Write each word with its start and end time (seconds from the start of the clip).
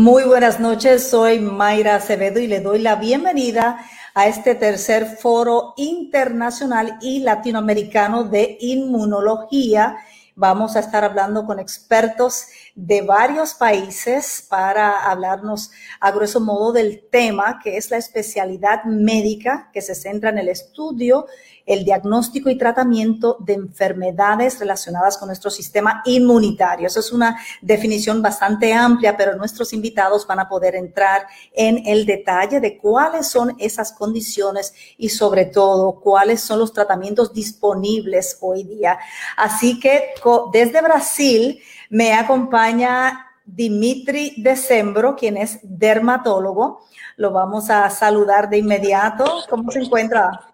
Muy 0.00 0.24
buenas 0.24 0.58
noches, 0.58 1.10
soy 1.10 1.40
Mayra 1.40 1.96
Acevedo 1.96 2.40
y 2.40 2.46
le 2.46 2.60
doy 2.60 2.78
la 2.78 2.96
bienvenida 2.96 3.84
a 4.14 4.28
este 4.28 4.54
tercer 4.54 5.04
foro 5.04 5.74
internacional 5.76 6.96
y 7.02 7.18
latinoamericano 7.18 8.24
de 8.24 8.56
inmunología. 8.60 9.98
Vamos 10.34 10.74
a 10.74 10.80
estar 10.80 11.04
hablando 11.04 11.44
con 11.44 11.58
expertos 11.58 12.46
de 12.74 13.02
varios 13.02 13.52
países 13.52 14.46
para 14.48 15.04
hablarnos 15.04 15.70
a 16.00 16.10
grueso 16.12 16.40
modo 16.40 16.72
del 16.72 17.06
tema 17.10 17.60
que 17.62 17.76
es 17.76 17.90
la 17.90 17.98
especialidad 17.98 18.84
médica 18.84 19.68
que 19.70 19.82
se 19.82 19.94
centra 19.94 20.30
en 20.30 20.38
el 20.38 20.48
estudio 20.48 21.26
el 21.66 21.84
diagnóstico 21.84 22.50
y 22.50 22.58
tratamiento 22.58 23.36
de 23.40 23.54
enfermedades 23.54 24.58
relacionadas 24.58 25.16
con 25.18 25.28
nuestro 25.28 25.50
sistema 25.50 26.02
inmunitario. 26.04 26.86
Eso 26.86 27.00
es 27.00 27.12
una 27.12 27.38
definición 27.62 28.22
bastante 28.22 28.72
amplia, 28.72 29.16
pero 29.16 29.36
nuestros 29.36 29.72
invitados 29.72 30.26
van 30.26 30.40
a 30.40 30.48
poder 30.48 30.74
entrar 30.74 31.26
en 31.52 31.86
el 31.86 32.06
detalle 32.06 32.60
de 32.60 32.78
cuáles 32.78 33.28
son 33.28 33.54
esas 33.58 33.92
condiciones 33.92 34.74
y 34.96 35.08
sobre 35.10 35.46
todo 35.46 36.00
cuáles 36.00 36.40
son 36.40 36.58
los 36.58 36.72
tratamientos 36.72 37.32
disponibles 37.32 38.38
hoy 38.40 38.64
día. 38.64 38.98
Así 39.36 39.78
que 39.80 40.14
desde 40.52 40.82
Brasil 40.82 41.60
me 41.88 42.12
acompaña 42.12 43.26
Dimitri 43.44 44.34
Decembro, 44.42 45.16
quien 45.16 45.36
es 45.36 45.58
dermatólogo. 45.62 46.86
Lo 47.16 47.32
vamos 47.32 47.68
a 47.70 47.88
saludar 47.90 48.48
de 48.48 48.58
inmediato. 48.58 49.24
¿Cómo 49.48 49.70
se 49.70 49.80
encuentra? 49.80 50.49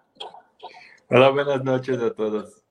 Hola, 1.09 1.29
buenas 1.29 1.63
noches 1.63 1.97
a 2.01 2.11
todos. 2.13 2.65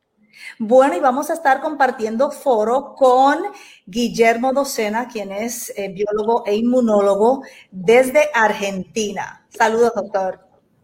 Bueno, 0.58 0.94
y 0.94 1.00
vamos 1.00 1.30
a 1.30 1.32
estar 1.32 1.62
compartiendo 1.62 2.30
foro 2.30 2.94
con 2.94 3.38
Guillermo 3.86 4.52
Docena, 4.52 5.08
quien 5.08 5.32
es 5.32 5.72
eh, 5.74 5.88
biólogo 5.88 6.44
e 6.44 6.54
inmunólogo 6.54 7.42
desde 7.70 8.28
Argentina. 8.34 9.46
Saludos, 9.48 9.92
doctor. 9.94 10.40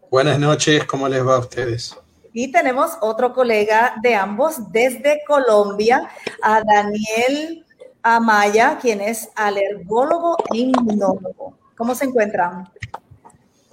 Buenas 0.09 0.39
noches, 0.39 0.83
¿cómo 0.85 1.07
les 1.07 1.23
va 1.23 1.35
a 1.35 1.39
ustedes? 1.39 1.95
Y 2.33 2.51
tenemos 2.51 2.97
otro 3.01 3.33
colega 3.33 3.97
de 4.01 4.15
ambos 4.15 4.71
desde 4.71 5.21
Colombia, 5.27 6.09
a 6.41 6.63
Daniel 6.63 7.63
Amaya, 8.01 8.79
quien 8.81 8.99
es 8.99 9.29
alergólogo 9.35 10.37
e 10.51 10.57
inmunólogo. 10.57 11.59
¿Cómo 11.77 11.93
se 11.93 12.05
encuentran? 12.05 12.67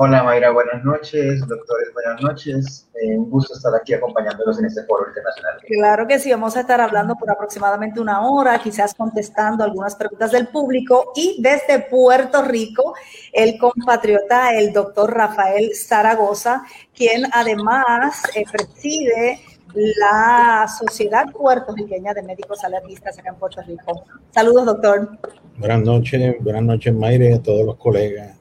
Hola 0.03 0.23
Mayra, 0.23 0.51
buenas 0.51 0.83
noches, 0.83 1.47
doctores, 1.47 1.93
buenas 1.93 2.23
noches. 2.23 2.89
Eh, 2.95 3.19
un 3.19 3.29
gusto 3.29 3.53
estar 3.53 3.75
aquí 3.75 3.93
acompañándolos 3.93 4.59
en 4.59 4.65
este 4.65 4.83
foro 4.85 5.07
internacional. 5.07 5.61
Claro 5.67 6.07
que 6.07 6.19
sí, 6.19 6.31
vamos 6.31 6.57
a 6.57 6.61
estar 6.61 6.81
hablando 6.81 7.17
por 7.17 7.31
aproximadamente 7.31 8.01
una 8.01 8.27
hora, 8.27 8.59
quizás 8.63 8.95
contestando 8.95 9.63
algunas 9.63 9.95
preguntas 9.97 10.33
del 10.33 10.49
público. 10.49 11.13
Y 11.15 11.43
desde 11.43 11.81
Puerto 11.81 12.41
Rico, 12.41 12.95
el 13.31 13.59
compatriota, 13.59 14.55
el 14.55 14.73
doctor 14.73 15.13
Rafael 15.13 15.73
Zaragoza, 15.75 16.63
quien 16.97 17.25
además 17.35 18.23
eh, 18.35 18.45
preside 18.51 19.39
la 19.75 20.67
Sociedad 20.67 21.31
Puertorriqueña 21.31 22.15
de 22.15 22.23
Médicos 22.23 22.65
Alergistas 22.65 23.19
acá 23.19 23.29
en 23.29 23.37
Puerto 23.37 23.61
Rico. 23.67 24.03
Saludos, 24.31 24.65
doctor. 24.65 25.11
Buenas 25.59 25.83
noches, 25.83 26.37
buenas 26.41 26.63
noches, 26.63 26.95
Mayra, 26.95 27.27
y 27.27 27.33
a 27.35 27.43
todos 27.43 27.67
los 27.67 27.77
colegas 27.77 28.40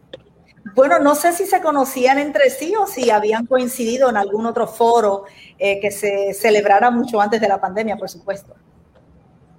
bueno, 0.76 1.00
no 1.00 1.16
sé 1.16 1.34
si 1.34 1.46
se 1.46 1.62
conocían 1.62 2.20
entre 2.20 2.50
sí 2.50 2.74
o 2.76 2.88
si 2.88 3.10
habían 3.10 3.46
coincidido 3.46 4.10
en 4.10 4.18
algún 4.18 4.46
otro 4.46 4.68
foro 4.68 5.26
eh, 5.58 5.80
que 5.80 5.92
se 5.92 6.34
celebrara 6.34 6.92
mucho 6.92 7.20
antes 7.20 7.42
de 7.42 7.48
la 7.48 7.60
pandemia, 7.60 7.98
por 7.98 8.10
supuesto. 8.10 8.56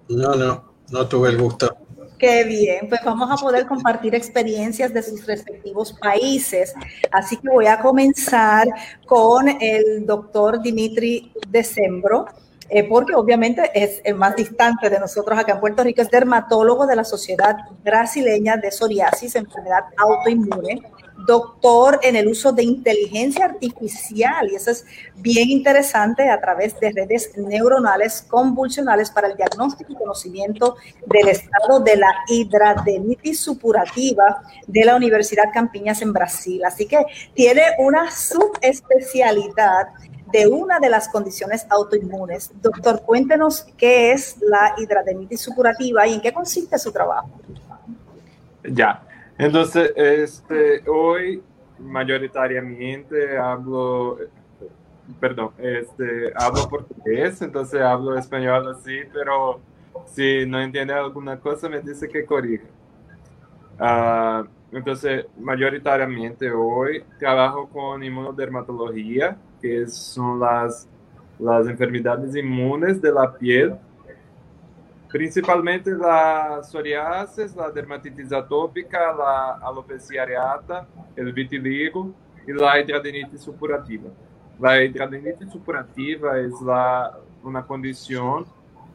No, 0.09 0.35
no, 0.35 0.65
no 0.91 1.09
tuve 1.09 1.31
el 1.31 1.39
gusto. 1.39 1.77
Qué 2.19 2.45
bien, 2.45 2.87
pues 2.87 3.01
vamos 3.03 3.31
a 3.31 3.43
poder 3.43 3.67
compartir 3.67 4.15
experiencias 4.15 4.93
de 4.93 5.03
sus 5.03 5.25
respectivos 5.25 5.95
países. 5.95 6.75
Así 7.11 7.39
que 7.39 7.49
voy 7.49 7.67
a 7.67 7.81
comenzar 7.81 8.69
con 9.07 9.49
el 9.49 10.05
doctor 10.05 10.61
Dimitri 10.61 11.33
Decembro. 11.49 12.27
Eh, 12.73 12.85
porque 12.85 13.17
obviamente 13.17 13.69
es 13.75 14.01
el 14.05 14.15
más 14.15 14.37
distante 14.37 14.89
de 14.89 15.01
nosotros 15.01 15.37
acá 15.37 15.55
en 15.55 15.61
Puerto 15.61 15.83
Rico, 15.83 16.03
es 16.03 16.11
dermatólogo 16.11 16.87
de 16.87 16.95
la 16.95 17.03
Sociedad 17.03 17.57
Brasileña 17.83 18.57
de 18.57 18.71
Psoriasis, 18.71 19.35
enfermedad 19.35 19.87
autoinmune, 19.97 20.81
doctor 21.27 21.99
en 22.03 22.15
el 22.15 22.29
uso 22.29 22.53
de 22.53 22.63
inteligencia 22.63 23.47
artificial, 23.47 24.49
y 24.51 24.55
eso 24.55 24.71
es 24.71 24.87
bien 25.17 25.51
interesante 25.51 26.31
a 26.31 26.41
través 26.41 26.79
de 26.79 26.93
redes 26.93 27.33
neuronales 27.37 28.23
convulsionales 28.23 29.11
para 29.11 29.27
el 29.27 29.37
diagnóstico 29.37 29.93
y 29.93 29.97
conocimiento 29.97 30.77
del 31.07 31.29
estado 31.29 31.81
de 31.81 31.97
la 31.97 32.15
hidradenitis 32.29 33.41
supurativa 33.41 34.43
de 34.69 34.85
la 34.85 34.95
Universidad 34.95 35.53
Campiñas 35.53 36.03
en 36.03 36.13
Brasil. 36.13 36.65
Así 36.65 36.87
que 36.87 37.05
tiene 37.35 37.63
una 37.79 38.11
subespecialidad 38.13 39.89
de 40.33 40.47
una 40.47 40.79
de 40.79 40.89
las 40.89 41.09
condiciones 41.09 41.67
autoinmunes. 41.69 42.51
Doctor, 42.61 43.03
cuéntenos 43.03 43.67
qué 43.77 44.13
es 44.13 44.37
la 44.41 44.75
hidradenitis 44.77 45.41
supurativa 45.41 46.07
y 46.07 46.15
en 46.15 46.21
qué 46.21 46.33
consiste 46.33 46.79
su 46.79 46.93
trabajo. 46.93 47.31
Ya, 48.65 49.03
entonces, 49.39 49.93
este, 49.97 50.83
hoy 50.89 51.43
mayoritariamente 51.79 53.39
hablo, 53.39 54.19
perdón, 55.19 55.53
este, 55.59 56.33
hablo 56.37 56.69
portugués, 56.69 57.41
entonces 57.41 57.81
hablo 57.81 58.19
español 58.19 58.69
así, 58.69 59.01
pero 59.13 59.61
si 60.07 60.45
no 60.47 60.61
entiende 60.61 60.93
alguna 60.93 61.39
cosa 61.41 61.69
me 61.69 61.81
dice 61.81 62.09
que 62.09 62.25
corrija. 62.25 62.67
Uh, 63.79 64.47
entonces, 64.73 65.27
mayoritariamente 65.39 66.51
hoy 66.51 67.03
trabajo 67.19 67.69
con 67.69 68.03
inmunodermatología, 68.05 69.37
que 69.61 69.87
son 69.89 70.39
las, 70.39 70.89
las 71.39 71.67
enfermedades 71.67 72.37
inmunes 72.37 73.03
de 73.03 73.13
piel, 73.37 73.75
principalmente 75.09 75.91
la 75.91 76.63
psoriasis, 76.63 77.57
la 77.57 77.71
dermatitis 77.71 78.33
atópica, 78.33 79.13
la 79.13 79.59
alopecia 79.61 80.23
areata, 80.23 80.87
el 81.17 81.33
vitiligo 81.33 82.13
y 82.47 82.53
la 82.53 82.81
hidradenitis 82.81 83.41
supurativa. 83.41 84.09
La 84.61 84.81
hidradenitis 84.85 85.51
supurativa 85.51 86.39
la, 86.65 87.19
una 87.43 87.67
condición 87.67 88.47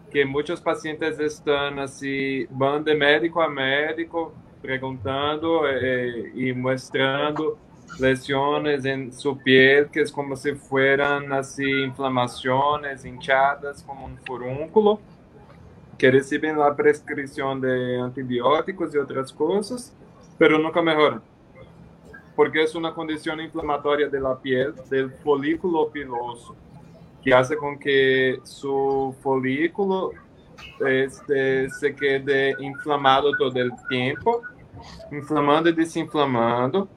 que 0.10 0.24
muchos 0.24 0.62
pacientes 0.62 1.20
están 1.20 1.80
así, 1.80 2.48
van 2.50 2.82
de 2.82 2.96
médico 2.96 3.42
a 3.42 3.50
médico 3.50 4.34
preguntando 4.66 5.70
eh, 5.70 6.32
y 6.34 6.52
mostrando 6.54 7.58
lesiones 8.00 8.84
en 8.84 9.14
su 9.14 9.38
piel 9.38 9.88
que 9.92 10.02
es 10.02 10.12
como 10.12 10.36
si 10.36 10.54
fueran 10.54 11.32
así 11.32 11.64
inflamaciones 11.84 13.06
hinchadas 13.06 13.84
como 13.84 14.06
un 14.08 14.18
furúnculo 14.18 15.00
que 15.98 16.10
reciben 16.10 16.58
la 16.58 16.76
prescripción 16.76 17.62
de 17.62 18.00
antibióticos 18.00 18.94
y 18.96 18.98
otras 18.98 19.32
cosas 19.32 19.96
pero 20.38 20.58
nunca 20.58 20.82
mejoran 20.82 21.22
porque 22.36 22.64
es 22.64 22.74
una 22.74 22.94
condición 22.94 23.40
inflamatoria 23.40 24.10
de 24.10 24.20
la 24.20 24.36
piel 24.36 24.74
del 24.90 25.12
folículo 25.12 25.90
piloso 25.90 26.56
que 27.24 27.34
hace 27.34 27.56
con 27.56 27.78
que 27.78 28.40
su 28.44 29.16
folículo 29.22 30.12
este, 30.86 31.70
se 31.70 31.96
quede 31.96 32.56
inflamado 32.60 33.32
todo 33.38 33.60
el 33.60 33.72
tiempo 33.88 34.42
inflamando 35.12 35.70
y 35.70 35.74
desinflamando 35.74 36.88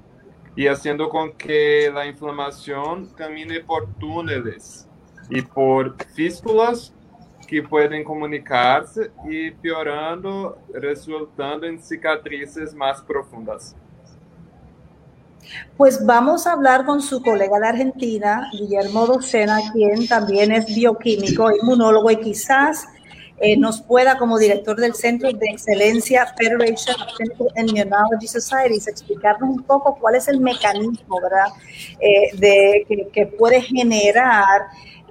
y 0.56 0.66
haciendo 0.66 1.08
con 1.08 1.32
que 1.32 1.90
la 1.92 2.06
inflamación 2.06 3.06
camine 3.16 3.60
por 3.60 3.86
túneles 3.94 4.88
y 5.30 5.42
por 5.42 5.96
fístulas 6.14 6.92
que 7.46 7.62
pueden 7.62 8.04
comunicarse 8.04 9.10
y 9.28 9.50
piorando, 9.52 10.58
resultando 10.74 11.66
en 11.66 11.80
cicatrices 11.80 12.74
más 12.74 13.00
profundas. 13.02 13.74
Pues 15.76 16.04
vamos 16.04 16.46
a 16.46 16.52
hablar 16.52 16.84
con 16.84 17.00
su 17.00 17.22
colega 17.22 17.58
de 17.58 17.68
Argentina, 17.68 18.50
Guillermo 18.52 19.06
Docena, 19.06 19.60
quien 19.72 20.06
también 20.06 20.52
es 20.52 20.66
bioquímico, 20.66 21.50
inmunólogo 21.50 22.10
y 22.10 22.16
quizás 22.20 22.86
eh, 23.40 23.56
nos 23.56 23.80
pueda, 23.80 24.18
como 24.18 24.36
director 24.36 24.76
del 24.76 24.94
Centro 24.94 25.30
de 25.32 25.46
Excelencia 25.46 26.26
Federation 26.36 27.00
of 27.00 27.14
Clinical 27.16 27.48
Immunology 27.56 28.26
Societies, 28.26 28.88
explicarnos 28.88 29.50
un 29.50 29.62
poco 29.62 29.96
cuál 30.00 30.16
es 30.16 30.26
el 30.26 30.40
mecanismo 30.40 31.20
¿verdad? 31.22 31.46
Eh, 32.00 32.36
de, 32.36 33.08
que, 33.12 33.26
puede 33.26 33.62
generar 33.62 34.62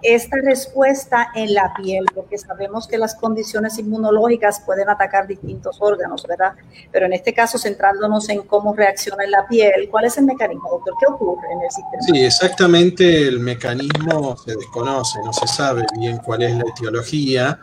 esta 0.02 0.38
respuesta 0.44 1.30
en 1.36 1.54
la 1.54 1.74
piel, 1.74 2.06
porque 2.14 2.38
sabemos 2.38 2.88
que 2.88 2.98
las 2.98 3.16
condiciones 3.16 3.80
inmunológicas 3.80 4.60
pueden 4.60 4.90
atacar 4.90 5.26
distintos 5.26 5.78
órganos, 5.80 6.26
¿verdad? 6.28 6.54
Pero 6.92 7.06
en 7.06 7.14
este 7.14 7.34
caso, 7.34 7.58
centrándonos 7.58 8.28
en 8.30 8.42
cómo 8.42 8.76
reacciona 8.76 9.24
en 9.24 9.32
la 9.32 9.48
piel, 9.48 9.88
¿cuál 9.90 10.06
es 10.06 10.18
el 10.18 10.26
mecanismo, 10.26 10.70
doctor? 10.70 10.94
¿Qué 11.00 11.06
ocurre 11.14 11.48
en 11.52 11.62
el 11.62 11.72
sistema? 11.72 12.02
Sí, 12.02 12.26
exactamente 12.26 13.28
el 13.28 13.40
mecanismo 13.40 14.36
se 14.38 14.56
desconoce, 14.56 15.20
no 15.24 15.32
se 15.32 15.48
sabe 15.48 15.86
bien 15.98 16.18
cuál 16.18 16.44
es 16.44 16.56
la 16.56 16.66
etiología 16.70 17.60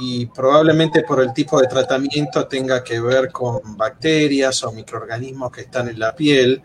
y 0.00 0.26
probablemente 0.26 1.02
por 1.02 1.20
el 1.20 1.34
tipo 1.34 1.60
de 1.60 1.66
tratamiento 1.66 2.46
tenga 2.46 2.82
que 2.82 2.98
ver 3.00 3.30
con 3.30 3.60
bacterias 3.76 4.64
o 4.64 4.72
microorganismos 4.72 5.52
que 5.52 5.60
están 5.62 5.88
en 5.88 5.98
la 5.98 6.16
piel. 6.16 6.62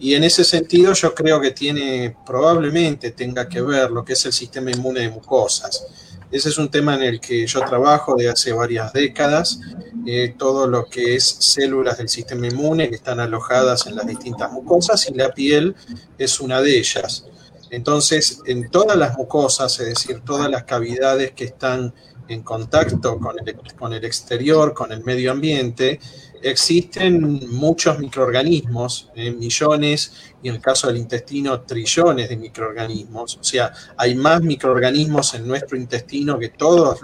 Y 0.00 0.14
en 0.14 0.24
ese 0.24 0.42
sentido 0.42 0.92
yo 0.92 1.14
creo 1.14 1.40
que 1.40 1.52
tiene, 1.52 2.16
probablemente 2.26 3.12
tenga 3.12 3.48
que 3.48 3.60
ver 3.60 3.90
lo 3.92 4.04
que 4.04 4.14
es 4.14 4.26
el 4.26 4.32
sistema 4.32 4.72
inmune 4.72 5.00
de 5.00 5.10
mucosas. 5.10 5.86
Ese 6.32 6.48
es 6.48 6.58
un 6.58 6.70
tema 6.70 6.96
en 6.96 7.02
el 7.02 7.20
que 7.20 7.46
yo 7.46 7.60
trabajo 7.60 8.16
de 8.16 8.28
hace 8.28 8.52
varias 8.52 8.92
décadas, 8.92 9.60
eh, 10.04 10.34
todo 10.36 10.66
lo 10.66 10.86
que 10.86 11.14
es 11.14 11.24
células 11.24 11.98
del 11.98 12.08
sistema 12.08 12.48
inmune 12.48 12.88
que 12.88 12.96
están 12.96 13.20
alojadas 13.20 13.86
en 13.86 13.94
las 13.94 14.06
distintas 14.06 14.50
mucosas 14.50 15.08
y 15.08 15.14
la 15.14 15.30
piel 15.30 15.76
es 16.18 16.40
una 16.40 16.60
de 16.60 16.78
ellas. 16.78 17.26
Entonces, 17.72 18.42
en 18.44 18.70
todas 18.70 18.98
las 18.98 19.16
mucosas, 19.16 19.80
es 19.80 19.86
decir, 19.86 20.20
todas 20.20 20.50
las 20.50 20.64
cavidades 20.64 21.32
que 21.32 21.44
están 21.44 21.94
en 22.28 22.42
contacto 22.42 23.18
con 23.18 23.34
el, 23.38 23.56
con 23.78 23.94
el 23.94 24.04
exterior, 24.04 24.74
con 24.74 24.92
el 24.92 25.02
medio 25.02 25.32
ambiente, 25.32 25.98
existen 26.42 27.48
muchos 27.48 27.98
microorganismos, 27.98 29.10
eh, 29.14 29.30
millones, 29.30 30.12
y 30.42 30.50
en 30.50 30.56
el 30.56 30.60
caso 30.60 30.88
del 30.88 30.98
intestino, 30.98 31.62
trillones 31.62 32.28
de 32.28 32.36
microorganismos. 32.36 33.38
O 33.38 33.44
sea, 33.44 33.72
hay 33.96 34.14
más 34.16 34.42
microorganismos 34.42 35.32
en 35.32 35.48
nuestro 35.48 35.78
intestino 35.78 36.38
que 36.38 36.50
todas 36.50 37.00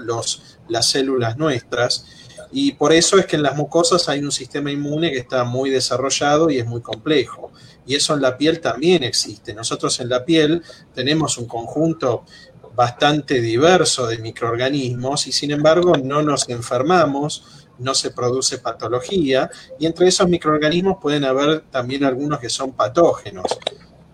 las 0.69 0.87
células 0.87 1.39
nuestras. 1.39 2.05
Y 2.51 2.73
por 2.73 2.93
eso 2.93 3.19
es 3.19 3.27
que 3.27 3.37
en 3.37 3.43
las 3.43 3.57
mucosas 3.57 4.09
hay 4.09 4.21
un 4.21 4.33
sistema 4.33 4.71
inmune 4.71 5.11
que 5.11 5.19
está 5.19 5.45
muy 5.45 5.71
desarrollado 5.71 6.51
y 6.51 6.59
es 6.59 6.67
muy 6.67 6.81
complejo. 6.81 7.53
Y 7.87 7.95
eso 7.95 8.15
en 8.15 8.23
la 8.23 8.37
piel 8.37 8.61
también 8.61 9.03
existe. 9.03 9.55
Nosotros 9.55 9.99
en 10.01 10.09
la 10.09 10.25
piel 10.25 10.63
tenemos 10.95 11.39
un 11.39 11.47
conjunto 11.47 12.25
bastante 12.75 13.41
diverso 13.41 14.07
de 14.07 14.19
microorganismos 14.19 15.27
y 15.27 15.33
sin 15.33 15.51
embargo 15.51 15.97
no 15.97 16.23
nos 16.23 16.49
enfermamos, 16.49 17.67
no 17.79 17.93
se 17.93 18.11
produce 18.11 18.59
patología 18.59 19.51
y 19.81 19.87
entre 19.87 20.07
esos 20.07 20.29
microorganismos 20.29 20.99
pueden 21.01 21.25
haber 21.25 21.63
también 21.73 22.05
algunos 22.05 22.39
que 22.39 22.49
son 22.49 22.73
patógenos. 22.73 23.59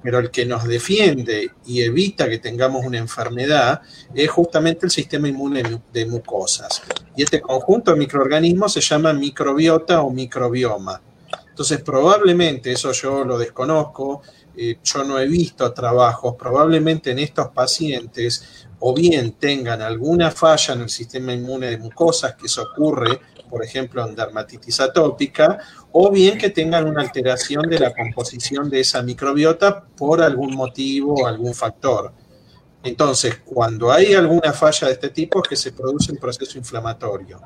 Pero 0.04 0.20
el 0.20 0.30
que 0.30 0.46
nos 0.46 0.64
defiende 0.64 1.50
y 1.66 1.80
evita 1.80 2.28
que 2.28 2.38
tengamos 2.38 2.84
una 2.84 2.98
enfermedad 2.98 3.80
es 4.14 4.30
justamente 4.30 4.86
el 4.86 4.92
sistema 4.92 5.28
inmune 5.28 5.80
de 5.92 6.06
mucosas. 6.06 6.82
Y 7.16 7.24
este 7.24 7.40
conjunto 7.40 7.90
de 7.90 7.98
microorganismos 7.98 8.74
se 8.74 8.82
llama 8.82 9.12
microbiota 9.12 10.02
o 10.02 10.10
microbioma. 10.10 11.00
Entonces, 11.48 11.80
probablemente, 11.82 12.72
eso 12.72 12.92
yo 12.92 13.24
lo 13.24 13.38
desconozco, 13.38 14.22
eh, 14.56 14.78
yo 14.84 15.04
no 15.04 15.18
he 15.18 15.26
visto 15.26 15.72
trabajos, 15.72 16.34
probablemente 16.36 17.12
en 17.12 17.18
estos 17.18 17.48
pacientes 17.48 18.66
o 18.80 18.92
bien 18.92 19.32
tengan 19.32 19.80
alguna 19.80 20.30
falla 20.30 20.74
en 20.74 20.82
el 20.82 20.90
sistema 20.90 21.32
inmune 21.32 21.70
de 21.70 21.78
mucosas, 21.78 22.34
que 22.34 22.46
eso 22.46 22.62
ocurre, 22.62 23.20
por 23.48 23.64
ejemplo, 23.64 24.06
en 24.06 24.14
dermatitis 24.14 24.80
atópica, 24.80 25.58
o 25.96 26.10
bien 26.10 26.36
que 26.36 26.50
tengan 26.50 26.88
una 26.88 27.02
alteración 27.02 27.70
de 27.70 27.78
la 27.78 27.94
composición 27.94 28.68
de 28.68 28.80
esa 28.80 29.00
microbiota 29.00 29.84
por 29.96 30.20
algún 30.20 30.52
motivo 30.56 31.14
o 31.14 31.26
algún 31.28 31.54
factor. 31.54 32.12
Entonces, 32.82 33.36
cuando 33.44 33.92
hay 33.92 34.12
alguna 34.12 34.52
falla 34.52 34.88
de 34.88 34.94
este 34.94 35.10
tipo 35.10 35.40
es 35.40 35.48
que 35.48 35.54
se 35.54 35.70
produce 35.70 36.10
un 36.10 36.18
proceso 36.18 36.58
inflamatorio. 36.58 37.40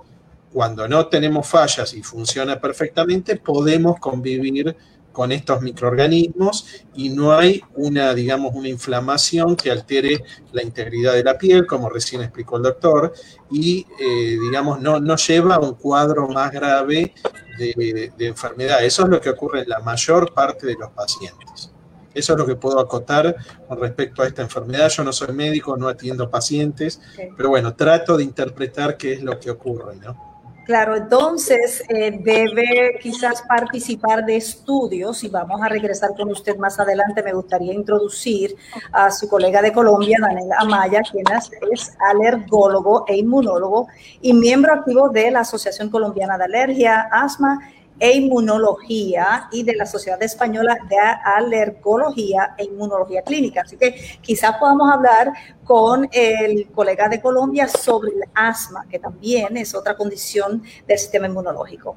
Cuando 0.50 0.88
no 0.88 1.08
tenemos 1.08 1.46
fallas 1.46 1.92
y 1.92 2.02
funciona 2.02 2.58
perfectamente, 2.58 3.36
podemos 3.36 4.00
convivir 4.00 4.74
con 5.12 5.30
estos 5.30 5.60
microorganismos 5.60 6.84
y 6.94 7.10
no 7.10 7.34
hay 7.34 7.60
una, 7.76 8.14
digamos, 8.14 8.54
una 8.54 8.68
inflamación 8.68 9.56
que 9.56 9.70
altere 9.70 10.24
la 10.52 10.62
integridad 10.62 11.12
de 11.12 11.24
la 11.24 11.36
piel, 11.36 11.66
como 11.66 11.90
recién 11.90 12.22
explicó 12.22 12.56
el 12.56 12.62
doctor, 12.62 13.12
y, 13.50 13.84
eh, 14.00 14.38
digamos, 14.40 14.80
no, 14.80 15.00
no 15.00 15.16
lleva 15.16 15.56
a 15.56 15.60
un 15.60 15.74
cuadro 15.74 16.28
más 16.28 16.50
grave 16.50 17.12
de, 17.58 18.12
de, 18.16 18.26
enfermedad. 18.26 18.84
Eso 18.84 19.02
es 19.04 19.08
lo 19.08 19.20
que 19.20 19.30
ocurre 19.30 19.62
en 19.62 19.68
la 19.68 19.80
mayor 19.80 20.32
parte 20.32 20.66
de 20.66 20.74
los 20.74 20.90
pacientes. 20.90 21.70
Eso 22.14 22.32
es 22.32 22.38
lo 22.38 22.46
que 22.46 22.56
puedo 22.56 22.80
acotar 22.80 23.36
con 23.68 23.80
respecto 23.80 24.22
a 24.22 24.26
esta 24.26 24.42
enfermedad. 24.42 24.88
Yo 24.88 25.04
no 25.04 25.12
soy 25.12 25.32
médico, 25.32 25.76
no 25.76 25.88
atiendo 25.88 26.30
pacientes, 26.30 27.00
pero 27.36 27.50
bueno, 27.50 27.74
trato 27.74 28.16
de 28.16 28.24
interpretar 28.24 28.96
qué 28.96 29.12
es 29.14 29.22
lo 29.22 29.38
que 29.38 29.50
ocurre, 29.50 29.96
¿no? 29.96 30.27
Claro, 30.68 30.96
entonces 30.96 31.82
eh, 31.88 32.20
debe 32.22 32.98
quizás 33.00 33.40
participar 33.40 34.26
de 34.26 34.36
estudios 34.36 35.24
y 35.24 35.28
vamos 35.30 35.62
a 35.62 35.68
regresar 35.70 36.10
con 36.14 36.30
usted 36.30 36.58
más 36.58 36.78
adelante. 36.78 37.22
Me 37.22 37.32
gustaría 37.32 37.72
introducir 37.72 38.54
a 38.92 39.10
su 39.10 39.30
colega 39.30 39.62
de 39.62 39.72
Colombia, 39.72 40.18
Daniel 40.20 40.50
Amaya, 40.58 41.00
quien 41.10 41.24
es 41.72 41.96
alergólogo 42.10 43.06
e 43.08 43.16
inmunólogo 43.16 43.88
y 44.20 44.34
miembro 44.34 44.74
activo 44.74 45.08
de 45.08 45.30
la 45.30 45.40
Asociación 45.40 45.88
Colombiana 45.88 46.36
de 46.36 46.44
Alergia, 46.44 47.08
Asma 47.10 47.58
e 47.98 48.16
Inmunología 48.16 49.48
y 49.50 49.62
de 49.62 49.74
la 49.74 49.86
Sociedad 49.86 50.22
Española 50.22 50.78
de 50.88 50.96
Alergología 51.24 52.54
e 52.56 52.64
Inmunología 52.64 53.22
Clínica. 53.22 53.62
Así 53.62 53.76
que 53.76 53.94
quizás 54.20 54.56
podamos 54.58 54.90
hablar 54.92 55.32
con 55.64 56.08
el 56.12 56.68
colega 56.70 57.08
de 57.08 57.20
Colombia 57.20 57.68
sobre 57.68 58.12
el 58.12 58.22
asma, 58.34 58.86
que 58.88 58.98
también 58.98 59.56
es 59.56 59.74
otra 59.74 59.96
condición 59.96 60.62
del 60.86 60.98
sistema 60.98 61.26
inmunológico. 61.26 61.96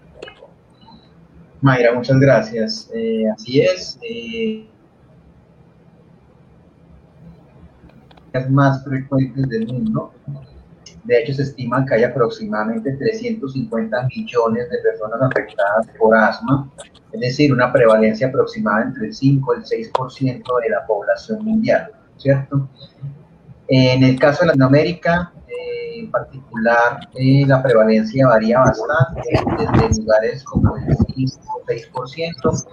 Mayra, 1.61 1.93
muchas 1.93 2.19
gracias. 2.19 2.89
Eh, 2.93 3.25
así 3.29 3.61
es. 3.61 3.99
Eh, 4.01 4.67
más 8.49 8.83
frecuentes 8.83 9.47
del 9.49 9.67
mundo 9.67 10.13
de 11.03 11.19
hecho, 11.19 11.33
se 11.33 11.43
estima 11.43 11.85
que 11.85 11.95
hay 11.95 12.03
aproximadamente 12.03 12.91
350 12.93 14.07
millones 14.15 14.69
de 14.69 14.77
personas 14.79 15.21
afectadas 15.21 15.87
por 15.97 16.15
asma, 16.15 16.69
es 17.11 17.19
decir, 17.19 17.51
una 17.51 17.71
prevalencia 17.73 18.27
aproximada 18.27 18.83
entre 18.83 19.07
el 19.07 19.13
5 19.13 19.53
y 19.53 19.57
el 19.57 19.91
6% 19.91 20.43
de 20.61 20.69
la 20.69 20.85
población 20.85 21.43
mundial, 21.43 21.91
¿cierto? 22.17 22.69
En 23.67 24.03
el 24.03 24.19
caso 24.19 24.41
de 24.41 24.47
Latinoamérica, 24.47 25.33
eh, 25.47 25.99
en 26.01 26.11
particular, 26.11 26.99
eh, 27.15 27.45
la 27.47 27.63
prevalencia 27.63 28.27
varía 28.27 28.59
bastante, 28.59 29.21
desde 29.57 30.01
lugares 30.01 30.43
como 30.43 30.77
el 30.77 30.95
5 31.15 31.41
o 31.55 31.65
6% 31.65 32.65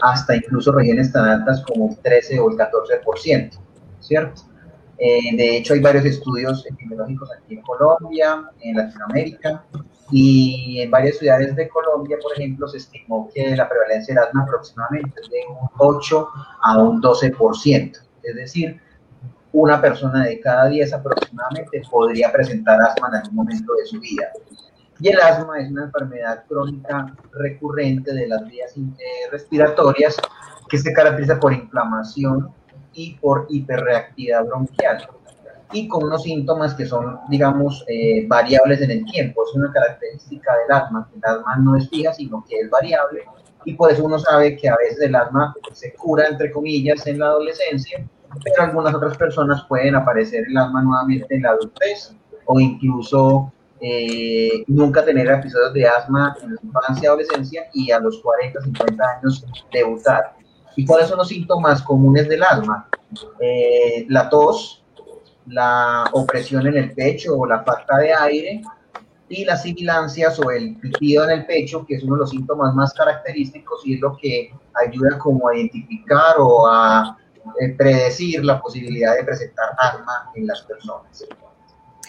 hasta 0.00 0.36
incluso 0.36 0.72
regiones 0.72 1.12
tan 1.12 1.24
altas 1.24 1.62
como 1.66 1.90
el 1.90 1.96
13 1.98 2.40
o 2.40 2.50
el 2.50 2.56
14%, 2.56 3.58
¿cierto? 4.00 4.42
Eh, 4.98 5.36
de 5.36 5.56
hecho, 5.58 5.74
hay 5.74 5.80
varios 5.80 6.04
estudios 6.04 6.64
epidemiológicos 6.66 7.30
aquí 7.32 7.54
en 7.54 7.62
Colombia, 7.62 8.50
en 8.60 8.76
Latinoamérica, 8.76 9.64
y 10.10 10.80
en 10.80 10.90
varias 10.90 11.18
ciudades 11.18 11.54
de 11.56 11.68
Colombia, 11.68 12.16
por 12.22 12.32
ejemplo, 12.32 12.68
se 12.68 12.78
estimó 12.78 13.28
que 13.34 13.56
la 13.56 13.68
prevalencia 13.68 14.14
del 14.14 14.24
asma 14.24 14.44
aproximadamente 14.44 15.20
es 15.20 15.28
de 15.28 15.38
un 15.48 15.68
8 15.78 16.28
a 16.62 16.78
un 16.78 17.02
12%. 17.02 17.98
Es 18.22 18.34
decir, 18.34 18.80
una 19.52 19.80
persona 19.80 20.24
de 20.24 20.40
cada 20.40 20.68
10 20.68 20.92
aproximadamente 20.92 21.82
podría 21.90 22.32
presentar 22.32 22.80
asma 22.80 23.08
en 23.08 23.14
algún 23.16 23.34
momento 23.34 23.74
de 23.74 23.86
su 23.86 24.00
vida. 24.00 24.30
Y 25.00 25.08
el 25.08 25.20
asma 25.20 25.58
es 25.60 25.70
una 25.70 25.84
enfermedad 25.84 26.44
crónica 26.48 27.14
recurrente 27.32 28.14
de 28.14 28.28
las 28.28 28.46
vías 28.48 28.76
eh, 28.76 29.30
respiratorias 29.30 30.16
que 30.68 30.78
se 30.78 30.92
caracteriza 30.92 31.38
por 31.38 31.52
inflamación 31.52 32.50
y 32.96 33.14
por 33.14 33.46
hiperreactividad 33.48 34.44
bronquial 34.46 35.08
y 35.72 35.88
con 35.88 36.04
unos 36.04 36.22
síntomas 36.22 36.74
que 36.74 36.86
son, 36.86 37.18
digamos, 37.28 37.84
eh, 37.88 38.24
variables 38.26 38.80
en 38.82 38.90
el 38.90 39.04
tiempo. 39.04 39.44
Es 39.44 39.54
una 39.54 39.72
característica 39.72 40.56
del 40.58 40.76
asma, 40.76 41.08
que 41.10 41.18
el 41.18 41.24
asma 41.24 41.56
no 41.56 41.76
es 41.76 41.88
fija, 41.88 42.12
sino 42.12 42.44
que 42.48 42.60
es 42.60 42.70
variable, 42.70 43.24
y 43.64 43.74
por 43.74 43.90
eso 43.90 44.04
uno 44.04 44.18
sabe 44.18 44.56
que 44.56 44.68
a 44.68 44.76
veces 44.76 45.00
el 45.00 45.14
asma 45.14 45.54
se 45.72 45.92
cura, 45.94 46.28
entre 46.28 46.52
comillas, 46.52 47.04
en 47.06 47.18
la 47.18 47.26
adolescencia, 47.26 48.06
pero 48.44 48.62
algunas 48.62 48.94
otras 48.94 49.16
personas 49.16 49.64
pueden 49.68 49.96
aparecer 49.96 50.44
el 50.48 50.56
asma 50.56 50.82
nuevamente 50.82 51.34
en 51.34 51.42
la 51.42 51.50
adultez, 51.50 52.14
o 52.44 52.60
incluso 52.60 53.52
eh, 53.80 54.62
nunca 54.68 55.04
tener 55.04 55.28
episodios 55.28 55.74
de 55.74 55.86
asma 55.86 56.36
en 56.42 56.54
la 56.54 56.60
infancia 56.62 57.02
y 57.02 57.06
adolescencia, 57.06 57.62
y 57.74 57.90
a 57.90 57.98
los 57.98 58.20
40, 58.22 58.60
50 58.60 59.04
años 59.18 59.44
debutar. 59.72 60.36
¿Y 60.76 60.84
cuáles 60.84 61.08
son 61.08 61.18
los 61.18 61.28
síntomas 61.28 61.82
comunes 61.82 62.28
del 62.28 62.42
asma? 62.42 62.88
Eh, 63.40 64.06
la 64.08 64.28
tos, 64.28 64.84
la 65.46 66.04
opresión 66.12 66.66
en 66.66 66.76
el 66.76 66.92
pecho 66.92 67.34
o 67.36 67.46
la 67.46 67.64
falta 67.64 67.98
de 67.98 68.12
aire 68.12 68.62
y 69.28 69.44
las 69.44 69.62
sibilancias 69.62 70.38
o 70.38 70.50
el 70.50 70.76
pitido 70.76 71.24
en 71.24 71.30
el 71.30 71.46
pecho, 71.46 71.84
que 71.84 71.96
es 71.96 72.04
uno 72.04 72.14
de 72.14 72.20
los 72.20 72.30
síntomas 72.30 72.74
más 72.74 72.92
característicos 72.94 73.80
y 73.84 73.94
es 73.94 74.00
lo 74.00 74.16
que 74.16 74.52
ayuda 74.86 75.18
como 75.18 75.48
a 75.48 75.56
identificar 75.56 76.36
o 76.38 76.66
a 76.68 77.16
eh, 77.60 77.70
predecir 77.76 78.44
la 78.44 78.60
posibilidad 78.60 79.14
de 79.16 79.24
presentar 79.24 79.70
asma 79.78 80.30
en 80.34 80.46
las 80.46 80.62
personas. 80.62 81.26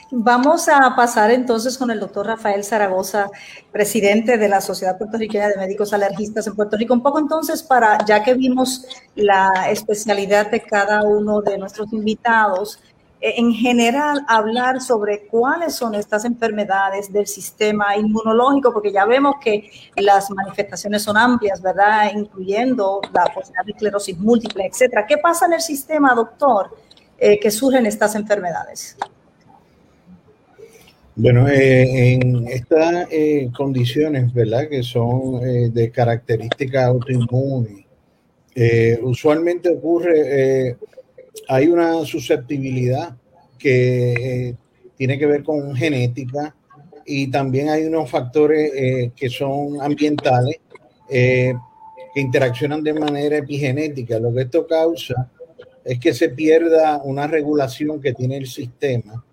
Vamos 0.09 0.69
a 0.69 0.95
pasar 0.95 1.31
entonces 1.31 1.77
con 1.77 1.91
el 1.91 1.99
doctor 1.99 2.27
Rafael 2.27 2.63
Zaragoza, 2.63 3.29
presidente 3.73 4.37
de 4.37 4.47
la 4.47 4.61
Sociedad 4.61 4.97
Puertorriqueña 4.97 5.49
de 5.49 5.57
Médicos 5.57 5.91
Alergistas 5.91 6.47
en 6.47 6.55
Puerto 6.55 6.77
Rico. 6.77 6.93
Un 6.93 7.03
poco 7.03 7.19
entonces 7.19 7.61
para, 7.61 7.97
ya 8.05 8.23
que 8.23 8.33
vimos 8.33 8.85
la 9.15 9.51
especialidad 9.69 10.49
de 10.49 10.61
cada 10.61 11.03
uno 11.03 11.41
de 11.41 11.57
nuestros 11.57 11.91
invitados, 11.91 12.79
eh, 13.19 13.33
en 13.35 13.51
general 13.51 14.23
hablar 14.29 14.79
sobre 14.79 15.27
cuáles 15.27 15.75
son 15.75 15.93
estas 15.93 16.23
enfermedades 16.23 17.11
del 17.11 17.27
sistema 17.27 17.97
inmunológico, 17.97 18.71
porque 18.71 18.93
ya 18.93 19.05
vemos 19.05 19.35
que 19.41 19.69
las 19.97 20.31
manifestaciones 20.31 21.03
son 21.03 21.17
amplias, 21.17 21.61
¿verdad? 21.61 22.13
Incluyendo 22.13 23.01
la 23.11 23.25
posibilidad 23.25 23.65
de 23.65 23.71
esclerosis 23.73 24.17
múltiple, 24.17 24.67
etcétera. 24.67 25.05
¿Qué 25.05 25.17
pasa 25.17 25.47
en 25.47 25.53
el 25.53 25.61
sistema, 25.61 26.15
doctor, 26.15 26.77
eh, 27.17 27.37
que 27.37 27.51
surgen 27.51 27.85
estas 27.85 28.15
enfermedades? 28.15 28.95
Bueno, 31.17 31.47
eh, 31.49 32.13
en 32.13 32.47
estas 32.47 33.07
condiciones, 33.55 34.33
¿verdad? 34.33 34.69
Que 34.69 34.83
son 34.83 35.41
de 35.73 35.91
características 35.91 36.85
autoinmunes, 36.85 37.85
usualmente 39.01 39.69
ocurre 39.69 40.77
hay 41.47 41.67
una 41.67 42.03
susceptibilidad 42.05 43.15
que 43.57 44.13
eh, 44.49 44.55
tiene 44.97 45.17
que 45.17 45.25
ver 45.25 45.43
con 45.43 45.75
genética 45.75 46.55
y 47.05 47.29
también 47.31 47.69
hay 47.69 47.85
unos 47.85 48.09
factores 48.09 48.71
eh, 48.75 49.11
que 49.15 49.29
son 49.29 49.81
ambientales 49.81 50.57
eh, 51.09 51.53
que 52.13 52.21
interaccionan 52.21 52.83
de 52.83 52.93
manera 52.93 53.37
epigenética. 53.37 54.19
Lo 54.19 54.33
que 54.33 54.41
esto 54.41 54.67
causa 54.67 55.31
es 55.85 55.99
que 55.99 56.13
se 56.13 56.29
pierda 56.29 57.01
una 57.03 57.27
regulación 57.27 58.01
que 58.01 58.13
tiene 58.13 58.37
el 58.37 58.47
sistema 58.47 59.23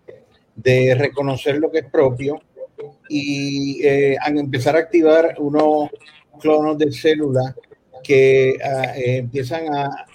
de 0.56 0.94
reconocer 0.94 1.58
lo 1.58 1.70
que 1.70 1.78
es 1.80 1.87
propio 1.87 2.40
y 3.08 3.80
empezar 3.84 4.76
a 4.76 4.80
activar 4.80 5.37
unos 5.38 5.90
clonos 6.40 6.78
de 6.78 6.92
células 6.92 7.54
que 8.02 8.56
ah, 8.62 8.92
empiezan 8.96 9.75
a 9.75 10.06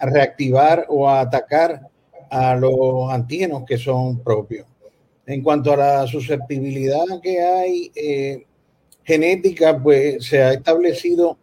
reactivar 0.00 0.86
o 0.88 1.08
a 1.08 1.20
atacar 1.20 1.88
a 2.30 2.56
los 2.56 3.10
antígenos 3.10 3.64
que 3.64 3.78
son 3.78 4.20
propios. 4.20 4.66
En 5.26 5.42
cuanto 5.42 5.72
a 5.72 5.76
la 5.76 6.06
susceptibilidad 6.06 7.04
que 7.22 7.40
hay 7.40 7.92
eh, 7.94 8.44
genética, 9.02 9.80
pues 9.80 10.26
se 10.26 10.42
ha 10.42 10.52
establecido 10.52 11.38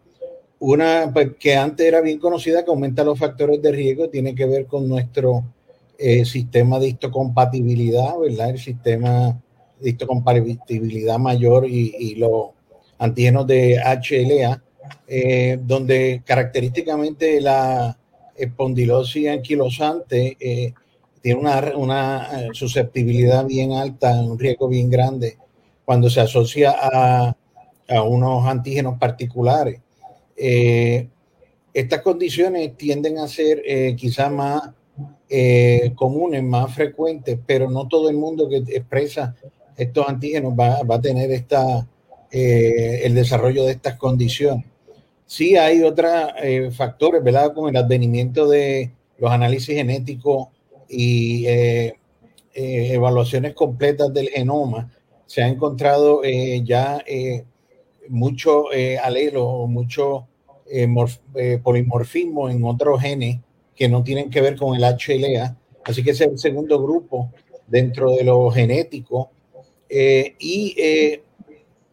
una 0.60 1.10
pues, 1.12 1.32
que 1.40 1.56
antes 1.56 1.88
era 1.88 2.02
bien 2.02 2.20
conocida, 2.20 2.64
que 2.64 2.70
aumenta 2.70 3.04
los 3.04 3.18
factores 3.18 3.62
de 3.62 3.72
riesgo, 3.72 4.10
tiene 4.10 4.36
que 4.36 4.46
ver 4.46 4.68
con 4.68 4.88
nuestro 4.88 5.44
eh, 6.02 6.26
sistema 6.26 6.80
de 6.80 6.90
histocompatibilidad, 6.90 8.18
¿verdad? 8.20 8.50
El 8.50 8.60
sistema 8.60 9.40
de 9.80 9.90
histocompatibilidad 9.90 11.20
mayor 11.20 11.68
y, 11.68 12.16
los 12.16 12.50
antígenos 12.98 13.48
de 13.48 13.78
HLA, 13.78 14.62
eh, 15.08 15.60
donde 15.62 16.22
característicamente 16.26 17.40
la 17.42 17.98
espondilosis 18.36 19.30
anquilosante 19.30 20.38
eh, 20.40 20.74
tiene 21.22 21.40
una, 21.40 21.74
una, 21.76 22.42
eh, 22.42 22.50
susceptibilidad 22.54 23.46
bien 23.46 23.74
alta, 23.74 24.20
un 24.22 24.40
riesgo 24.40 24.68
bien 24.68 24.90
grande 24.90 25.38
cuando 25.86 26.10
se 26.10 26.22
asocia 26.22 26.76
a, 26.82 27.36
a 27.88 28.02
unos 28.04 28.46
antígenos 28.48 28.98
particulares. 28.98 29.82
Eh, 30.36 31.08
estas 31.74 32.02
condiciones 32.02 32.76
tienden 32.76 33.20
a 33.20 33.28
ser 33.28 33.62
eh, 33.66 33.96
quizá 33.96 34.30
más 35.32 35.96
comunes, 35.96 36.44
más 36.44 36.74
frecuentes, 36.76 37.40
pero 37.46 37.70
no 37.70 37.88
todo 37.88 38.10
el 38.10 38.18
mundo 38.18 38.50
que 38.50 38.58
expresa 38.58 39.36
estos 39.78 40.08
antígenos 40.08 40.54
va, 40.54 40.84
va 40.84 40.96
a 40.96 41.02
tener 41.02 41.32
esta, 41.32 41.88
el 42.32 43.16
desarrollo 43.16 43.66
de 43.66 43.72
estas 43.72 43.96
condiciones. 43.96 44.66
Sí 45.32 45.56
hay 45.56 45.82
otros 45.82 46.12
eh, 46.44 46.72
factores, 46.72 47.24
¿verdad? 47.24 47.54
Como 47.54 47.70
el 47.70 47.78
advenimiento 47.78 48.50
de 48.50 48.92
los 49.18 49.32
análisis 49.32 49.74
genéticos 49.74 50.50
y 50.90 51.46
eh, 51.46 51.96
eh, 52.54 52.90
evaluaciones 52.92 53.54
completas 53.54 54.14
del 54.14 54.28
genoma. 54.28 54.92
Se 55.26 55.42
ha 55.42 55.48
encontrado 55.48 56.22
ya 56.66 57.02
mucho 58.10 58.66
alelo, 59.02 59.68
mucho 59.68 60.28
polimorfismo 61.64 62.50
en 62.50 62.66
otros 62.66 63.00
genes 63.00 63.40
que 63.82 63.90
no 63.90 64.04
tienen 64.04 64.30
que 64.30 64.42
ver 64.42 64.56
con 64.56 64.76
el 64.76 64.84
HLA. 64.84 65.58
Así 65.86 66.04
que 66.04 66.12
es 66.12 66.22
el 66.22 66.38
segundo 66.38 66.80
grupo 66.80 67.32
dentro 67.66 68.12
de 68.12 68.24
lo 68.24 68.52
genético. 68.52 69.32
y 69.90 70.76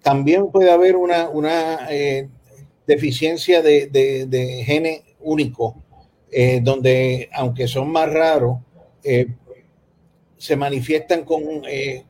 también 0.02 0.50
puede 0.50 0.71
haber 0.71 0.97
una, 0.97 1.30
una 1.30 1.88
deficiencia 2.87 3.62
de, 3.62 3.87
de, 3.88 4.64
genes 4.66 5.00
únicos, 5.21 5.76
eh, 6.30 6.61
donde 6.62 7.30
aunque 7.33 7.66
son 7.66 7.90
más 7.90 8.12
raros, 8.12 8.59
eh, 9.02 9.28
se 10.37 10.57
manifiestan 10.57 11.25
con 11.25 11.42
eh, 11.66 12.04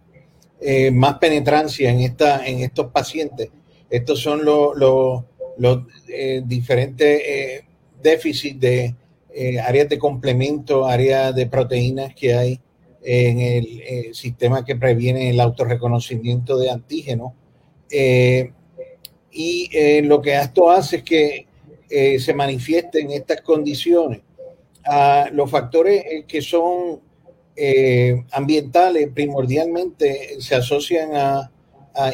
más 0.90 1.18
penetrancia 1.18 1.88
en, 1.88 2.00
esta, 2.00 2.44
en 2.44 2.64
estos 2.64 2.90
pacientes. 2.90 3.48
Estos 3.88 4.18
son 4.18 4.44
los, 4.44 4.76
los, 4.76 5.84
diferentes 6.44 7.62
déficits 8.02 8.58
de 8.58 8.94
áreas 9.64 9.88
de 9.88 9.98
complemento, 9.98 10.86
áreas 10.86 11.34
de 11.34 11.46
proteínas 11.46 12.14
que 12.14 12.34
hay 12.34 12.60
en 13.02 13.40
el 13.40 14.14
sistema 14.14 14.64
que 14.64 14.76
previene 14.76 15.30
el 15.30 15.40
autorreconocimiento 15.40 16.58
de 16.58 16.70
antígenos 16.70 17.32
y 19.38 19.70
eh, 19.72 20.02
lo 20.02 20.20
que 20.20 20.34
esto 20.34 20.70
hace 20.70 20.96
es 20.96 21.02
que 21.04 21.46
eh, 21.88 22.18
se 22.18 22.34
manifiesten 22.34 23.10
estas 23.12 23.40
condiciones. 23.40 24.20
Ah, 24.84 25.28
los 25.32 25.50
factores 25.50 26.04
eh, 26.04 26.24
que 26.26 26.42
son 26.42 27.00
ambientales 28.30 29.10
primordialmente 29.12 30.40
se 30.40 30.54
asocian 30.54 31.10
a, 31.14 31.50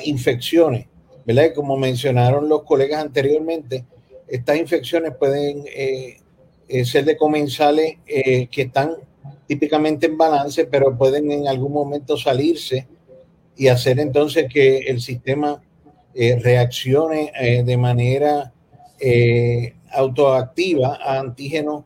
infecciones, 0.04 0.86
¿verdad? 1.26 1.52
Como 1.54 1.76
mencionaron 1.76 2.48
los 2.48 2.62
colegas 2.62 3.02
anteriormente, 3.02 3.84
estas 4.26 4.56
infecciones 4.56 5.12
pueden 5.18 5.66
ser 6.84 7.04
de 7.04 7.16
comensales 7.16 7.98
que 8.06 8.48
están 8.62 8.96
típicamente 9.46 10.06
en 10.06 10.16
balance, 10.16 10.64
pero 10.66 10.96
pueden 10.96 11.30
en 11.30 11.48
algún 11.48 11.72
momento 11.72 12.16
salirse 12.16 12.86
y 13.56 13.68
hacer 13.68 14.00
entonces 14.00 14.46
que 14.52 14.78
el 14.78 15.00
sistema 15.00 15.62
eh, 16.14 16.38
reaccione 16.40 17.32
eh, 17.40 17.62
de 17.64 17.76
manera 17.76 18.52
eh, 19.00 19.74
autoactiva 19.90 20.98
a 21.02 21.18
antígenos 21.18 21.84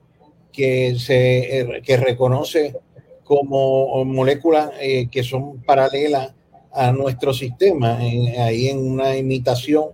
que 0.53 0.97
se 0.99 1.81
que 1.85 1.97
reconoce 1.97 2.75
como 3.23 4.05
moléculas 4.05 4.71
que 5.11 5.23
son 5.23 5.63
paralelas 5.63 6.35
a 6.73 6.91
nuestro 6.91 7.33
sistema, 7.33 7.99
ahí 7.99 8.69
en 8.69 8.79
una 8.79 9.17
imitación. 9.17 9.91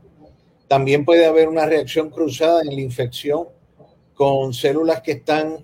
También 0.69 1.05
puede 1.05 1.27
haber 1.27 1.49
una 1.49 1.67
reacción 1.67 2.09
cruzada 2.09 2.63
en 2.63 2.69
la 2.69 2.81
infección 2.81 3.49
con 4.15 4.55
células 4.55 5.03
que 5.03 5.13
están 5.13 5.59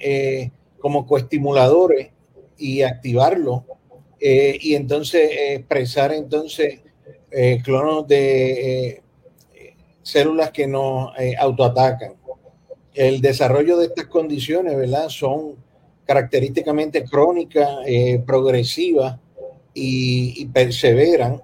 como 0.79 1.07
coestimuladores 1.07 2.11
y 2.59 2.83
activarlo 2.83 3.65
y 4.21 4.75
entonces 4.75 5.31
expresar 5.57 6.13
entonces 6.13 6.81
eh, 7.33 7.61
clonos 7.63 8.09
de 8.09 8.89
eh, 8.91 9.03
células 10.03 10.51
que 10.51 10.67
nos 10.67 11.17
eh, 11.19 11.37
autoatacan. 11.39 12.15
El 12.93 13.21
desarrollo 13.21 13.77
de 13.77 13.87
estas 13.87 14.07
condiciones, 14.07 14.77
¿verdad? 14.77 15.09
Son 15.09 15.55
característicamente 16.05 17.05
crónicas, 17.05 17.69
progresivas 18.27 19.17
y, 19.73 20.45
perseveran. 20.47 21.41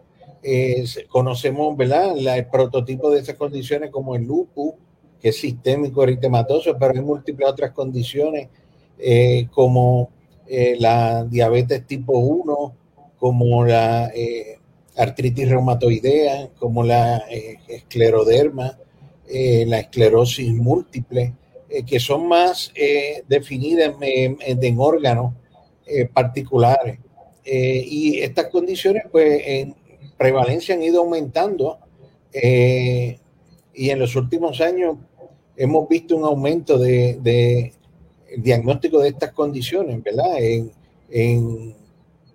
conocemos, 1.09 1.77
¿verdad? 1.77 2.17
el 2.19 2.47
prototipo 2.47 3.13
de 3.13 3.21
esas 3.21 3.37
condiciones 3.37 3.91
como 3.93 4.17
el 4.17 4.25
lupus, 4.25 4.75
que 5.21 5.31
es 5.31 5.41
sistémico 5.41 6.03
eritematoso, 6.03 6.77
pero 6.79 6.95
hay 6.95 7.01
múltiples 7.01 7.49
otras 7.49 7.73
condiciones 7.73 8.49
como 9.51 10.11
la 10.79 11.25
diabetes 11.25 11.87
tipo 11.87 12.19
1, 12.19 12.75
como 13.19 13.65
la 13.65 14.11
artritis 14.97 15.49
reumatoidea, 15.49 16.51
como 16.59 16.83
la 16.83 17.19
eh, 17.31 17.59
escleroderma, 17.69 18.79
eh, 19.29 19.65
la 19.67 19.81
esclerosis 19.81 20.53
múltiple, 20.53 21.35
eh, 21.69 21.85
que 21.85 22.01
son 22.01 22.27
más 22.29 22.73
definidas 23.29 23.95
en, 24.01 24.79
órganos 24.79 25.35
particulares. 26.13 26.99
y 27.45 28.19
estas 28.21 28.47
condiciones, 28.47 29.05
pues, 29.11 29.41
en 29.45 29.75
prevalencia 30.17 30.75
han 30.75 30.83
ido 30.83 31.03
aumentando 31.03 31.79
y 33.77 33.91
en 33.91 33.99
los 33.99 34.17
últimos 34.17 34.61
años 34.61 34.97
hemos 35.57 35.89
visto 35.89 36.17
un 36.17 36.25
aumento 36.25 36.79
de, 36.79 37.73
diagnóstico 38.39 39.01
de 39.01 39.11
estas 39.11 39.33
condiciones, 39.33 40.03
¿verdad? 40.03 40.25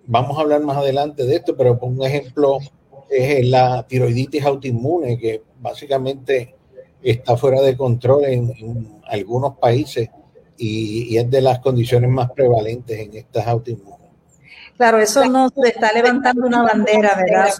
vamos 0.06 0.38
a 0.38 0.40
hablar 0.40 0.60
más 0.62 0.76
adelante 0.76 1.24
de 1.24 1.36
esto, 1.36 1.56
pero 1.56 1.78
un 1.82 2.02
ejemplo 2.04 2.58
es 3.10 3.46
la 3.46 3.86
tiroiditis 3.86 4.44
autoinmune, 4.44 5.18
que 5.18 5.42
básicamente 5.60 6.54
está 7.02 7.36
fuera 7.36 7.60
de 7.60 7.76
control 7.76 8.24
en, 8.24 9.02
algunos 9.06 9.58
países 9.58 10.08
y, 10.56 11.16
es 11.16 11.30
de 11.30 11.40
las 11.42 11.58
condiciones 11.58 12.08
más 12.08 12.30
prevalentes 12.30 12.98
en 12.98 13.16
estas 13.16 13.46
autoinmunes. 13.46 13.98
Claro, 14.76 14.98
eso 14.98 15.24
nos 15.26 15.52
está 15.64 15.92
levantando 15.92 16.46
una 16.46 16.62
bandera, 16.62 17.14
¿verdad? 17.14 17.50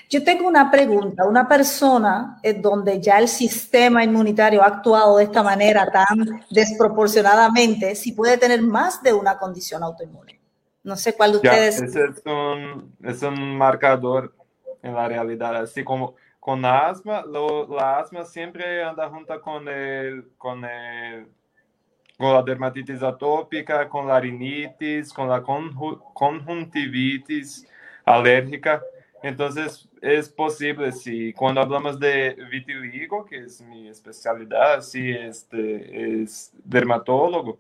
Yo 0.10 0.24
tengo 0.24 0.48
una 0.48 0.72
pregunta. 0.72 1.26
Una 1.26 1.48
persona 1.48 2.40
en 2.44 2.62
donde 2.62 3.02
ya 3.02 3.20
el 3.20 3.28
sistema 3.28 4.04
inmunitario 4.04 4.62
ha 4.62 4.68
actuado 4.68 5.18
de 5.18 5.26
esta 5.26 5.44
manera 5.44 5.90
tan 5.92 6.46
desproporcionadamente, 6.50 7.96
si 7.96 8.12
puede 8.12 8.38
tener 8.38 8.62
más 8.62 9.02
de 9.04 9.14
una 9.14 9.38
condición 9.38 9.84
autoinmune. 9.84 10.40
No 10.84 10.96
sé 10.96 11.14
cuál 11.14 11.32
de 11.32 11.38
ustedes. 11.38 11.82
ese 11.82 12.06
es 12.06 12.22
un, 12.26 12.94
es 13.04 13.22
un 13.22 13.58
marcador 13.58 14.34
en 14.82 14.94
la 14.94 15.08
realidad. 15.08 15.56
Así 15.56 15.84
como 15.84 16.16
con 16.40 16.66
asma, 16.66 17.24
la 17.26 18.00
asma 18.00 18.26
siempre 18.26 18.84
anda 18.84 19.10
junto 19.10 19.40
con 19.42 19.68
el, 19.70 20.28
con 20.38 20.66
el 20.66 21.28
con 22.18 22.34
la 22.34 22.42
dermatitis 22.44 23.04
atópica, 23.04 23.90
con 23.90 24.08
la 24.08 24.18
rinitis, 24.20 25.12
con 25.12 25.28
la 25.30 25.42
conjuntivitis 25.42 27.68
alérgica. 28.06 28.84
Entonces, 29.24 29.88
es 30.02 30.28
posible, 30.28 30.92
si 30.92 31.32
cuando 31.32 31.62
hablamos 31.62 31.98
de 31.98 32.36
vitiligo, 32.52 33.24
que 33.24 33.38
es 33.38 33.62
mi 33.62 33.88
especialidad, 33.88 34.82
si 34.82 35.12
este, 35.12 36.22
es 36.22 36.52
dermatólogo, 36.66 37.58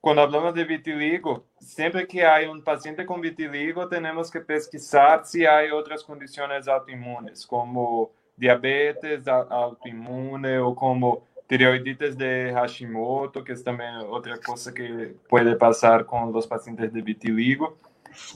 cuando 0.00 0.22
hablamos 0.22 0.54
de 0.54 0.64
vitiligo, 0.64 1.44
siempre 1.58 2.06
que 2.06 2.24
hay 2.24 2.46
un 2.46 2.62
paciente 2.62 3.04
con 3.04 3.20
vitiligo, 3.20 3.88
tenemos 3.88 4.30
que 4.30 4.38
pesquisar 4.38 5.26
si 5.26 5.44
hay 5.44 5.72
otras 5.72 6.04
condiciones 6.04 6.68
autoinmunes, 6.68 7.44
como 7.44 8.12
diabetes 8.36 9.26
autoinmune 9.26 10.60
o 10.60 10.76
como 10.76 11.24
tiroiditis 11.48 12.16
de 12.16 12.52
Hashimoto, 12.54 13.42
que 13.42 13.54
es 13.54 13.64
también 13.64 13.96
otra 14.08 14.38
cosa 14.38 14.72
que 14.72 15.16
puede 15.28 15.56
pasar 15.56 16.06
con 16.06 16.32
los 16.32 16.46
pacientes 16.46 16.92
de 16.92 17.02
vitiligo. 17.02 17.76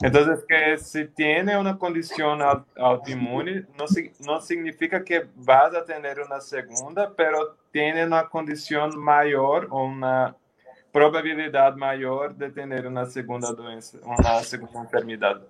Entonces, 0.01 0.45
que 0.47 0.77
si 0.77 1.05
tiene 1.05 1.57
una 1.57 1.77
condición 1.77 2.39
autoinmune, 2.77 3.65
no, 3.77 3.85
no 4.19 4.41
significa 4.41 5.03
que 5.03 5.27
vas 5.35 5.73
a 5.75 5.85
tener 5.85 6.19
una 6.19 6.41
segunda, 6.41 7.13
pero 7.15 7.57
tiene 7.71 8.05
una 8.05 8.27
condición 8.27 8.97
mayor 8.99 9.67
o 9.69 9.83
una 9.83 10.35
probabilidad 10.91 11.75
mayor 11.75 12.35
de 12.35 12.51
tener 12.51 12.85
una 12.87 13.05
segunda 13.05 13.51
doença, 13.51 13.97
una 14.03 14.41
segunda 14.43 14.81
enfermedad. 14.81 15.41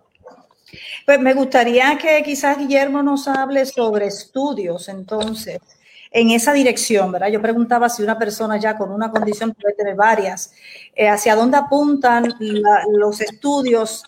Pues 1.05 1.19
me 1.19 1.33
gustaría 1.33 1.97
que 1.97 2.23
quizás 2.23 2.57
Guillermo 2.57 3.03
nos 3.03 3.27
hable 3.27 3.65
sobre 3.65 4.07
estudios, 4.07 4.87
entonces, 4.89 5.59
en 6.13 6.29
esa 6.29 6.53
dirección, 6.53 7.11
¿verdad? 7.11 7.29
Yo 7.29 7.41
preguntaba 7.41 7.89
si 7.89 8.03
una 8.03 8.17
persona 8.17 8.57
ya 8.57 8.77
con 8.77 8.91
una 8.91 9.09
condición 9.09 9.53
puede 9.53 9.73
tener 9.73 9.95
varias, 9.95 10.53
eh, 10.95 11.09
hacia 11.09 11.35
dónde 11.35 11.57
apuntan 11.57 12.35
los 12.91 13.19
estudios 13.19 14.03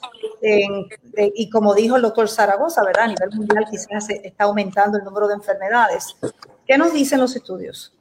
y 1.34 1.50
como 1.50 1.74
dijo 1.74 1.96
el 1.96 2.04
doctor 2.04 2.30
Zaragoza, 2.30 2.84
¿verdad? 2.84 3.06
A 3.06 3.08
nivel 3.08 3.32
mundial 3.32 3.66
quizás 3.70 4.08
está 4.10 4.44
aumentando 4.44 5.00
el 5.00 5.04
número 5.04 5.28
de 5.28 5.34
enfermedades. 5.34 6.16
¿Qué 6.68 6.78
nos 6.78 6.94
dicen 6.94 7.20
los 7.20 7.36
estudios? 7.36 7.95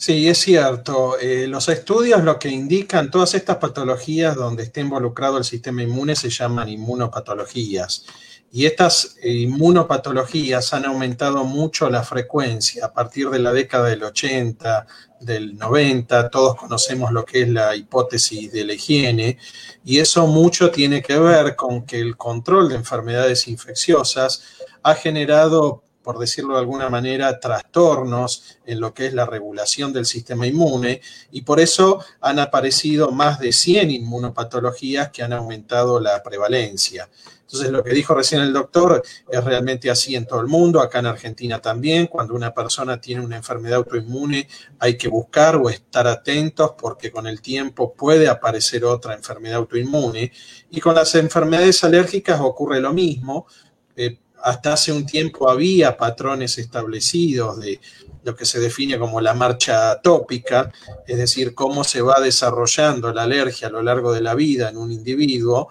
Sí, 0.00 0.28
es 0.28 0.38
cierto. 0.38 1.18
Eh, 1.18 1.48
los 1.48 1.68
estudios 1.68 2.22
lo 2.22 2.38
que 2.38 2.48
indican, 2.48 3.10
todas 3.10 3.34
estas 3.34 3.56
patologías 3.56 4.36
donde 4.36 4.62
esté 4.62 4.80
involucrado 4.80 5.38
el 5.38 5.44
sistema 5.44 5.82
inmune 5.82 6.14
se 6.14 6.30
llaman 6.30 6.68
inmunopatologías. 6.68 8.06
Y 8.52 8.66
estas 8.66 9.16
inmunopatologías 9.24 10.72
han 10.72 10.84
aumentado 10.84 11.42
mucho 11.42 11.90
la 11.90 12.04
frecuencia 12.04 12.86
a 12.86 12.92
partir 12.92 13.28
de 13.28 13.40
la 13.40 13.52
década 13.52 13.88
del 13.88 14.04
80, 14.04 14.86
del 15.20 15.58
90. 15.58 16.30
Todos 16.30 16.54
conocemos 16.54 17.10
lo 17.10 17.24
que 17.24 17.42
es 17.42 17.48
la 17.48 17.74
hipótesis 17.74 18.52
de 18.52 18.64
la 18.66 18.74
higiene 18.74 19.36
y 19.84 19.98
eso 19.98 20.28
mucho 20.28 20.70
tiene 20.70 21.02
que 21.02 21.18
ver 21.18 21.56
con 21.56 21.84
que 21.84 21.98
el 21.98 22.16
control 22.16 22.68
de 22.68 22.76
enfermedades 22.76 23.48
infecciosas 23.48 24.44
ha 24.84 24.94
generado 24.94 25.82
por 26.02 26.18
decirlo 26.18 26.54
de 26.54 26.60
alguna 26.60 26.88
manera, 26.88 27.38
trastornos 27.38 28.58
en 28.64 28.80
lo 28.80 28.94
que 28.94 29.06
es 29.06 29.14
la 29.14 29.26
regulación 29.26 29.92
del 29.92 30.06
sistema 30.06 30.46
inmune 30.46 31.00
y 31.30 31.42
por 31.42 31.60
eso 31.60 32.02
han 32.20 32.38
aparecido 32.38 33.10
más 33.10 33.38
de 33.40 33.52
100 33.52 33.90
inmunopatologías 33.90 35.10
que 35.10 35.22
han 35.22 35.32
aumentado 35.32 36.00
la 36.00 36.22
prevalencia. 36.22 37.08
Entonces, 37.48 37.70
lo 37.70 37.82
que 37.82 37.94
dijo 37.94 38.14
recién 38.14 38.42
el 38.42 38.52
doctor 38.52 39.02
es 39.26 39.42
realmente 39.42 39.90
así 39.90 40.14
en 40.14 40.26
todo 40.26 40.42
el 40.42 40.48
mundo, 40.48 40.82
acá 40.82 40.98
en 40.98 41.06
Argentina 41.06 41.58
también. 41.62 42.06
Cuando 42.06 42.34
una 42.34 42.52
persona 42.52 43.00
tiene 43.00 43.24
una 43.24 43.38
enfermedad 43.38 43.78
autoinmune, 43.78 44.46
hay 44.78 44.98
que 44.98 45.08
buscar 45.08 45.56
o 45.56 45.70
estar 45.70 46.06
atentos 46.06 46.72
porque 46.76 47.10
con 47.10 47.26
el 47.26 47.40
tiempo 47.40 47.94
puede 47.94 48.28
aparecer 48.28 48.84
otra 48.84 49.14
enfermedad 49.14 49.56
autoinmune. 49.56 50.30
Y 50.70 50.78
con 50.78 50.94
las 50.94 51.14
enfermedades 51.14 51.82
alérgicas 51.84 52.38
ocurre 52.38 52.80
lo 52.80 52.92
mismo. 52.92 53.46
Eh, 53.96 54.18
hasta 54.42 54.74
hace 54.74 54.92
un 54.92 55.06
tiempo 55.06 55.50
había 55.50 55.96
patrones 55.96 56.58
establecidos 56.58 57.60
de 57.60 57.80
lo 58.28 58.36
que 58.36 58.44
se 58.44 58.60
define 58.60 58.98
como 58.98 59.22
la 59.22 59.32
marcha 59.32 60.00
tópica, 60.02 60.70
es 61.06 61.16
decir, 61.16 61.54
cómo 61.54 61.82
se 61.82 62.02
va 62.02 62.20
desarrollando 62.20 63.10
la 63.10 63.22
alergia 63.22 63.68
a 63.68 63.70
lo 63.70 63.82
largo 63.82 64.12
de 64.12 64.20
la 64.20 64.34
vida 64.34 64.68
en 64.68 64.76
un 64.76 64.92
individuo. 64.92 65.70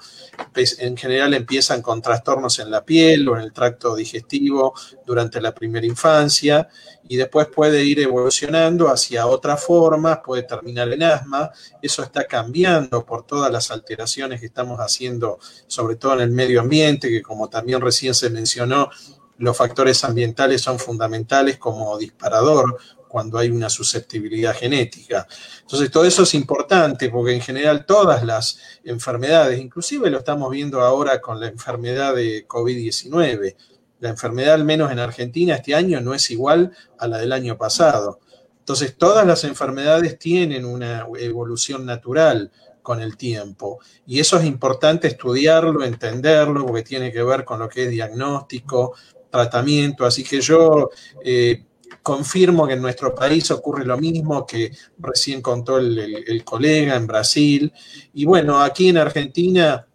Pues, 0.53 0.79
en 0.79 0.97
general 0.97 1.35
empiezan 1.35 1.83
con 1.83 2.01
trastornos 2.01 2.57
en 2.57 2.71
la 2.71 2.83
piel 2.83 3.29
o 3.29 3.37
en 3.37 3.43
el 3.43 3.53
tracto 3.53 3.95
digestivo 3.95 4.73
durante 5.05 5.39
la 5.39 5.53
primera 5.53 5.85
infancia 5.85 6.67
y 7.07 7.15
después 7.15 7.47
puede 7.47 7.83
ir 7.85 7.99
evolucionando 7.99 8.89
hacia 8.89 9.27
otras 9.27 9.63
formas, 9.63 10.19
puede 10.25 10.41
terminar 10.41 10.91
en 10.91 11.03
asma. 11.03 11.51
Eso 11.79 12.01
está 12.01 12.25
cambiando 12.25 13.05
por 13.05 13.25
todas 13.25 13.51
las 13.51 13.69
alteraciones 13.69 14.39
que 14.39 14.47
estamos 14.47 14.79
haciendo, 14.79 15.37
sobre 15.67 15.95
todo 15.95 16.15
en 16.15 16.21
el 16.21 16.31
medio 16.31 16.61
ambiente, 16.61 17.09
que 17.09 17.21
como 17.21 17.49
también 17.49 17.81
recién 17.81 18.15
se 18.15 18.31
mencionó, 18.31 18.89
los 19.37 19.55
factores 19.55 20.03
ambientales 20.03 20.61
son 20.61 20.79
fundamentales 20.79 21.57
como 21.57 21.97
disparador 21.97 22.77
cuando 23.07 23.37
hay 23.37 23.49
una 23.49 23.69
susceptibilidad 23.69 24.55
genética. 24.55 25.27
Entonces, 25.61 25.89
todo 25.89 26.05
eso 26.05 26.23
es 26.23 26.33
importante 26.33 27.09
porque 27.09 27.33
en 27.33 27.41
general 27.41 27.85
todas 27.85 28.23
las 28.23 28.59
enfermedades, 28.83 29.59
inclusive 29.59 30.09
lo 30.09 30.19
estamos 30.19 30.51
viendo 30.51 30.81
ahora 30.81 31.21
con 31.21 31.39
la 31.39 31.47
enfermedad 31.47 32.15
de 32.15 32.47
COVID-19, 32.47 33.55
la 33.99 34.09
enfermedad, 34.09 34.53
al 34.53 34.65
menos 34.65 34.91
en 34.91 34.99
Argentina, 34.99 35.55
este 35.55 35.73
año 35.73 36.01
no 36.01 36.13
es 36.13 36.29
igual 36.29 36.71
a 36.99 37.07
la 37.07 37.17
del 37.17 37.31
año 37.31 37.57
pasado. 37.57 38.19
Entonces, 38.59 38.97
todas 38.97 39.25
las 39.25 39.43
enfermedades 39.43 40.19
tienen 40.19 40.65
una 40.65 41.07
evolución 41.17 41.85
natural 41.85 42.51
con 42.81 43.01
el 43.01 43.17
tiempo. 43.17 43.79
Y 44.05 44.19
eso 44.19 44.37
es 44.37 44.45
importante 44.45 45.07
estudiarlo, 45.07 45.83
entenderlo, 45.83 46.65
porque 46.65 46.83
tiene 46.83 47.11
que 47.11 47.23
ver 47.23 47.43
con 47.43 47.59
lo 47.59 47.67
que 47.67 47.85
es 47.85 47.89
diagnóstico, 47.89 48.93
tratamiento. 49.29 50.05
Así 50.05 50.23
que 50.23 50.41
yo 50.41 50.89
eh, 51.23 51.63
confirmo 52.01 52.67
que 52.67 52.73
en 52.73 52.81
nuestro 52.81 53.13
país 53.13 53.49
ocurre 53.51 53.85
lo 53.85 53.97
mismo 53.97 54.45
que 54.45 54.71
recién 54.99 55.41
contó 55.41 55.77
el 55.77 56.43
colega 56.43 56.95
en 56.95 57.07
Brasil. 57.07 57.71
Y 58.13 58.25
bueno, 58.25 58.61
aquí 58.61 58.89
en 58.89 58.97
Argentina 58.97 59.87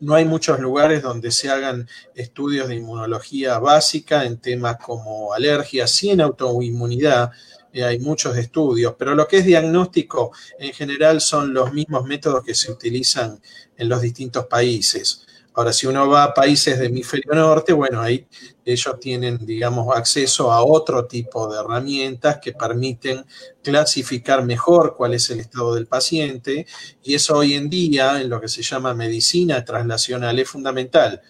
no 0.00 0.14
hay 0.14 0.24
muchos 0.24 0.58
lugares 0.58 1.02
donde 1.02 1.30
se 1.30 1.50
hagan 1.50 1.88
estudios 2.14 2.68
de 2.68 2.76
inmunología 2.76 3.58
básica 3.58 4.24
en 4.24 4.38
temas 4.38 4.78
como 4.78 5.32
alergia, 5.32 5.86
sí 5.86 6.10
en 6.10 6.22
autoinmunidad, 6.22 7.30
eh, 7.72 7.84
hay 7.84 7.98
muchos 8.00 8.36
estudios, 8.36 8.94
pero 8.98 9.14
lo 9.14 9.28
que 9.28 9.38
es 9.38 9.44
diagnóstico 9.44 10.32
en 10.58 10.72
general 10.72 11.20
son 11.20 11.52
los 11.54 11.72
mismos 11.72 12.04
métodos 12.04 12.42
que 12.42 12.54
se 12.54 12.72
utilizan 12.72 13.40
en 13.76 13.88
los 13.88 14.00
distintos 14.00 14.46
países. 14.46 15.26
Ahora, 15.60 15.74
si 15.74 15.86
uno 15.86 16.08
va 16.08 16.24
a 16.24 16.32
países 16.32 16.78
de 16.78 16.86
hemisferio 16.86 17.34
norte, 17.34 17.74
bueno, 17.74 18.00
ahí 18.00 18.26
ellos 18.64 18.98
tienen, 18.98 19.44
digamos, 19.44 19.94
acceso 19.94 20.50
a 20.50 20.64
otro 20.64 21.04
tipo 21.04 21.52
de 21.52 21.60
herramientas 21.60 22.38
que 22.38 22.54
permiten 22.54 23.26
clasificar 23.62 24.42
mejor 24.42 24.94
cuál 24.96 25.12
es 25.12 25.28
el 25.28 25.40
estado 25.40 25.74
del 25.74 25.86
paciente 25.86 26.66
y 27.02 27.12
eso 27.12 27.36
hoy 27.36 27.56
en 27.56 27.68
día 27.68 28.22
en 28.22 28.30
lo 28.30 28.40
que 28.40 28.48
se 28.48 28.62
llama 28.62 28.94
medicina 28.94 29.62
translacional 29.62 30.38
es 30.38 30.48
fundamental 30.48 31.20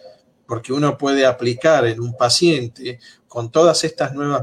porque 0.47 0.73
uno 0.73 0.97
puede 0.97 1.27
aplicar 1.27 1.85
en 1.87 1.99
un 2.01 2.17
paciente 2.17 3.01
con 3.27 3.51
todas 3.51 3.83
estas 3.83 4.15
nuevas 4.15 4.43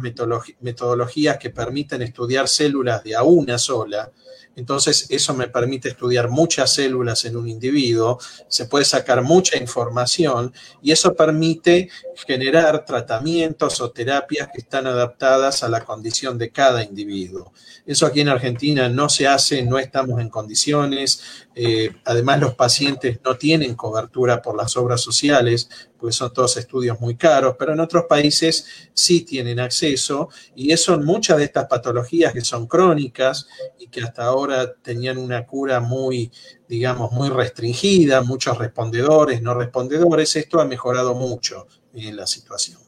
metodologías 0.59 1.37
que 1.37 1.49
permiten 1.49 2.01
estudiar 2.01 2.49
células 2.49 3.05
de 3.05 3.15
a 3.15 3.23
una 3.23 3.57
sola, 3.57 4.11
entonces, 4.57 5.05
eso 5.11 5.35
me 5.35 5.49
permite 5.49 5.89
estudiar 5.89 6.29
muchas 6.29 6.73
células 6.73 7.23
en 7.25 7.37
un 7.37 7.47
individuo, 7.47 8.17
se 8.47 8.65
puede 8.65 8.85
sacar 8.85 9.21
mucha 9.21 9.55
información 9.55 10.51
y 10.81 10.91
eso 10.91 11.13
permite 11.13 11.89
generar 12.25 12.83
tratamientos 12.83 13.79
o 13.81 13.91
terapias 13.91 14.49
que 14.51 14.61
están 14.61 14.87
adaptadas 14.87 15.61
a 15.61 15.69
la 15.69 15.85
condición 15.85 16.39
de 16.39 16.49
cada 16.49 16.83
individuo. 16.83 17.53
Eso 17.85 18.07
aquí 18.07 18.21
en 18.21 18.29
Argentina 18.29 18.89
no 18.89 19.09
se 19.09 19.27
hace, 19.27 19.61
no 19.61 19.77
estamos 19.77 20.19
en 20.19 20.29
condiciones. 20.29 21.21
Eh, 21.59 21.89
además, 22.05 22.39
los 22.39 22.53
pacientes 22.53 23.19
no 23.25 23.35
tienen 23.35 23.73
cobertura 23.73 24.43
por 24.43 24.55
las 24.55 24.77
obras 24.77 25.01
sociales, 25.01 25.67
porque 25.97 26.13
son 26.13 26.31
todos 26.31 26.55
estudios 26.55 26.99
muy 26.99 27.15
caros, 27.15 27.55
pero 27.57 27.73
en 27.73 27.79
otros 27.79 28.05
países 28.07 28.67
sí 28.93 29.21
tienen 29.21 29.59
acceso 29.59 30.29
y 30.55 30.71
eso 30.71 30.99
muchas 30.99 31.37
de 31.37 31.45
estas 31.45 31.65
patologías 31.65 32.31
que 32.31 32.41
son 32.41 32.67
crónicas 32.67 33.47
y 33.79 33.87
que 33.87 34.03
hasta 34.03 34.25
ahora 34.25 34.71
tenían 34.75 35.17
una 35.17 35.47
cura 35.47 35.79
muy, 35.79 36.31
digamos, 36.67 37.11
muy 37.11 37.29
restringida, 37.29 38.21
muchos 38.21 38.55
respondedores, 38.59 39.41
no 39.41 39.55
respondedores, 39.55 40.35
esto 40.35 40.61
ha 40.61 40.65
mejorado 40.65 41.15
mucho 41.15 41.65
en 41.91 42.15
la 42.15 42.27
situación. 42.27 42.86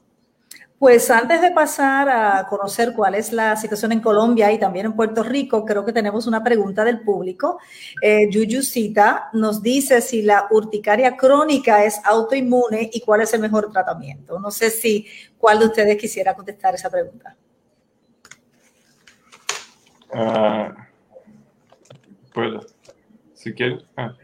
Pues 0.80 1.12
antes 1.12 1.42
de 1.42 1.52
pasar 1.52 2.08
a 2.08 2.48
conocer 2.48 2.94
cuál 2.96 3.14
es 3.16 3.34
la 3.34 3.58
situación 3.58 3.92
en 3.92 4.00
Colombia 4.00 4.50
y 4.50 4.58
también 4.58 4.86
en 4.86 4.94
Puerto 4.94 5.24
Rico, 5.24 5.66
creo 5.66 5.84
que 5.84 5.92
tenemos 5.92 6.26
una 6.26 6.42
pregunta 6.42 6.86
del 6.86 7.02
público. 7.02 7.60
Eh, 8.02 8.30
Cita 8.62 9.30
nos 9.34 9.62
dice 9.62 10.00
si 10.00 10.22
la 10.22 10.48
urticaria 10.50 11.18
crónica 11.18 11.84
es 11.84 12.00
autoinmune 12.06 12.90
y 12.94 13.02
cuál 13.02 13.22
es 13.22 13.34
el 13.34 13.42
mejor 13.42 13.70
tratamiento. 13.74 14.40
No 14.40 14.52
sé 14.52 14.70
si 14.70 15.06
cuál 15.38 15.60
de 15.60 15.66
ustedes 15.66 15.98
quisiera 15.98 16.34
contestar 16.34 16.74
esa 16.76 16.90
pregunta. 16.90 17.36
Uh, 20.14 20.74
pues, 22.34 22.66
si 23.34 23.54
quieres. 23.54 23.84
Ah. 23.98 24.16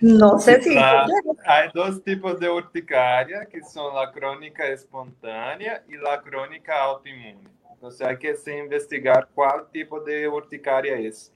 No 0.00 0.38
sé 0.38 0.60
si. 0.62 0.76
Hay 0.76 1.70
dos 1.74 2.02
tipos 2.02 2.38
de 2.38 2.48
urticaria, 2.48 3.46
que 3.46 3.62
son 3.62 3.94
la 3.94 4.10
crónica 4.12 4.66
espontánea 4.66 5.82
y 5.88 5.96
la 5.96 6.20
crónica 6.20 6.82
autoinmune. 6.82 7.50
Entonces 7.72 8.06
hay 8.06 8.16
que 8.16 8.34
investigar 8.58 9.28
cuál 9.34 9.68
tipo 9.72 10.00
de 10.00 10.28
urticaria 10.28 10.96
es. 10.96 11.32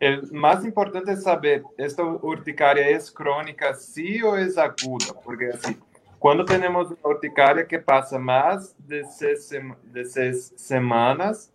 El 0.00 0.32
más 0.32 0.64
importante 0.64 1.12
es 1.12 1.22
saber, 1.22 1.62
¿esta 1.76 2.02
urticaria 2.02 2.88
es 2.88 3.10
crónica 3.10 3.74
sí 3.74 4.22
o 4.22 4.36
es 4.36 4.56
aguda? 4.58 5.14
Porque 5.22 5.50
así, 5.50 5.78
cuando 6.18 6.44
tenemos 6.44 6.90
una 6.90 7.00
urticaria 7.02 7.66
que 7.66 7.78
pasa 7.78 8.18
más 8.18 8.74
de 8.78 9.04
seis, 9.04 9.50
de 9.84 10.04
seis 10.04 10.52
semanas, 10.56 11.52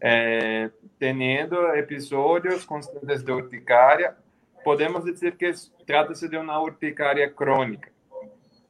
eh, 0.00 0.68
teniendo 0.98 1.72
episodios 1.74 2.66
constantes 2.66 3.24
de 3.24 3.32
urticaria, 3.32 4.16
podemos 4.64 5.04
dizer 5.04 5.36
que 5.36 5.52
trata-se 5.86 6.28
de 6.28 6.36
uma 6.36 6.60
urticária 6.60 7.30
crônica. 7.30 7.90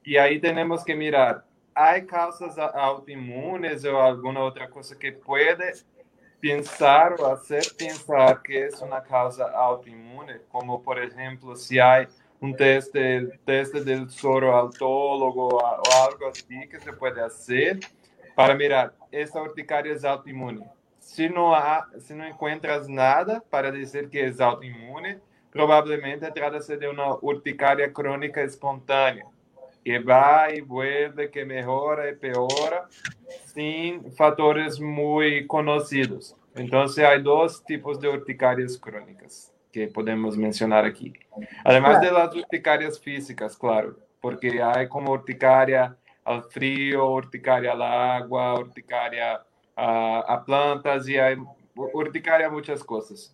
E 0.05 0.17
aí 0.17 0.39
temos 0.39 0.83
que 0.83 0.95
mirar, 0.95 1.45
há 1.75 1.99
causas 2.01 2.57
autoimunes 2.57 3.83
ou 3.83 3.97
alguma 3.97 4.43
outra 4.43 4.67
coisa 4.67 4.95
que 4.95 5.11
pode 5.11 5.73
pensar 6.39 7.13
ou 7.13 7.17
fazer 7.17 7.73
pensar 7.75 8.41
que 8.41 8.57
é 8.57 8.69
uma 8.81 8.99
causa 8.99 9.45
autoimune, 9.51 10.39
como 10.49 10.79
por 10.79 10.97
exemplo, 10.97 11.55
se 11.55 11.79
há 11.79 12.07
um 12.41 12.51
teste, 12.51 13.29
teste 13.45 13.81
del 13.81 14.09
soro 14.09 14.51
autólogo 14.51 15.53
ou 15.53 15.61
algo 15.61 16.25
assim 16.25 16.67
que 16.67 16.79
se 16.79 16.91
pode 16.93 17.19
fazer 17.19 17.79
para 18.35 18.55
mirar, 18.55 18.93
esta 19.11 19.39
urticária 19.39 19.93
é 19.93 20.07
autoimune. 20.07 20.65
Se 20.99 21.29
não 21.29 21.53
há, 21.53 21.87
se 21.99 22.13
não 22.13 22.27
encontras 22.27 22.87
nada 22.87 23.41
para 23.41 23.71
dizer 23.71 24.09
que 24.09 24.17
é 24.17 24.43
autoimune, 24.43 25.19
Provavelmente 25.51 26.31
trata-se 26.31 26.77
de 26.77 26.87
uma 26.87 27.17
urticária 27.23 27.89
crônica 27.91 28.41
espontânea, 28.41 29.25
que 29.83 29.99
vai 29.99 30.57
e 30.57 30.61
vuelve, 30.61 31.27
que 31.27 31.43
melhora 31.43 32.09
e 32.09 32.15
piora, 32.15 32.87
sem 33.47 34.09
fatores 34.11 34.79
muito 34.79 35.47
conhecidos. 35.47 36.35
Então, 36.55 36.83
há 36.83 37.17
dois 37.17 37.59
tipos 37.59 37.97
de 37.97 38.07
urticárias 38.07 38.77
crônicas 38.77 39.51
que 39.71 39.87
podemos 39.87 40.35
mencionar 40.35 40.85
aqui. 40.85 41.13
Además 41.63 42.01
de 42.01 42.11
las 42.11 42.35
urticárias 42.35 42.97
físicas, 42.97 43.55
claro, 43.55 43.97
porque 44.21 44.61
há 44.61 44.85
como 44.87 45.11
urticária 45.11 45.95
ao 46.23 46.41
frio, 46.43 47.05
urticária 47.05 47.73
à 47.73 48.17
água, 48.17 48.59
urticária 48.59 49.39
a, 49.75 50.33
a 50.33 50.37
plantas 50.37 51.07
e 51.07 51.17
há 51.17 51.35
urticária 51.75 52.47
a 52.47 52.51
muitas 52.51 52.83
coisas. 52.83 53.31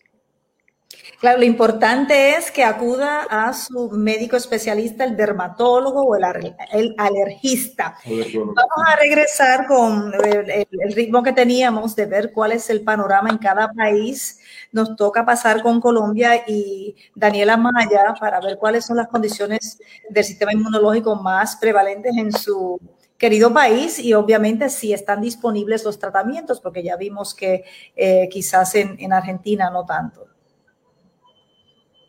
Claro, 1.19 1.39
lo 1.39 1.45
importante 1.45 2.36
es 2.36 2.52
que 2.52 2.63
acuda 2.63 3.23
a 3.23 3.52
su 3.52 3.89
médico 3.89 4.38
especialista, 4.38 5.04
el 5.04 5.17
dermatólogo 5.17 6.04
o 6.04 6.15
el, 6.15 6.95
alergista. 6.97 7.97
Vamos 8.06 8.88
a 8.88 8.95
regresar 8.97 9.65
con 9.65 10.13
el, 10.13 10.93
ritmo 10.93 11.23
que 11.23 11.34
teníamos 11.34 11.95
de 11.95 12.06
ver 12.06 12.32
cuál 12.32 12.52
es 12.52 12.69
el 12.69 12.84
panorama 12.84 13.30
en 13.30 13.39
cada 13.39 13.71
país. 13.73 14.39
Nos 14.71 14.95
toca 14.95 15.26
pasar 15.26 15.63
con 15.63 15.82
Colombia 15.82 16.43
y 16.47 16.95
Daniela 17.15 17.58
Maya 17.58 18.13
para 18.19 18.39
ver 18.39 18.58
cuáles 18.60 18.86
son 18.86 18.97
las 18.97 19.08
condiciones 19.08 19.80
del 20.10 20.23
sistema 20.23 20.54
inmunológico 20.54 21.15
más 21.15 21.56
prevalentes 21.56 22.15
en 22.15 22.32
su 22.32 22.80
querido 23.17 23.52
país 23.52 23.97
y 23.97 24.13
obviamente 24.13 24.69
si 24.69 24.93
están 24.93 25.21
disponibles 25.21 25.84
los 25.84 25.97
tratamientos, 25.97 26.62
porque 26.62 26.84
ya 26.84 26.95
vimos 26.95 27.34
que 27.34 27.65
eh, 27.95 28.30
quizás 28.32 28.76
en 28.76 29.12
Argentina 29.12 29.71
no 29.71 29.84
tanto. 29.84 30.27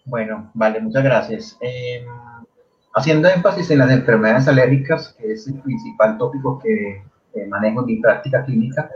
Bueno, 0.09 0.51
vale, 0.55 0.81
muchas 0.81 1.05
gracias. 1.05 1.59
Em, 1.61 2.07
haciendo 2.95 3.29
énfasis 3.29 3.71
en 3.71 3.79
las 3.79 3.91
enfermedades 3.91 4.49
alérgicas, 4.49 5.15
que 5.19 5.33
es 5.33 5.47
el 5.47 5.61
principal 5.61 6.17
tópico 6.17 6.59
que 6.59 7.03
manejo 7.47 7.81
en 7.81 7.87
mi 7.87 7.97
práctica 8.01 8.43
clínica, 8.43 8.91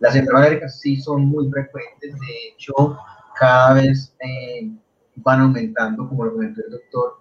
las 0.00 0.16
enfermedades 0.16 0.48
alérgicas 0.48 0.80
sí 0.80 0.96
son 0.96 1.26
muy 1.26 1.50
frecuentes, 1.50 2.14
de 2.14 2.48
hecho, 2.48 2.98
cada 3.38 3.74
vez 3.74 4.16
eh, 4.20 4.70
van 5.16 5.40
aumentando, 5.40 6.08
como 6.08 6.24
lo 6.24 6.32
comentó 6.32 6.62
el 6.64 6.72
doctor, 6.72 7.18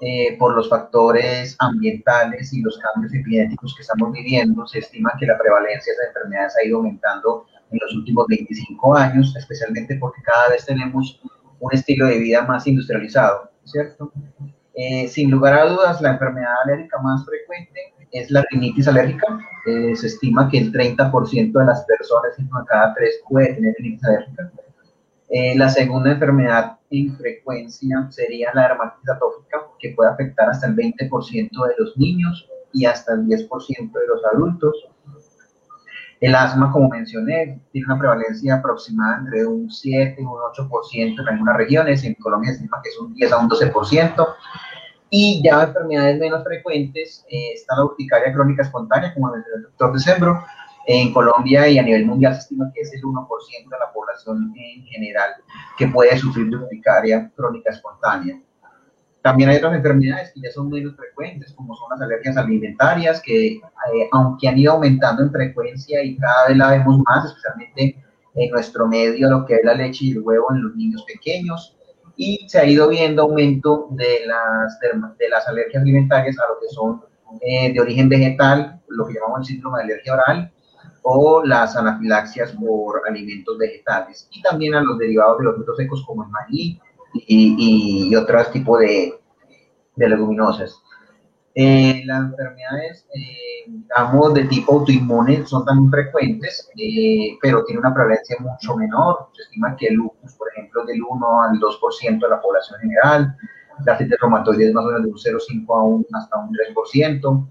eh, 0.00 0.36
por 0.38 0.54
los 0.54 0.70
factores 0.70 1.56
ambientales 1.58 2.54
y 2.54 2.62
los 2.62 2.78
cambios 2.78 3.12
epigenéticos 3.12 3.74
que 3.76 3.82
estamos 3.82 4.12
viviendo. 4.12 4.66
Se 4.66 4.78
estima 4.78 5.12
que 5.20 5.26
la 5.26 5.36
prevalencia 5.38 5.92
de 5.92 5.96
esas 5.96 6.08
enfermedades 6.08 6.54
ha 6.56 6.66
ido 6.66 6.78
aumentando 6.78 7.44
en 7.70 7.78
los 7.82 7.94
últimos 7.94 8.26
25 8.28 8.96
años, 8.96 9.36
especialmente 9.36 9.96
porque 9.96 10.22
cada 10.22 10.48
vez 10.48 10.64
tenemos 10.64 11.20
un 11.60 11.72
estilo 11.72 12.06
de 12.06 12.18
vida 12.18 12.42
más 12.42 12.66
industrializado, 12.66 13.50
¿cierto? 13.64 14.12
Eh, 14.74 15.08
sin 15.08 15.30
lugar 15.30 15.54
a 15.54 15.66
dudas, 15.66 16.00
la 16.00 16.12
enfermedad 16.12 16.54
alérgica 16.64 16.98
más 17.02 17.24
frecuente 17.24 17.94
es 18.12 18.30
la 18.30 18.44
rinitis 18.50 18.86
alérgica. 18.88 19.26
Eh, 19.66 19.96
se 19.96 20.06
estima 20.06 20.48
que 20.48 20.58
el 20.58 20.72
30% 20.72 21.58
de 21.58 21.66
las 21.66 21.84
personas, 21.84 22.38
una 22.38 22.64
cada 22.64 22.94
tres, 22.94 23.20
puede 23.28 23.54
tener 23.54 23.74
rinitis 23.78 24.04
alérgica. 24.04 24.52
Eh, 25.30 25.58
la 25.58 25.68
segunda 25.68 26.12
enfermedad 26.12 26.78
en 26.90 27.14
frecuencia 27.16 28.06
sería 28.10 28.50
la 28.54 28.68
dermatitis 28.68 29.10
atópica, 29.10 29.62
que 29.78 29.90
puede 29.90 30.10
afectar 30.10 30.48
hasta 30.48 30.68
el 30.68 30.76
20% 30.76 31.66
de 31.66 31.74
los 31.78 31.96
niños 31.98 32.48
y 32.72 32.86
hasta 32.86 33.14
el 33.14 33.26
10% 33.26 33.92
de 33.92 34.06
los 34.06 34.24
adultos. 34.32 34.88
El 36.20 36.34
asma, 36.34 36.72
como 36.72 36.88
mencioné, 36.88 37.60
tiene 37.70 37.86
una 37.86 37.98
prevalencia 37.98 38.56
aproximada 38.56 39.18
entre 39.18 39.46
un 39.46 39.70
7 39.70 40.16
y 40.18 40.24
un 40.24 40.30
8% 40.30 41.20
en 41.20 41.28
algunas 41.28 41.56
regiones. 41.56 42.02
En 42.04 42.14
Colombia 42.14 42.50
se 42.50 42.56
estima 42.56 42.80
que 42.82 42.88
es 42.90 42.98
un 42.98 43.14
10 43.14 43.32
a 43.32 43.38
un 43.38 43.48
12%. 43.48 44.26
Y 45.10 45.42
ya 45.42 45.62
enfermedades 45.62 46.18
menos 46.18 46.44
frecuentes, 46.44 47.24
eh, 47.30 47.52
está 47.54 47.76
la 47.76 47.84
urticaria 47.84 48.32
crónica 48.32 48.62
espontánea, 48.62 49.14
como 49.14 49.32
mencionó 49.32 49.56
el 49.56 49.62
doctor 49.62 49.92
Decembro. 49.92 50.44
En 50.86 51.12
Colombia 51.12 51.68
y 51.68 51.78
a 51.78 51.82
nivel 51.82 52.06
mundial 52.06 52.34
se 52.34 52.40
estima 52.40 52.70
que 52.74 52.80
es 52.80 52.92
el 52.94 53.02
1% 53.02 53.70
de 53.70 53.78
la 53.78 53.92
población 53.92 54.52
en 54.56 54.84
general 54.84 55.32
que 55.76 55.86
puede 55.86 56.16
sufrir 56.18 56.48
de 56.48 56.56
urticaria 56.56 57.30
crónica 57.36 57.70
espontánea. 57.70 58.40
También 59.28 59.50
hay 59.50 59.58
otras 59.58 59.74
enfermedades 59.74 60.32
que 60.32 60.40
ya 60.40 60.50
son 60.50 60.70
menos 60.70 60.96
frecuentes, 60.96 61.52
como 61.52 61.76
son 61.76 61.90
las 61.90 62.00
alergias 62.00 62.38
alimentarias, 62.38 63.20
que 63.20 63.56
eh, 63.56 63.60
aunque 64.10 64.48
han 64.48 64.56
ido 64.56 64.72
aumentando 64.72 65.22
en 65.22 65.30
frecuencia 65.30 66.02
y 66.02 66.16
cada 66.16 66.48
vez 66.48 66.56
la 66.56 66.70
vemos 66.70 66.98
más, 67.06 67.26
especialmente 67.26 68.02
en 68.34 68.50
nuestro 68.50 68.88
medio, 68.88 69.28
lo 69.28 69.44
que 69.44 69.56
es 69.56 69.60
la 69.64 69.74
leche 69.74 70.06
y 70.06 70.12
el 70.12 70.22
huevo 70.22 70.46
en 70.54 70.62
los 70.62 70.74
niños 70.76 71.04
pequeños, 71.04 71.76
y 72.16 72.48
se 72.48 72.58
ha 72.58 72.64
ido 72.64 72.88
viendo 72.88 73.24
aumento 73.24 73.88
de 73.90 74.20
las, 74.24 74.80
de 75.18 75.28
las 75.28 75.46
alergias 75.46 75.82
alimentarias 75.82 76.38
a 76.38 76.48
lo 76.50 76.58
que 76.58 76.68
son 76.74 77.02
eh, 77.42 77.70
de 77.70 77.80
origen 77.82 78.08
vegetal, 78.08 78.80
lo 78.88 79.06
que 79.06 79.12
llamamos 79.12 79.40
el 79.40 79.44
síndrome 79.44 79.80
de 79.80 79.84
alergia 79.84 80.14
oral, 80.14 80.50
o 81.02 81.44
las 81.44 81.76
anafilaxias 81.76 82.52
por 82.52 83.02
alimentos 83.06 83.58
vegetales, 83.58 84.26
y 84.32 84.40
también 84.40 84.74
a 84.74 84.80
los 84.80 84.96
derivados 84.96 85.36
de 85.36 85.44
los 85.44 85.56
frutos 85.56 85.76
secos 85.76 86.02
como 86.06 86.24
el 86.24 86.30
maíz 86.30 86.78
y, 87.12 88.08
y, 88.08 88.16
otros 88.16 88.50
tipos 88.52 88.80
de, 88.80 89.17
de 89.98 90.08
leguminosas. 90.08 90.82
Eh, 91.60 92.02
las 92.06 92.20
enfermedades, 92.30 93.04
eh, 93.12 93.64
digamos, 93.66 94.32
de 94.34 94.44
tipo 94.44 94.74
autoinmune 94.74 95.44
son 95.44 95.64
tan 95.64 95.90
frecuentes, 95.90 96.70
eh, 96.76 97.36
pero 97.42 97.64
tiene 97.64 97.80
una 97.80 97.92
prevalencia 97.92 98.36
mucho 98.38 98.76
menor. 98.76 99.30
Se 99.34 99.42
estima 99.42 99.74
que 99.76 99.88
el 99.88 99.94
lupus, 99.94 100.34
por 100.34 100.48
ejemplo, 100.52 100.84
del 100.84 101.02
1 101.02 101.42
al 101.42 101.58
2% 101.58 102.26
de 102.26 102.30
la 102.30 102.40
población 102.40 102.78
general, 102.80 103.36
la 103.84 103.92
artritis 103.92 104.18
reumatoide 104.20 104.68
es 104.68 104.72
más 104.72 104.84
o 104.84 104.86
menos 104.86 105.02
de 105.02 105.10
un 105.10 105.18
0,5 105.18 105.76
a 105.76 105.82
un, 105.82 106.06
hasta 106.12 106.38
un 106.38 106.52
3%. 106.52 107.48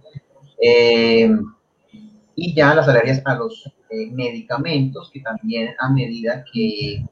y 2.35 2.55
ya 2.55 2.75
las 2.75 2.87
alergias 2.87 3.21
a 3.25 3.35
los 3.35 3.73
medicamentos, 4.13 5.09
que 5.11 5.19
también 5.21 5.75
a 5.79 5.89
medida 5.89 6.45
que 6.53 7.03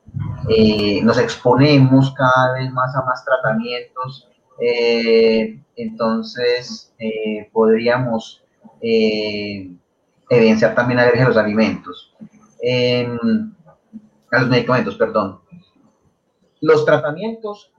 nos 1.04 1.17
exponemos 1.17 2.13
cada 2.13 2.54
vez 2.54 2.71
más 2.71 2.95
a 2.95 3.04
más 3.04 3.26
tratamientos, 3.26 4.30
eh, 4.59 5.59
entonces, 5.75 6.93
eh, 6.99 7.49
podríamos 7.51 8.43
eh, 8.81 9.71
evidenciar 10.29 10.75
también 10.75 10.99
alergia 10.99 11.25
a 11.25 11.29
los 11.29 11.37
alimentos, 11.37 12.15
a 14.31 14.39
los 14.39 14.49
medicamentos, 14.49 14.95
perdón. 14.95 15.39
Los 16.61 16.85
tratamientos, 16.85 17.71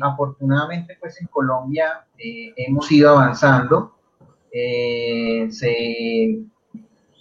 afortunadamente, 0.00 0.96
pues 1.00 1.20
en 1.20 1.26
Colombia 1.28 2.06
hemos 2.16 2.90
ido 2.92 3.10
avanzando. 3.10 3.94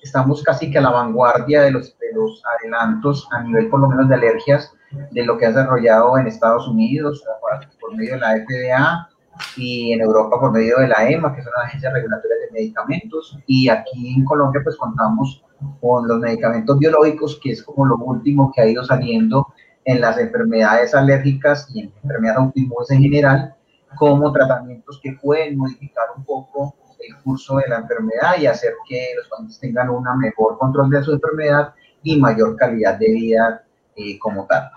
estamos 0.01 0.43
casi 0.43 0.69
que 0.69 0.77
a 0.77 0.81
la 0.81 0.91
vanguardia 0.91 1.63
de 1.63 1.71
los 1.71 1.95
adelantos 2.59 3.27
a 3.31 3.41
nivel 3.41 3.69
por 3.69 3.79
lo 3.79 3.87
menos 3.89 4.07
de 4.09 4.15
alergias 4.15 4.76
de 4.91 5.23
lo 5.23 5.37
que 5.37 5.45
ha 5.45 5.49
desarrollado 5.49 6.17
en 6.17 6.27
Estados 6.27 6.67
Unidos 6.67 7.23
por 7.79 7.95
medio 7.95 8.13
de 8.13 8.19
la 8.19 8.37
FDA 8.37 9.09
y 9.55 9.93
en 9.93 10.01
Europa 10.01 10.39
por 10.39 10.51
medio 10.51 10.79
de 10.79 10.87
la 10.87 11.09
EMA, 11.09 11.33
que 11.33 11.41
es 11.41 11.47
una 11.47 11.67
agencia 11.67 11.91
regulatoria 11.91 12.37
de 12.37 12.51
medicamentos, 12.51 13.37
y 13.45 13.69
aquí 13.69 14.15
en 14.15 14.25
Colombia 14.25 14.61
pues 14.63 14.75
contamos 14.77 15.43
con 15.81 16.07
los 16.07 16.19
medicamentos 16.19 16.77
biológicos, 16.79 17.39
que 17.41 17.51
es 17.51 17.63
como 17.63 17.85
lo 17.85 17.97
último 17.97 18.51
que 18.53 18.61
ha 18.61 18.67
ido 18.67 18.83
saliendo 18.83 19.47
en 19.85 20.01
las 20.01 20.17
enfermedades 20.17 20.93
alérgicas 20.93 21.67
y 21.73 21.81
en 21.81 21.93
enfermedades 22.03 22.39
autoinmunes 22.39 22.91
en 22.91 23.01
general, 23.01 23.55
como 23.95 24.31
tratamientos 24.31 24.99
que 25.01 25.17
pueden 25.21 25.57
modificar 25.57 26.05
un 26.15 26.23
poco 26.23 26.75
el 26.99 27.15
curso 27.23 27.57
de 27.57 27.67
la 27.69 27.77
enfermedad 27.77 28.37
y 28.39 28.47
hacer 28.47 28.73
que 28.87 29.09
los 29.15 29.27
pacientes 29.29 29.59
tengan 29.59 29.89
un 29.89 30.03
mejor 30.19 30.57
control 30.57 30.89
de 30.89 31.03
su 31.03 31.13
enfermedad 31.13 31.73
y 32.03 32.19
mayor 32.19 32.55
calidad 32.55 32.97
de 32.97 33.09
vida 33.09 33.63
eh, 33.97 34.19
como 34.19 34.45
tal. 34.45 34.69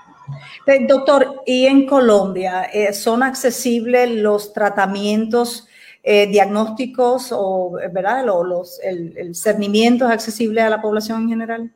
Eh, 0.66 0.86
doctor, 0.86 1.42
¿y 1.44 1.66
en 1.66 1.86
Colombia 1.86 2.62
eh, 2.72 2.92
son 2.94 3.22
accesibles 3.22 4.10
los 4.10 4.52
tratamientos 4.52 5.66
diagnósticos 6.02 7.28
o 7.30 7.72
¿verdad? 7.92 8.24
Los, 8.24 8.80
el, 8.82 9.12
el, 9.18 9.34
cernimiento 9.34 10.06
es 10.06 10.12
accesible 10.12 10.62
a 10.62 10.70
la 10.70 10.80
población 10.80 11.24
en 11.24 11.28
general? 11.28 11.70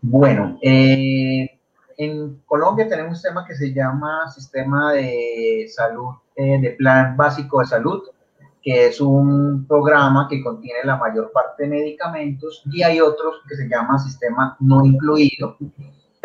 Bueno, 0.00 0.56
en 0.62 2.40
Colombia 2.46 2.88
tenemos 2.88 3.10
un 3.10 3.16
sistema 3.16 3.44
que 3.44 3.56
se 3.56 3.74
llama 3.74 4.30
Sistema 4.30 4.92
de 4.92 5.66
Salud, 5.74 6.14
de 6.36 6.76
Plan 6.78 7.16
Básico 7.16 7.58
de 7.58 7.66
Salud, 7.66 8.04
que 8.62 8.86
es 8.86 9.00
un 9.00 9.66
programa 9.66 10.28
que 10.30 10.40
contiene 10.40 10.80
la 10.84 10.96
mayor 10.96 11.32
parte 11.32 11.64
de 11.64 11.68
medicamentos, 11.68 12.62
y 12.70 12.84
hay 12.84 13.00
otros 13.00 13.36
que 13.48 13.56
se 13.56 13.68
llama 13.68 13.98
Sistema 13.98 14.56
No 14.60 14.84
Incluido, 14.84 15.56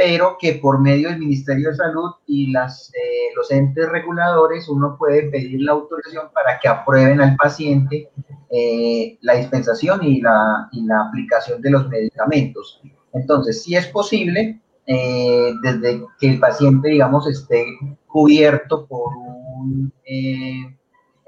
pero 0.03 0.35
que 0.39 0.53
por 0.53 0.79
medio 0.79 1.09
del 1.09 1.19
Ministerio 1.19 1.69
de 1.69 1.75
Salud 1.75 2.09
y 2.25 2.51
las, 2.51 2.91
eh, 2.95 3.35
los 3.35 3.51
entes 3.51 3.87
reguladores 3.87 4.67
uno 4.67 4.95
puede 4.97 5.29
pedir 5.29 5.61
la 5.61 5.73
autorización 5.73 6.31
para 6.33 6.57
que 6.59 6.67
aprueben 6.67 7.21
al 7.21 7.35
paciente 7.35 8.09
eh, 8.49 9.19
la 9.21 9.35
dispensación 9.35 10.03
y 10.03 10.19
la, 10.19 10.69
y 10.71 10.87
la, 10.87 11.05
aplicación 11.05 11.61
de 11.61 11.69
los 11.69 11.87
medicamentos. 11.87 12.81
Entonces, 13.13 13.61
si 13.61 13.75
es 13.75 13.85
posible, 13.85 14.59
eh, 14.87 15.53
desde 15.61 16.03
que 16.19 16.31
el 16.31 16.39
paciente, 16.39 16.89
digamos, 16.89 17.27
esté 17.27 17.63
cubierto 18.07 18.87
por 18.87 19.15
un 19.15 19.93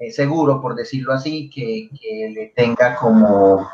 seguro, 0.10 0.60
por 0.60 0.74
decirlo 0.74 1.14
así, 1.14 1.48
que, 1.52 1.90
que, 1.92 2.34
le 2.34 2.54
tenga 2.56 2.96
como 2.96 3.70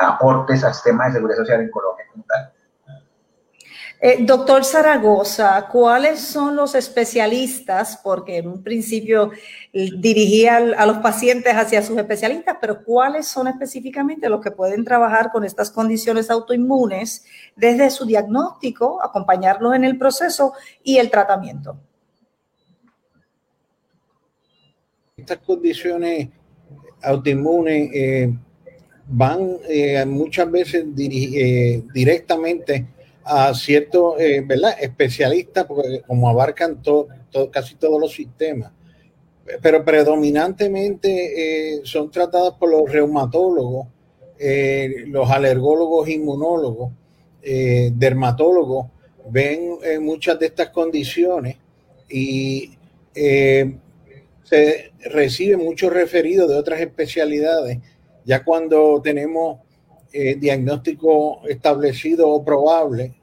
aportes 0.00 0.62
al 0.62 0.72
sistema 0.72 1.06
de 1.06 1.14
seguridad 1.14 1.38
social 1.38 1.62
en 1.62 1.70
Colombia. 1.72 2.06
Eh, 3.98 4.18
doctor 4.20 4.62
Zaragoza, 4.62 5.68
¿cuáles 5.72 6.20
son 6.20 6.54
los 6.54 6.74
especialistas? 6.74 7.98
Porque 8.02 8.36
en 8.36 8.48
un 8.48 8.62
principio 8.62 9.30
dirigía 9.72 10.58
a 10.58 10.84
los 10.84 10.98
pacientes 10.98 11.54
hacia 11.54 11.82
sus 11.82 11.96
especialistas, 11.96 12.58
pero 12.60 12.84
¿cuáles 12.84 13.26
son 13.26 13.48
específicamente 13.48 14.28
los 14.28 14.42
que 14.42 14.50
pueden 14.50 14.84
trabajar 14.84 15.32
con 15.32 15.44
estas 15.44 15.70
condiciones 15.70 16.28
autoinmunes 16.30 17.24
desde 17.56 17.88
su 17.88 18.04
diagnóstico, 18.04 19.02
acompañarlos 19.02 19.74
en 19.74 19.84
el 19.84 19.96
proceso 19.96 20.52
y 20.82 20.98
el 20.98 21.10
tratamiento? 21.10 21.78
Estas 25.16 25.38
condiciones 25.38 26.28
autoinmunes 27.02 27.90
eh, 27.94 28.30
van 29.08 29.56
eh, 29.66 30.04
muchas 30.04 30.50
veces 30.50 30.84
directamente 30.94 32.88
a 33.26 33.52
ciertos 33.54 34.20
eh, 34.20 34.46
especialistas, 34.80 35.66
como 36.06 36.28
abarcan 36.28 36.80
todo, 36.80 37.08
casi 37.50 37.74
todos 37.74 38.00
los 38.00 38.12
sistemas, 38.12 38.70
pero 39.60 39.84
predominantemente 39.84 41.74
eh, 41.74 41.80
son 41.82 42.10
tratadas 42.10 42.54
por 42.54 42.70
los 42.70 42.90
reumatólogos, 42.90 43.88
eh, 44.38 45.04
los 45.08 45.28
alergólogos 45.30 46.08
inmunólogos, 46.08 46.92
dermatólogos, 47.42 48.86
ven 49.30 49.78
muchas 50.00 50.36
de 50.38 50.46
estas 50.46 50.70
condiciones 50.70 51.56
y 52.08 52.76
se 53.14 54.92
recibe 55.04 55.56
muchos 55.56 55.92
referidos 55.92 56.48
de 56.48 56.56
otras 56.56 56.80
especialidades, 56.80 57.78
ya 58.24 58.42
cuando 58.42 59.00
tenemos 59.00 59.60
eh, 60.18 60.34
diagnóstico 60.36 61.42
establecido 61.46 62.30
o 62.30 62.42
probable 62.42 63.16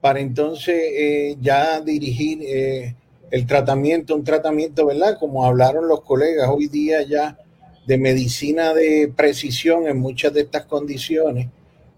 para 0.00 0.20
entonces 0.20 0.76
eh, 0.76 1.36
ya 1.40 1.80
dirigir 1.80 2.38
eh, 2.42 2.94
el 3.32 3.46
tratamiento, 3.48 4.14
un 4.14 4.22
tratamiento, 4.22 4.86
¿verdad? 4.86 5.18
Como 5.18 5.44
hablaron 5.44 5.88
los 5.88 6.02
colegas 6.02 6.48
hoy 6.48 6.68
día 6.68 7.02
ya 7.02 7.36
de 7.84 7.98
medicina 7.98 8.72
de 8.72 9.12
precisión 9.16 9.88
en 9.88 9.98
muchas 9.98 10.32
de 10.32 10.42
estas 10.42 10.66
condiciones, 10.66 11.48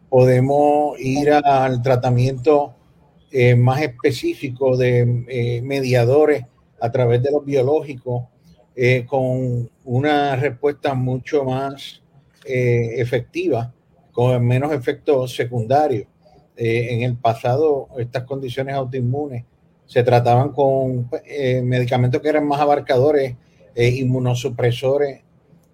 podemos 0.09 0.99
ir 0.99 1.31
al 1.31 1.83
tratamiento 1.83 2.75
más 3.59 3.83
específico 3.83 4.79
de 4.79 5.61
mediadores 5.63 6.45
a 6.81 6.91
través 6.91 7.23
de 7.23 7.31
los 7.33 7.45
biológicos 7.45 8.25
con 9.07 9.71
una 9.85 10.37
respuesta 10.37 10.95
mucho 10.95 11.45
más 11.45 12.03
efectiva, 12.45 13.73
con 14.13 14.47
menos 14.47 14.73
efectos 14.73 15.35
secundarios. 15.35 16.07
Eh, 16.57 16.89
en 16.91 17.03
el 17.03 17.17
pasado, 17.17 17.89
estas 17.99 18.25
condiciones 18.25 18.75
autoinmunes 18.75 19.45
se 19.87 20.03
trataban 20.03 20.53
con 20.53 21.11
medicamentos 21.65 22.23
que 22.23 22.29
eran 22.29 22.47
más 22.47 22.61
abarcadores, 22.61 23.37
inmunosupresores 23.75 25.21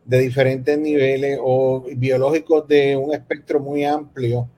de 0.09 0.21
diferentes 0.21 0.79
niveles 0.79 1.39
o 1.39 1.85
biológicos 1.95 2.67
de 2.67 2.97
un 2.97 3.13
espectro 3.13 3.61
muy 3.61 3.85
amplio 3.85 4.49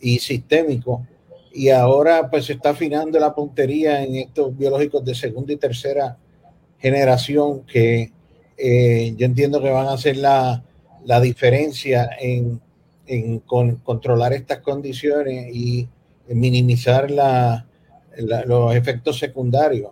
y 0.00 0.20
sistémico. 0.20 1.04
Y 1.52 1.70
ahora 1.70 2.30
pues 2.30 2.44
se 2.44 2.52
está 2.52 2.70
afinando 2.70 3.18
la 3.18 3.34
puntería 3.34 4.04
en 4.04 4.14
estos 4.14 4.56
biológicos 4.56 5.04
de 5.04 5.16
segunda 5.16 5.52
y 5.52 5.56
tercera 5.56 6.16
generación 6.78 7.66
que 7.66 8.12
eh, 8.56 9.14
yo 9.16 9.26
entiendo 9.26 9.60
que 9.60 9.70
van 9.70 9.88
a 9.88 9.94
hacer 9.94 10.16
la, 10.16 10.62
la 11.04 11.20
diferencia 11.20 12.08
en, 12.20 12.60
en 13.10 13.40
controlar 13.40 14.32
estas 14.32 14.58
condiciones 14.58 15.54
y 15.54 15.88
minimizar 16.28 17.10
la, 17.10 17.66
los 18.46 18.74
efectos 18.74 19.18
secundarios 19.18 19.90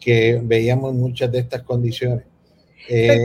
que 0.00 0.40
veíamos 0.42 0.92
en 0.92 1.00
muchas 1.00 1.30
de 1.30 1.38
estas 1.38 1.62
condiciones. 1.62 2.24
Eh, 2.88 3.24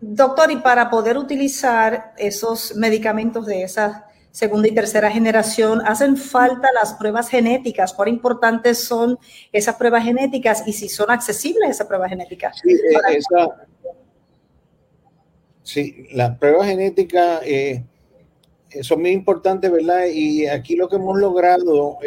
doctor, 0.00 0.50
y 0.50 0.56
para 0.56 0.90
poder 0.90 1.16
utilizar 1.16 2.14
esos 2.18 2.74
medicamentos 2.74 3.46
de 3.46 3.62
esa 3.62 4.06
segunda 4.30 4.68
y 4.68 4.72
tercera 4.72 5.10
generación, 5.10 5.82
hacen 5.86 6.16
falta 6.16 6.68
las 6.72 6.94
pruebas 6.94 7.28
genéticas. 7.28 7.92
¿Cuán 7.92 8.08
importantes 8.08 8.84
son 8.84 9.18
esas 9.52 9.76
pruebas 9.76 10.04
genéticas 10.04 10.66
y 10.66 10.72
si 10.72 10.88
son 10.88 11.10
accesibles 11.10 11.70
esas 11.70 11.86
pruebas 11.86 12.10
genéticas? 12.10 12.58
Sí, 12.62 12.72
eh, 12.72 13.16
esa, 13.16 13.66
sí 15.62 16.06
las 16.12 16.36
pruebas 16.38 16.66
genéticas 16.66 17.42
eh, 17.44 17.84
son 18.82 19.00
muy 19.00 19.10
importantes, 19.10 19.70
¿verdad? 19.70 20.06
Y 20.12 20.46
aquí 20.46 20.76
lo 20.76 20.88
que 20.88 20.96
hemos 20.96 21.18
logrado 21.18 21.98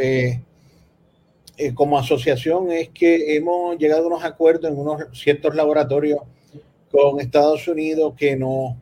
como 1.75 1.97
asociación 1.97 2.71
es 2.71 2.89
que 2.89 3.35
hemos 3.35 3.77
llegado 3.77 4.05
a 4.05 4.07
unos 4.07 4.23
acuerdos 4.23 4.71
en 4.71 4.77
unos 4.77 5.03
ciertos 5.13 5.55
laboratorios 5.55 6.21
con 6.93 7.19
Estados 7.19 7.67
Unidos 7.67 8.13
que 8.15 8.35
nos 8.35 8.75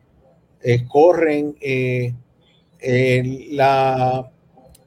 eh, 0.62 0.84
corren 0.86 1.56
eh, 1.60 2.12
la 3.50 4.30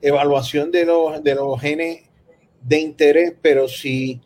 evaluación 0.01 0.71
de 0.71 0.85
los, 0.85 1.23
de 1.23 1.35
los 1.35 1.59
genes 1.59 2.03
de 2.61 2.79
interés, 2.79 3.33
pero 3.41 3.67
si 3.67 4.21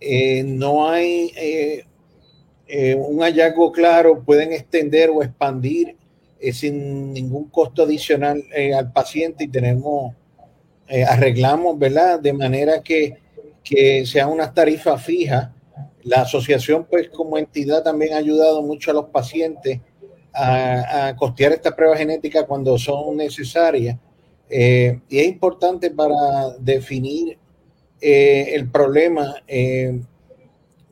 eh, 0.00 0.42
no 0.44 0.88
hay 0.88 1.32
un 2.96 3.20
hallazgo 3.22 3.70
claro, 3.72 4.22
pueden 4.24 4.52
extender 4.52 5.10
o 5.10 5.22
expandir 5.22 5.96
sin 6.52 7.12
ningún 7.12 7.48
costo 7.48 7.84
adicional 7.84 8.42
al 8.76 8.92
paciente 8.92 9.44
y 9.44 9.48
tenemos, 9.48 10.14
arreglamos, 11.08 11.78
¿verdad? 11.78 12.20
De 12.20 12.32
manera 12.32 12.82
que, 12.82 13.18
que 13.62 14.04
sea 14.06 14.26
una 14.26 14.52
tarifa 14.52 14.98
fija 14.98 15.54
la 16.04 16.22
asociación, 16.22 16.86
pues 16.88 17.08
como 17.08 17.38
entidad, 17.38 17.82
también 17.82 18.14
ha 18.14 18.18
ayudado 18.18 18.62
mucho 18.62 18.90
a 18.90 18.94
los 18.94 19.06
pacientes 19.06 19.80
a, 20.34 21.14
costear 21.16 21.52
esta 21.52 21.74
prueba 21.74 21.96
genética 21.96 22.46
cuando 22.46 22.76
son 22.78 23.16
necesarias. 23.16 23.96
Eh, 24.48 25.00
y 25.08 25.18
es 25.18 25.26
importante 25.26 25.90
para 25.90 26.16
definir 26.58 27.38
eh, 28.00 28.50
el 28.52 28.70
problema, 28.70 29.34
eh, 29.48 29.98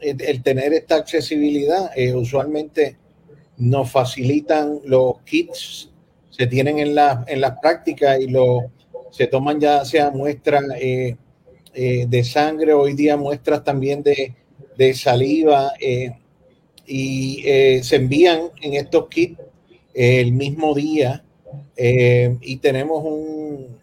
el, 0.00 0.42
tener 0.42 0.72
esta 0.72 0.96
accesibilidad. 0.96 1.90
usualmente 2.14 2.96
nos 3.62 3.90
facilitan 3.90 4.81
los 4.85 5.20
kits, 5.22 5.90
se 6.31 6.46
tienen 6.46 6.79
en, 6.79 6.94
la, 6.94 7.25
en 7.29 7.40
las 7.40 7.59
prácticas 7.61 8.20
y 8.20 8.29
lo, 8.29 8.70
se 9.11 9.27
toman 9.27 9.61
ya 9.61 9.85
sea 9.85 10.11
muestras 10.11 10.64
de 10.68 12.25
sangre, 12.25 12.72
hoy 12.72 12.94
día 12.94 13.16
muestras 13.16 13.64
también 13.64 14.03
de 14.03 14.35
de 14.77 14.94
saliva 14.94 15.72
eh, 15.81 16.12
y 16.87 17.42
eh, 17.44 17.83
se 17.83 17.96
envían 17.96 18.51
en 18.61 18.75
estos 18.75 19.09
kits 19.09 19.40
el 19.94 20.33
mismo 20.33 20.75
día 20.75 21.22
eh, 21.77 22.37
y 22.40 22.57
tenemos 22.57 23.05
un 23.05 23.79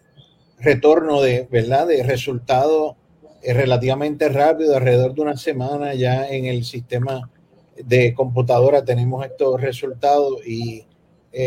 retorno 0.58 1.22
de, 1.22 1.46
¿verdad? 1.50 1.86
de 1.86 2.02
resultados 2.02 2.96
relativamente 3.42 4.28
rápido, 4.28 4.76
alrededor 4.76 5.14
de 5.14 5.22
una 5.22 5.36
semana 5.36 5.94
ya 5.94 6.28
en 6.28 6.46
el 6.46 6.64
sistema 6.64 7.30
de 7.84 8.14
computadora 8.14 8.84
tenemos 8.84 9.24
estos 9.24 9.60
resultados 9.60 10.46
y 10.46 10.86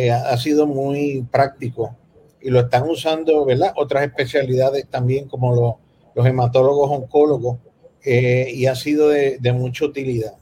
ha 0.09 0.37
sido 0.37 0.65
muy 0.65 1.27
práctico 1.29 1.97
y 2.43 2.49
lo 2.49 2.59
están 2.59 2.87
usando, 2.89 3.45
¿verdad? 3.45 3.73
Otras 3.77 4.03
especialidades 4.03 4.87
también 4.89 5.27
como 5.27 5.79
los 6.13 6.25
hematólogos 6.25 6.91
oncólogos 6.91 7.57
eh, 8.03 8.51
y 8.53 8.65
ha 8.65 8.75
sido 8.75 9.09
de, 9.09 9.53
mucha 9.53 9.85
utilidad. 9.85 10.33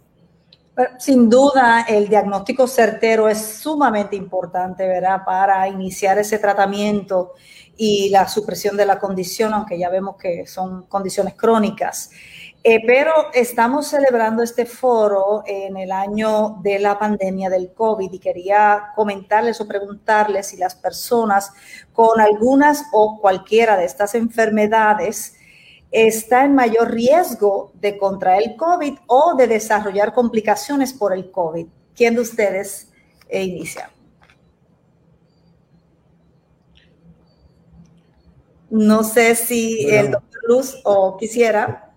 Sin 0.97 1.29
duda, 1.29 1.85
el 1.87 2.09
diagnóstico 2.09 2.65
certero 2.65 3.29
es 3.29 3.37
sumamente 3.37 4.15
importante, 4.15 4.87
¿verdad? 4.87 5.21
Para 5.23 5.67
iniciar 5.67 6.17
ese 6.17 6.39
tratamiento 6.39 7.33
y 7.77 8.09
la 8.09 8.27
supresión 8.27 8.75
de 8.75 8.87
la 8.87 8.97
condición, 8.97 9.53
aunque 9.53 9.77
ya 9.77 9.89
vemos 9.89 10.15
que 10.15 10.47
son 10.47 10.83
condiciones 10.87 11.35
crónicas. 11.35 12.09
Eh, 12.63 12.83
pero 12.85 13.11
estamos 13.33 13.87
celebrando 13.87 14.43
este 14.43 14.67
foro 14.67 15.41
en 15.47 15.77
el 15.77 15.91
año 15.91 16.59
de 16.61 16.77
la 16.77 16.99
pandemia 16.99 17.49
del 17.49 17.73
COVID 17.73 18.13
y 18.13 18.19
quería 18.19 18.91
comentarles 18.95 19.59
o 19.61 19.67
preguntarles 19.67 20.47
si 20.47 20.57
las 20.57 20.75
personas 20.75 21.51
con 21.91 22.21
algunas 22.21 22.83
o 22.93 23.19
cualquiera 23.19 23.77
de 23.77 23.85
estas 23.85 24.13
enfermedades 24.13 25.33
está 25.89 26.45
en 26.45 26.53
mayor 26.53 26.91
riesgo 26.91 27.71
de 27.81 27.97
contraer 27.97 28.43
el 28.43 28.55
COVID 28.55 28.99
o 29.07 29.33
de 29.35 29.47
desarrollar 29.47 30.13
complicaciones 30.13 30.93
por 30.93 31.13
el 31.13 31.31
COVID. 31.31 31.65
¿Quién 31.95 32.13
de 32.13 32.21
ustedes 32.21 32.91
eh, 33.27 33.43
inicia? 33.43 33.89
No 38.69 39.03
sé 39.03 39.35
si 39.35 39.89
el 39.89 40.11
doctor 40.11 40.41
Luz 40.47 40.79
o 40.83 41.17
quisiera. 41.17 41.90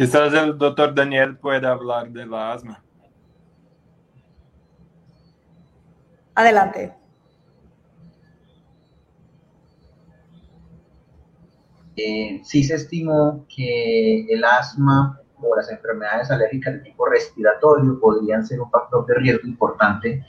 Quizás 0.00 0.32
el 0.32 0.56
doctor 0.56 0.94
Daniel 0.94 1.36
pueda 1.36 1.72
hablar 1.72 2.08
de 2.08 2.24
la 2.24 2.54
asma. 2.54 2.82
Adelante. 6.34 6.94
Eh, 11.96 12.40
sí 12.42 12.64
se 12.64 12.76
estimó 12.76 13.44
que 13.54 14.24
el 14.30 14.42
asma 14.42 15.20
o 15.36 15.54
las 15.54 15.70
enfermedades 15.70 16.30
alérgicas 16.30 16.72
de 16.72 16.80
tipo 16.80 17.04
respiratorio 17.04 18.00
podrían 18.00 18.46
ser 18.46 18.58
un 18.62 18.70
factor 18.70 19.04
de 19.04 19.16
riesgo 19.16 19.46
importante 19.46 20.24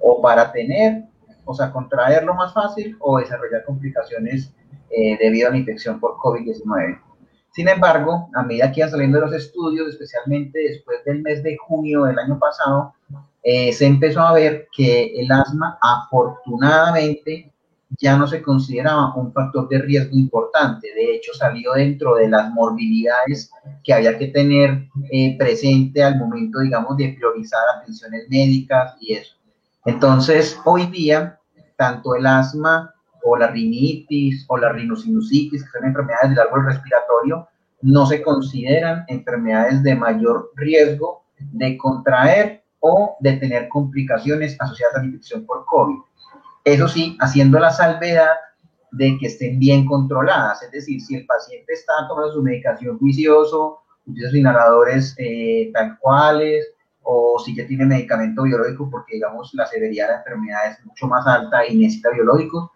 o 0.00 0.20
para 0.20 0.50
tener, 0.50 1.04
o 1.44 1.54
sea, 1.54 1.70
contraerlo 1.70 2.34
más 2.34 2.52
fácil 2.52 2.96
o 2.98 3.20
desarrollar 3.20 3.64
complicaciones 3.64 4.52
eh, 4.90 5.16
debido 5.20 5.46
a 5.46 5.50
la 5.52 5.58
infección 5.58 6.00
por 6.00 6.16
COVID-19. 6.16 7.03
Sin 7.54 7.68
embargo, 7.68 8.28
a 8.34 8.42
medida 8.42 8.72
que 8.72 8.80
iban 8.80 8.90
saliendo 8.90 9.20
los 9.20 9.32
estudios, 9.32 9.88
especialmente 9.88 10.58
después 10.58 11.04
del 11.04 11.22
mes 11.22 11.40
de 11.44 11.56
junio 11.56 12.02
del 12.02 12.18
año 12.18 12.36
pasado, 12.36 12.94
eh, 13.44 13.72
se 13.72 13.86
empezó 13.86 14.22
a 14.22 14.32
ver 14.32 14.66
que 14.76 15.20
el 15.20 15.30
asma 15.30 15.78
afortunadamente 15.80 17.52
ya 18.00 18.16
no 18.16 18.26
se 18.26 18.42
consideraba 18.42 19.14
un 19.14 19.32
factor 19.32 19.68
de 19.68 19.78
riesgo 19.78 20.16
importante. 20.16 20.88
De 20.96 21.14
hecho, 21.14 21.32
salió 21.34 21.74
dentro 21.74 22.16
de 22.16 22.28
las 22.28 22.50
morbilidades 22.50 23.52
que 23.84 23.92
había 23.92 24.18
que 24.18 24.28
tener 24.28 24.88
eh, 25.12 25.36
presente 25.38 26.02
al 26.02 26.18
momento, 26.18 26.58
digamos, 26.58 26.96
de 26.96 27.14
priorizar 27.16 27.60
atenciones 27.76 28.28
médicas 28.28 28.96
y 28.98 29.14
eso. 29.14 29.36
Entonces, 29.84 30.58
hoy 30.64 30.86
día, 30.86 31.38
tanto 31.76 32.16
el 32.16 32.26
asma 32.26 32.93
o 33.24 33.36
la 33.36 33.48
rinitis 33.48 34.44
o 34.48 34.58
la 34.58 34.70
rinosinusitis, 34.72 35.64
que 35.64 35.70
son 35.70 35.88
enfermedades 35.88 36.30
del 36.30 36.40
árbol 36.40 36.66
respiratorio, 36.66 37.48
no 37.82 38.06
se 38.06 38.22
consideran 38.22 39.04
enfermedades 39.08 39.82
de 39.82 39.94
mayor 39.94 40.52
riesgo 40.56 41.24
de 41.38 41.76
contraer 41.76 42.62
o 42.80 43.16
de 43.20 43.34
tener 43.34 43.68
complicaciones 43.68 44.56
asociadas 44.60 44.96
a 44.96 44.98
la 45.00 45.06
infección 45.06 45.44
por 45.46 45.64
COVID. 45.66 45.96
Eso 46.64 46.88
sí, 46.88 47.16
haciendo 47.20 47.58
la 47.58 47.70
salvedad 47.70 48.36
de 48.92 49.16
que 49.18 49.26
estén 49.26 49.58
bien 49.58 49.86
controladas, 49.86 50.62
es 50.62 50.70
decir, 50.70 51.00
si 51.00 51.16
el 51.16 51.26
paciente 51.26 51.72
está 51.72 51.92
tomando 52.08 52.32
su 52.32 52.42
medicación 52.42 52.98
juicioso, 52.98 53.80
utiliza 54.06 54.36
inhaladores 54.36 55.14
eh, 55.18 55.70
tal 55.72 55.98
cuales, 55.98 56.66
o 57.02 57.38
si 57.44 57.54
ya 57.54 57.66
tiene 57.66 57.84
medicamento 57.84 58.44
biológico 58.44 58.88
porque, 58.90 59.14
digamos, 59.14 59.52
la 59.54 59.66
severidad 59.66 60.06
de 60.06 60.12
la 60.12 60.18
enfermedad 60.18 60.70
es 60.70 60.84
mucho 60.86 61.06
más 61.06 61.26
alta 61.26 61.66
y 61.66 61.76
necesita 61.76 62.10
biológicos, 62.10 62.70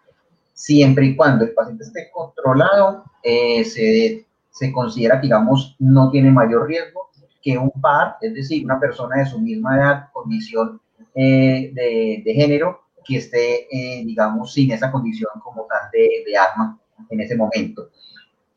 siempre 0.59 1.05
y 1.05 1.15
cuando 1.15 1.45
el 1.45 1.53
paciente 1.53 1.85
esté 1.85 2.11
controlado, 2.11 3.05
eh, 3.23 3.63
se, 3.63 4.27
se 4.51 4.71
considera 4.73 5.17
digamos, 5.21 5.77
no 5.79 6.11
tiene 6.11 6.31
mayor 6.31 6.67
riesgo 6.67 7.09
que 7.41 7.57
un 7.57 7.71
par, 7.81 8.17
es 8.19 8.33
decir, 8.33 8.65
una 8.65 8.77
persona 8.77 9.19
de 9.19 9.25
su 9.25 9.39
misma 9.39 9.77
edad, 9.77 10.09
condición 10.11 10.81
eh, 11.15 11.71
de, 11.73 12.33
género, 12.33 12.81
que 13.05 13.17
esté, 13.17 13.67
eh, 13.71 14.03
digamos, 14.05 14.51
sin 14.53 14.71
esa 14.73 14.91
condición 14.91 15.31
como 15.41 15.65
tal 15.65 15.89
de, 15.93 16.23
de 16.25 16.37
asma 16.37 16.77
en 17.09 17.21
ese 17.21 17.37
momento. 17.37 17.89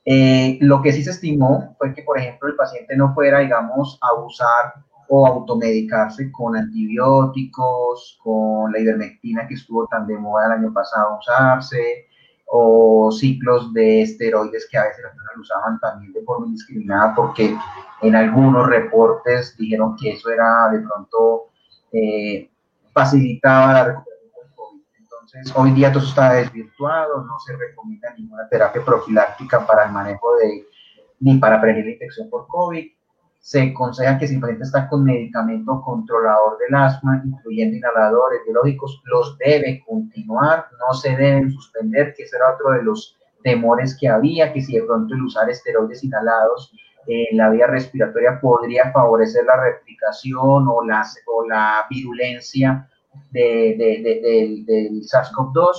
Eh, 0.04 0.58
lo 0.60 0.82
que 0.82 0.92
sí 0.92 1.04
se 1.04 1.10
estimó 1.10 1.76
fue 1.78 1.94
que, 1.94 2.02
por 2.02 2.18
ejemplo, 2.18 2.48
el 2.48 2.56
paciente 2.56 2.96
no 2.96 3.14
fuera, 3.14 3.38
digamos, 3.38 4.00
a 4.02 4.20
usar 4.20 4.74
o 5.14 5.26
automedicarse 5.26 6.32
con 6.32 6.56
antibióticos, 6.56 8.18
con 8.22 8.72
la 8.72 8.78
ivermectina 8.78 9.46
que 9.46 9.54
estuvo 9.54 9.86
tan 9.86 10.06
de 10.06 10.16
moda 10.16 10.46
el 10.46 10.52
año 10.52 10.72
pasado 10.72 11.18
usarse, 11.18 12.06
o 12.46 13.12
ciclos 13.12 13.74
de 13.74 14.00
esteroides 14.00 14.66
que 14.70 14.78
a 14.78 14.84
veces 14.84 15.02
las 15.04 15.12
personas 15.12 15.36
usaban 15.36 15.80
también 15.80 16.14
de 16.14 16.22
forma 16.22 16.46
indiscriminada 16.46 17.14
porque 17.14 17.54
en 18.00 18.16
algunos 18.16 18.66
reportes 18.68 19.54
dijeron 19.58 19.96
que 20.00 20.12
eso 20.12 20.30
era 20.30 20.70
de 20.72 20.78
pronto 20.80 21.50
eh, 21.92 22.50
facilitaba 22.94 23.72
la 23.74 23.84
recuperación 23.84 24.32
del 24.34 24.54
COVID. 24.54 24.82
Entonces, 24.98 25.52
hoy 25.54 25.72
día 25.72 25.92
todo 25.92 26.04
está 26.04 26.32
desvirtuado, 26.32 27.22
no 27.22 27.38
se 27.40 27.54
recomienda 27.54 28.14
ninguna 28.16 28.48
terapia 28.48 28.82
profiláctica 28.82 29.66
para 29.66 29.84
el 29.84 29.92
manejo 29.92 30.36
de, 30.36 30.66
ni 31.20 31.36
para 31.36 31.60
prevenir 31.60 31.84
la 31.84 31.92
infección 31.92 32.30
por 32.30 32.46
COVID 32.46 32.90
se 33.42 33.60
aconseja 33.60 34.18
que 34.18 34.28
si 34.28 34.36
el 34.36 34.40
paciente 34.40 34.64
está 34.64 34.88
con 34.88 35.02
medicamento 35.02 35.82
controlador 35.84 36.58
del 36.58 36.76
asma, 36.76 37.20
incluyendo 37.24 37.76
inhaladores 37.76 38.40
biológicos, 38.46 39.02
los 39.04 39.36
debe 39.38 39.82
continuar, 39.84 40.66
no 40.78 40.94
se 40.94 41.16
deben 41.16 41.50
suspender, 41.50 42.14
que 42.14 42.22
ese 42.22 42.36
era 42.36 42.54
otro 42.54 42.70
de 42.70 42.84
los 42.84 43.18
temores 43.42 43.96
que 43.98 44.08
había, 44.08 44.52
que 44.52 44.62
si 44.62 44.76
de 44.76 44.84
pronto 44.84 45.14
el 45.14 45.22
usar 45.22 45.50
esteroides 45.50 46.04
inhalados 46.04 46.72
en 47.08 47.36
la 47.36 47.50
vía 47.50 47.66
respiratoria 47.66 48.40
podría 48.40 48.92
favorecer 48.92 49.44
la 49.44 49.60
replicación 49.60 50.68
o, 50.68 50.84
las, 50.84 51.18
o 51.26 51.44
la 51.44 51.84
virulencia 51.90 52.88
de, 53.32 53.74
de, 53.76 54.64
del 54.64 55.02
SARS-CoV-2 55.02 55.76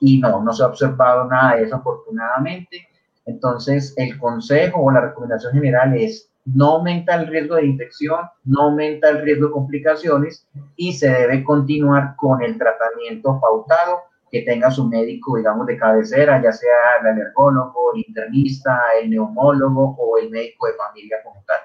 y 0.00 0.20
no, 0.20 0.42
no 0.42 0.52
se 0.52 0.62
ha 0.62 0.66
observado 0.66 1.24
nada 1.24 1.56
de 1.56 1.62
eso 1.62 1.76
afortunadamente. 1.76 2.88
Entonces, 3.24 3.94
el 3.96 4.18
consejo 4.18 4.82
o 4.82 4.90
la 4.90 5.00
recomendación 5.00 5.54
general 5.54 5.96
es 5.96 6.30
no 6.46 6.76
aumenta 6.76 7.14
el 7.16 7.26
riesgo 7.26 7.56
de 7.56 7.66
infección, 7.66 8.20
no 8.44 8.62
aumenta 8.62 9.08
el 9.08 9.22
riesgo 9.22 9.46
de 9.46 9.52
complicaciones 9.52 10.46
y 10.76 10.92
se 10.92 11.08
debe 11.08 11.42
continuar 11.42 12.14
con 12.16 12.42
el 12.42 12.56
tratamiento 12.56 13.38
pautado 13.40 14.02
que 14.30 14.42
tenga 14.42 14.70
su 14.70 14.86
médico, 14.86 15.36
digamos, 15.36 15.66
de 15.66 15.76
cabecera, 15.76 16.42
ya 16.42 16.52
sea 16.52 16.76
el 17.00 17.06
alergólogo, 17.08 17.94
el 17.94 18.04
internista, 18.06 18.80
el 19.00 19.10
neumólogo 19.10 19.96
o 19.98 20.18
el 20.18 20.30
médico 20.30 20.66
de 20.66 20.74
familia 20.74 21.18
como 21.22 21.42
tal. 21.46 21.60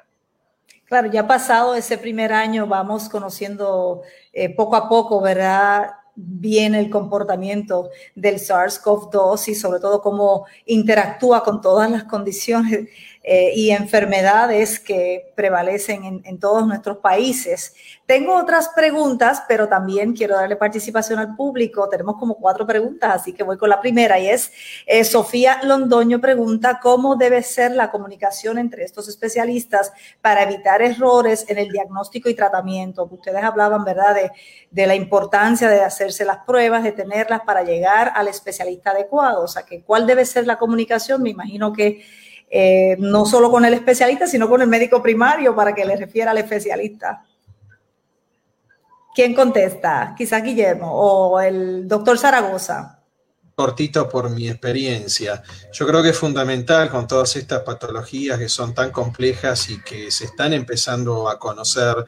Claro, 0.86 1.08
ya 1.08 1.26
pasado 1.26 1.74
ese 1.76 1.98
primer 1.98 2.34
año 2.34 2.68
vamos 2.68 3.08
conociendo 3.08 4.02
eh, 4.34 4.54
poco 4.54 4.76
a 4.76 4.90
poco, 4.90 5.22
¿verdad? 5.22 5.92
bien 6.16 6.76
el 6.76 6.90
comportamiento 6.90 7.90
del 8.16 8.36
SARS-CoV-2 8.36 9.48
y 9.50 9.56
sobre 9.56 9.80
todo 9.80 10.02
cómo 10.02 10.46
interactúa 10.66 11.44
con 11.44 11.62
todas 11.62 11.90
las 11.90 12.04
condiciones 12.04 12.90
eh, 13.24 13.52
y 13.56 13.70
enfermedades 13.70 14.80
que 14.80 15.32
prevalecen 15.36 16.24
en, 16.26 16.40
todos 16.40 16.66
nuestros 16.66 16.98
países. 16.98 17.76
Tengo 18.08 18.36
otras 18.36 18.70
preguntas, 18.70 19.44
pero 19.48 19.70
también 19.70 20.14
quiero 20.14 20.36
darle 20.36 20.56
participación 20.56 21.20
al 21.20 21.36
público. 21.36 21.88
Tenemos 21.88 22.18
como 22.18 22.34
cuatro 22.38 22.66
preguntas, 22.66 23.12
así 23.14 23.34
que 23.34 23.44
voy 23.44 23.58
con 23.58 23.70
la 23.70 23.80
primera 23.80 24.18
y 24.18 24.28
es, 24.28 24.52
eh, 24.88 25.04
Sofía 25.04 25.62
Londoño 25.64 26.20
pregunta, 26.20 26.80
¿cómo 26.82 27.16
debe 27.16 27.44
ser 27.44 27.74
la 27.74 27.92
comunicación 27.92 28.58
entre 28.58 28.84
estos 28.84 29.08
especialistas 29.08 29.94
para 30.22 30.42
evitar 30.42 30.82
errores 30.82 31.46
en 31.48 31.60
el 31.60 31.70
diagnóstico 31.70 32.28
y 32.28 32.34
tratamiento? 32.34 33.08
Ustedes 33.12 33.44
hablaban, 33.44 33.84
¿verdad?, 33.84 34.16
de, 34.16 34.32
de 34.72 34.88
la 34.88 34.96
importancia 34.96 35.70
de 35.70 35.82
hacerse 35.82 36.26
las 36.26 36.38
pruebas, 36.40 36.82
de 36.82 36.92
tenerlas 36.92 37.42
para 37.42 37.62
llegar 37.62 38.14
al 38.16 38.28
especialista 38.28 38.92
adecuado. 38.92 39.44
O 39.44 39.48
sea, 39.48 39.62
que 39.62 39.84
¿cuál 39.84 40.08
debe 40.08 40.26
ser 40.26 40.48
la 40.48 40.58
comunicación? 40.58 41.22
Me 41.22 41.30
imagino 41.30 41.72
que 41.72 42.04
eh, 42.54 42.98
no 43.00 43.26
solo 43.26 43.50
con 43.50 43.64
el 43.64 43.74
especialista, 43.74 44.28
sino 44.28 44.50
con 44.50 44.62
el 44.62 44.68
médico 44.68 45.02
primario 45.02 45.56
para 45.56 45.74
que 45.74 45.86
le 45.86 45.96
refiera 45.96 46.32
al 46.32 46.38
especialista. 46.38 47.24
¿Quién 49.16 49.34
contesta? 49.34 50.14
Quizás 50.18 50.44
Guillermo 50.44 50.92
o 50.92 51.40
el 51.40 51.88
doctor 51.88 52.18
Zaragoza. 52.18 53.00
Cortito 53.56 54.10
por 54.10 54.30
mi 54.30 54.50
experiencia. 54.50 55.42
Yo 55.72 55.88
creo 55.88 56.04
que 56.04 56.10
es 56.10 56.18
fundamental 56.18 56.90
con 56.90 57.08
todas 57.08 57.38
estas 57.38 57.62
patologías 57.62 58.38
que 58.38 58.50
son 58.50 58.74
tan 58.74 58.92
complejas 58.92 59.70
y 59.70 59.82
que 59.82 60.12
se 60.12 60.26
están 60.26 60.52
empezando 60.52 61.30
a 61.30 61.40
conocer 61.40 62.06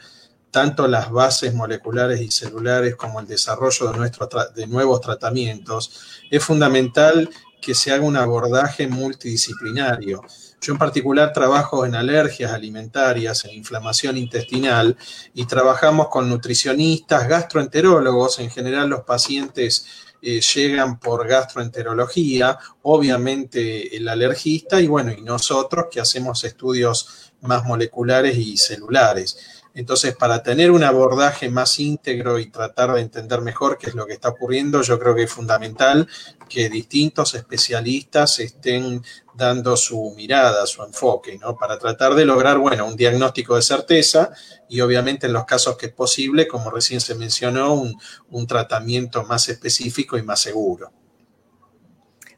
tanto 0.52 0.88
las 0.88 1.10
bases 1.10 1.54
moleculares 1.54 2.22
y 2.22 2.30
celulares 2.30 2.96
como 2.96 3.20
el 3.20 3.28
desarrollo 3.28 3.92
de, 3.92 3.98
nuestro 3.98 4.30
de 4.54 4.68
nuevos 4.68 5.02
tratamientos, 5.02 6.22
es 6.30 6.44
fundamental 6.44 7.30
que 7.64 7.74
se 7.74 7.92
haga 7.92 8.04
un 8.04 8.18
abordaje 8.18 8.88
multidisciplinario. 8.88 10.22
Yo 10.60 10.74
en 10.74 10.80
particular 10.80 11.32
trabajo 11.34 11.86
en 11.86 11.96
alergias 11.96 12.52
alimentarias, 12.52 13.46
en 13.46 13.52
inflamación 13.52 14.18
intestinal 14.18 14.98
y 15.34 15.46
trabajamos 15.46 16.10
con 16.10 16.30
nutricionistas, 16.30 17.28
gastroenterólogos. 17.28 18.40
En 18.40 18.50
general 18.50 18.90
los 18.90 19.02
pacientes 19.02 19.86
eh, 20.22 20.42
llegan 20.42 21.00
por 21.00 21.28
gastroenterología, 21.28 22.58
obviamente 22.82 23.96
el 23.96 24.08
alergista 24.08 24.80
y 24.80 24.88
bueno, 24.88 25.12
y 25.12 25.22
nosotros 25.22 25.86
que 25.92 26.02
hacemos 26.02 26.44
estudios 26.44 27.32
más 27.42 27.66
moleculares 27.66 28.38
y 28.38 28.58
celulares. 28.58 29.53
Entonces, 29.76 30.16
para 30.16 30.44
tener 30.44 30.70
un 30.70 30.84
abordaje 30.84 31.50
más 31.50 31.80
íntegro 31.80 32.38
y 32.38 32.52
tratar 32.52 32.94
de 32.94 33.02
entender 33.02 33.42
mejor 33.42 33.78
qué 33.80 33.88
es 33.88 33.96
lo 33.96 34.06
que 34.06 34.14
está 34.14 34.30
ocurriendo, 34.30 34.84
yo 34.84 35.00
creo 35.00 35.16
que 35.16 35.24
es 35.24 35.32
fundamental 35.32 36.08
que 36.48 36.70
distintos 36.70 37.34
especialistas 37.34 38.40
estén 38.40 39.02
dando 39.34 39.76
su 39.76 40.14
mirada, 40.16 40.68
su 40.68 40.84
enfoque, 40.84 41.40
¿no? 41.40 41.58
Para 41.58 41.80
tratar 41.80 42.14
de 42.14 42.24
lograr, 42.24 42.60
bueno, 42.60 42.86
un 42.86 42.96
diagnóstico 42.96 43.56
de 43.56 43.64
certeza 43.64 44.32
y 44.70 44.82
obviamente 44.82 45.26
en 45.26 45.34
los 45.34 45.46
casos 45.46 45.76
que 45.76 45.88
es 45.88 45.94
posible, 45.94 46.48
como 46.48 46.70
recién 46.70 47.02
se 47.02 47.16
mencionó, 47.16 47.74
un, 47.74 47.96
un 48.30 48.46
tratamiento 48.46 49.24
más 49.24 49.50
específico 49.50 50.20
y 50.20 50.22
más 50.22 50.40
seguro. 50.40 50.92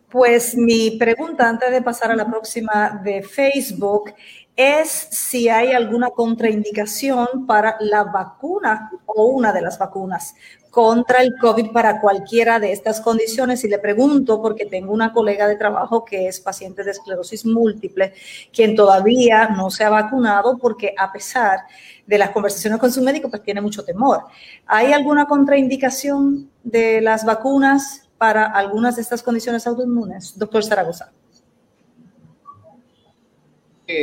Pues 0.09 0.55
mi 0.55 0.91
pregunta 0.91 1.49
antes 1.49 1.69
de 1.71 1.81
pasar 1.81 2.11
a 2.11 2.15
la 2.15 2.25
próxima 2.25 3.01
de 3.03 3.21
Facebook 3.21 4.13
es 4.55 4.89
si 5.11 5.49
hay 5.49 5.73
alguna 5.73 6.09
contraindicación 6.09 7.45
para 7.45 7.75
la 7.79 8.03
vacuna 8.03 8.89
o 9.05 9.25
una 9.25 9.51
de 9.51 9.61
las 9.61 9.77
vacunas 9.77 10.35
contra 10.69 11.21
el 11.21 11.37
COVID 11.39 11.71
para 11.71 12.01
cualquiera 12.01 12.59
de 12.59 12.71
estas 12.71 13.01
condiciones. 13.01 13.63
Y 13.63 13.69
le 13.69 13.79
pregunto 13.79 14.41
porque 14.41 14.65
tengo 14.65 14.93
una 14.93 15.13
colega 15.13 15.47
de 15.47 15.55
trabajo 15.55 16.03
que 16.05 16.27
es 16.27 16.39
paciente 16.39 16.83
de 16.83 16.91
esclerosis 16.91 17.45
múltiple, 17.45 18.13
quien 18.53 18.75
todavía 18.75 19.47
no 19.49 19.69
se 19.69 19.83
ha 19.83 19.89
vacunado 19.89 20.57
porque 20.57 20.93
a 20.97 21.11
pesar 21.11 21.59
de 22.05 22.17
las 22.17 22.31
conversaciones 22.31 22.79
con 22.79 22.91
su 22.91 23.01
médico, 23.01 23.29
pues 23.29 23.43
tiene 23.43 23.61
mucho 23.61 23.83
temor. 23.83 24.23
¿Hay 24.67 24.93
alguna 24.93 25.25
contraindicación 25.25 26.49
de 26.63 27.01
las 27.01 27.25
vacunas 27.25 28.09
para 28.17 28.45
algunas 28.45 28.95
de 28.95 29.01
estas 29.01 29.23
condiciones 29.23 29.67
autoinmunes? 29.67 30.37
Doctor 30.37 30.63
Zaragoza 30.63 31.11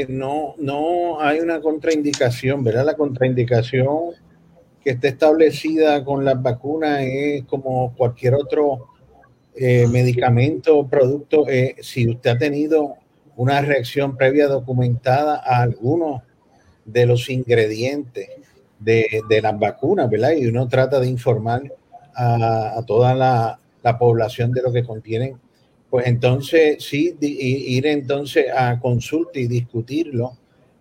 no, 0.09 0.55
no 0.59 1.21
hay 1.21 1.41
una 1.41 1.61
contraindicación, 1.61 2.63
¿verdad? 2.63 2.87
La 2.87 2.95
contraindicación 2.95 4.15
que 4.83 4.91
está 4.91 5.09
establecida 5.09 6.05
con 6.05 6.25
las 6.25 6.41
vacunas 6.41 7.01
es 7.03 7.45
como 7.45 7.95
cualquier 7.97 8.35
otro 8.35 8.89
eh, 9.55 9.87
medicamento 9.87 10.79
o 10.79 10.89
producto. 10.89 11.49
Eh, 11.49 11.77
si 11.81 12.09
usted 12.09 12.31
ha 12.31 12.39
tenido 12.39 12.97
una 13.37 13.61
reacción 13.61 14.17
previa 14.17 14.49
documentada 14.49 15.43
a 15.45 15.63
alguno 15.63 16.23
de 16.85 17.07
los 17.07 17.29
ingredientes 17.31 18.29
de, 18.79 19.23
las 19.43 19.59
vacunas, 19.59 20.11
¿verdad? 20.11 20.33
Y 20.33 20.47
uno 20.47 20.67
trata 20.69 20.99
de 20.99 21.07
informar 21.07 21.63
a, 22.15 22.83
toda 22.87 23.15
la, 23.15 23.59
la 23.83 23.99
población 23.99 24.53
de 24.53 24.63
lo 24.63 24.73
que 24.73 24.85
contienen 24.85 25.39
pues 25.93 26.07
entonces 26.07 26.83
sí, 26.83 27.15
ir 27.21 27.87
entonces 27.87 28.47
a 28.57 28.81
consulta 28.81 29.39
y 29.39 29.47
discutirlo, 29.47 30.39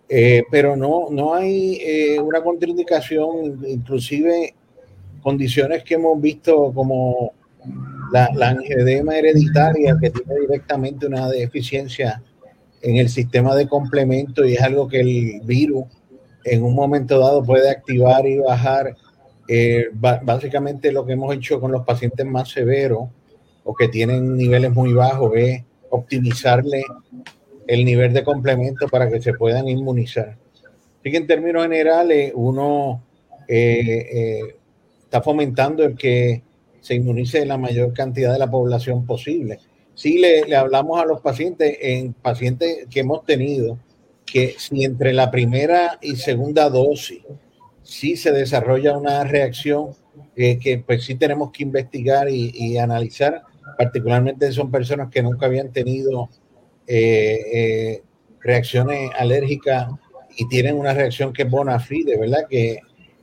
eh, 0.07 0.43
pero 0.49 0.78
no, 0.78 1.07
no 1.12 1.34
hay 1.34 1.82
eh, 1.82 2.18
una 2.18 2.41
contraindicación, 2.41 3.62
inclusive 3.68 4.55
condiciones 5.22 5.84
que 5.84 5.95
hemos 5.95 6.22
visto 6.22 6.72
como 6.74 7.34
la, 8.14 8.30
la 8.34 8.51
angedema 8.51 9.18
hereditaria 9.18 9.97
que 10.01 10.12
tiene 10.12 10.39
directamente 10.47 11.07
una 11.07 11.28
deficiencia 11.28 12.24
en 12.82 12.95
el 12.95 13.09
sistema 13.09 13.53
de 13.53 13.68
complemento 13.68 14.45
y 14.45 14.53
es 14.53 14.62
algo 14.62 14.88
que 14.88 15.01
el 15.01 15.41
virus 15.43 15.88
en 16.45 16.64
un 16.64 16.74
momento 16.74 17.20
dado 17.20 17.43
puede 17.43 17.70
activar 17.70 18.26
y 18.26 18.38
bajar. 18.38 18.95
Eh, 19.49 19.88
básicamente 19.91 20.89
lo 20.89 21.05
que 21.05 21.12
hemos 21.12 21.36
hecho 21.36 21.59
con 21.59 21.74
los 21.74 21.84
pacientes 21.84 22.26
más 22.26 22.47
severos 22.47 23.09
o 23.64 23.74
que 23.74 23.88
tienen 23.88 24.36
niveles 24.36 24.72
muy 24.72 24.93
bajos 24.93 25.32
es 25.36 25.64
optimizarle 25.89 26.84
el 27.68 27.86
nivel 27.86 28.14
de 28.14 28.24
complemento 28.24 28.88
para 28.88 29.09
que 29.09 29.22
se 29.22 29.34
puedan 29.34 29.68
inmunizar. 29.68 30.38
Así 30.99 31.12
que 31.12 31.18
en 31.18 31.28
términos 31.28 31.64
generales, 31.64 32.32
uno 32.36 33.03
eh, 33.47 34.07
eh, 34.14 34.55
está 35.03 35.22
fomentando 35.22 35.84
el 35.84 35.95
que 35.95 36.41
se 36.80 36.95
inmunice 36.95 37.45
la 37.45 37.57
mayor 37.57 37.93
cantidad 37.93 38.34
de 38.34 38.39
la 38.39 38.49
población 38.49 39.05
posible. 39.05 39.59
Si 39.93 40.18
le, 40.18 40.45
le 40.45 40.55
hablamos 40.55 40.99
a 40.99 41.05
los 41.05 41.22
pacientes, 41.22 41.78
en 41.82 42.14
pacientes 42.14 42.88
que 42.89 43.01
hemos 43.01 43.26
tenido, 43.26 43.78
que 44.26 44.55
si 44.57 44.84
entre 44.84 45.14
la 45.14 45.30
primera 45.30 45.99
y 46.01 46.16
segunda 46.16 46.70
dosis 46.70 47.22
sí 47.84 48.16
se 48.16 48.32
desarrolla 48.32 48.97
una 48.97 49.24
reacción 49.24 49.89
eh, 50.36 50.57
que 50.59 50.78
pues 50.80 51.03
sí 51.03 51.16
tenemos 51.16 51.51
que 51.51 51.64
investigar 51.64 52.30
y, 52.30 52.78
analizar, 52.78 53.43
particularmente 53.82 54.51
son 54.51 54.69
personas 54.69 55.09
que 55.09 55.23
nunca 55.23 55.47
habían 55.47 55.71
tenido 55.71 56.29
eh, 56.86 57.39
eh, 57.51 58.03
reacciones 58.39 59.09
alérgicas 59.17 59.88
y 60.38 60.47
tienen 60.47 60.77
una 60.77 60.93
reacción 60.93 61.34
que 61.34 61.41
es 61.41 61.49
bona 61.49 61.79
fide, 61.79 62.15
¿verdad? 62.15 62.45
Que, 62.47 62.77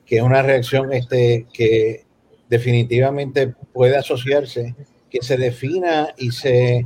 que 0.05 0.17
es 0.17 0.23
una 0.23 0.43
reacción 0.43 0.93
este, 0.93 1.47
que 1.53 2.05
definitivamente 2.49 3.55
puede 3.73 3.97
asociarse, 3.97 4.75
que 5.09 5.23
se 5.23 5.37
defina 5.37 6.09
y 6.19 6.33
se 6.33 6.85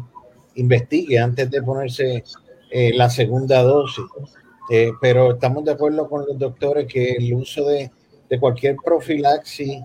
investigue 0.57 1.19
antes 1.19 1.51
de 1.51 1.63
ponerse 1.63 2.25
la 2.95 3.09
segunda 3.09 3.63
dosis. 3.63 4.05
pero 5.01 5.33
estamos 5.33 5.65
de 5.65 5.73
acuerdo 5.73 6.11
con 6.11 6.27
los 6.27 6.39
doctores 6.39 6.87
que 6.87 7.13
el 7.13 7.33
uso 7.33 7.67
de, 7.67 7.91
de 8.29 8.39
cualquier 8.39 8.77
profilaxis 8.85 9.81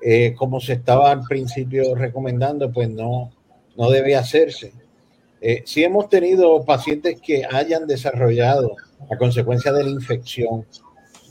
eh, 0.00 0.34
como 0.36 0.60
se 0.60 0.74
estaba 0.74 1.10
al 1.10 1.22
principio 1.22 1.94
recomendando, 1.94 2.70
pues 2.70 2.88
no, 2.88 3.32
no 3.76 3.90
debe 3.90 4.14
hacerse. 4.16 4.72
Eh, 5.40 5.62
si 5.66 5.82
hemos 5.82 6.08
tenido 6.08 6.64
pacientes 6.64 7.20
que 7.20 7.44
hayan 7.50 7.86
desarrollado, 7.86 8.76
a 9.10 9.16
consecuencia 9.16 9.72
de 9.72 9.84
la 9.84 9.90
infección 9.90 10.66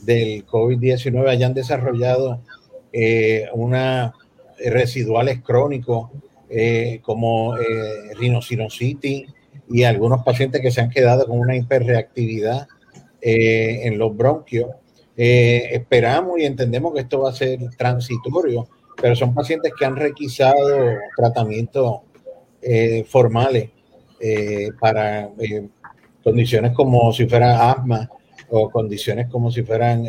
del 0.02 0.46
COVID-19, 0.46 1.28
hayan 1.28 1.54
desarrollado 1.54 2.40
eh, 2.92 3.48
una 3.52 4.14
residuales 4.58 5.40
crónicos 5.42 6.10
como 7.02 7.54
rinosinusitis 8.18 9.28
y 9.68 9.82
algunos 9.84 10.24
pacientes 10.24 10.62
que 10.62 10.70
se 10.70 10.80
han 10.80 10.88
quedado 10.88 11.26
con 11.26 11.38
una 11.38 11.54
hiperreactividad 11.54 12.66
en 13.20 13.98
los 13.98 14.16
bronquios 14.16 14.70
eh, 15.20 15.70
esperamos 15.72 16.38
y 16.38 16.44
entendemos 16.44 16.94
que 16.94 17.00
esto 17.00 17.22
va 17.22 17.30
a 17.30 17.32
ser 17.32 17.58
transitorio, 17.76 18.68
pero 18.94 19.16
son 19.16 19.34
pacientes 19.34 19.72
que 19.76 19.84
han 19.84 19.96
requisado 19.96 20.54
tratamientos 21.16 22.02
eh, 22.62 23.02
formales 23.02 23.70
eh, 24.20 24.68
para 24.78 25.28
condiciones 26.22 26.70
como 26.72 27.12
si 27.12 27.26
fuera 27.26 27.72
asma 27.72 28.08
o 28.50 28.70
condiciones 28.70 29.26
como 29.28 29.50
si 29.50 29.64
fueran 29.64 30.06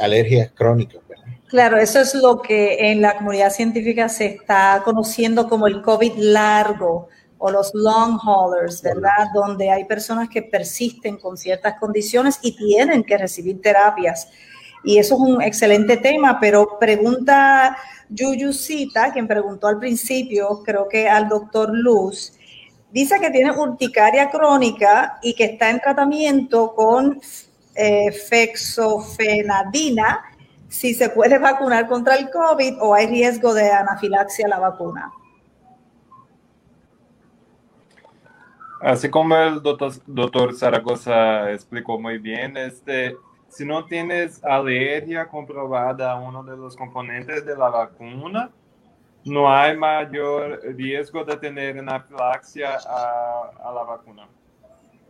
alergias 0.00 0.52
crónicas. 0.54 1.00
Claro, 1.48 1.78
eso 1.78 2.00
es 2.00 2.14
lo 2.14 2.40
que 2.40 2.92
en 2.92 3.00
la 3.00 3.16
comunidad 3.16 3.50
científica 3.50 4.08
se 4.08 4.26
está 4.26 4.82
conociendo 4.84 5.48
como 5.48 5.66
el 5.66 5.82
COVID 5.82 6.12
largo 6.18 7.08
o 7.38 7.50
los 7.50 7.72
long 7.74 8.18
haulers, 8.22 8.82
¿verdad? 8.82 9.28
Donde 9.32 9.70
hay 9.70 9.84
personas 9.84 10.28
que 10.28 10.42
persisten 10.42 11.16
con 11.16 11.36
ciertas 11.36 11.78
condiciones 11.78 12.38
y 12.42 12.56
tienen 12.56 13.04
que 13.04 13.16
recibir 13.16 13.62
terapias. 13.62 14.28
Y 14.84 14.98
eso 14.98 15.14
es 15.14 15.20
un 15.20 15.42
excelente 15.42 15.96
tema, 15.96 16.38
pero 16.40 16.78
pregunta 16.78 17.76
Yuyusita, 18.08 19.12
quien 19.12 19.28
preguntó 19.28 19.66
al 19.66 19.78
principio, 19.78 20.62
creo 20.64 20.88
que 20.88 21.08
al 21.08 21.28
doctor 21.28 21.70
Luz, 21.72 22.32
dice 22.90 23.20
que 23.20 23.30
tiene 23.30 23.52
urticaria 23.52 24.30
crónica 24.30 25.18
y 25.22 25.34
que 25.34 25.44
está 25.44 25.70
en 25.70 25.80
tratamiento 25.80 26.74
con 26.74 27.20
eh, 27.74 28.12
fexofenadina, 28.12 30.20
si 30.68 30.94
se 30.94 31.10
puede 31.10 31.38
vacunar 31.48 31.88
contra 31.88 32.16
el 32.16 32.30
COVID 32.30 32.80
o 32.80 32.94
hay 32.94 33.06
riesgo 33.06 33.54
de 33.54 33.70
anafilaxia 33.70 34.46
a 34.46 34.48
la 34.48 34.58
vacuna. 34.58 35.12
Así 38.80 39.10
como 39.10 39.36
el 39.36 39.60
doctor, 39.62 40.54
Zaragoza 40.54 41.50
explicó 41.52 41.98
muy 41.98 42.18
bien, 42.18 42.56
este, 42.56 43.16
si 43.48 43.64
no 43.64 43.84
tienes 43.84 44.42
alergia 44.44 45.26
comprobada 45.26 46.12
a 46.12 46.16
uno 46.16 46.44
de 46.44 46.56
los 46.56 46.76
componentes 46.76 47.44
de 47.44 47.56
la 47.56 47.70
vacuna, 47.70 48.50
no 49.24 49.52
hay 49.52 49.76
mayor 49.76 50.60
riesgo 50.76 51.24
de 51.24 51.36
tener 51.36 51.78
anafilaxia 51.78 52.78
a, 52.86 53.50
a 53.64 53.72
la 53.72 53.82
vacuna. 53.82 54.28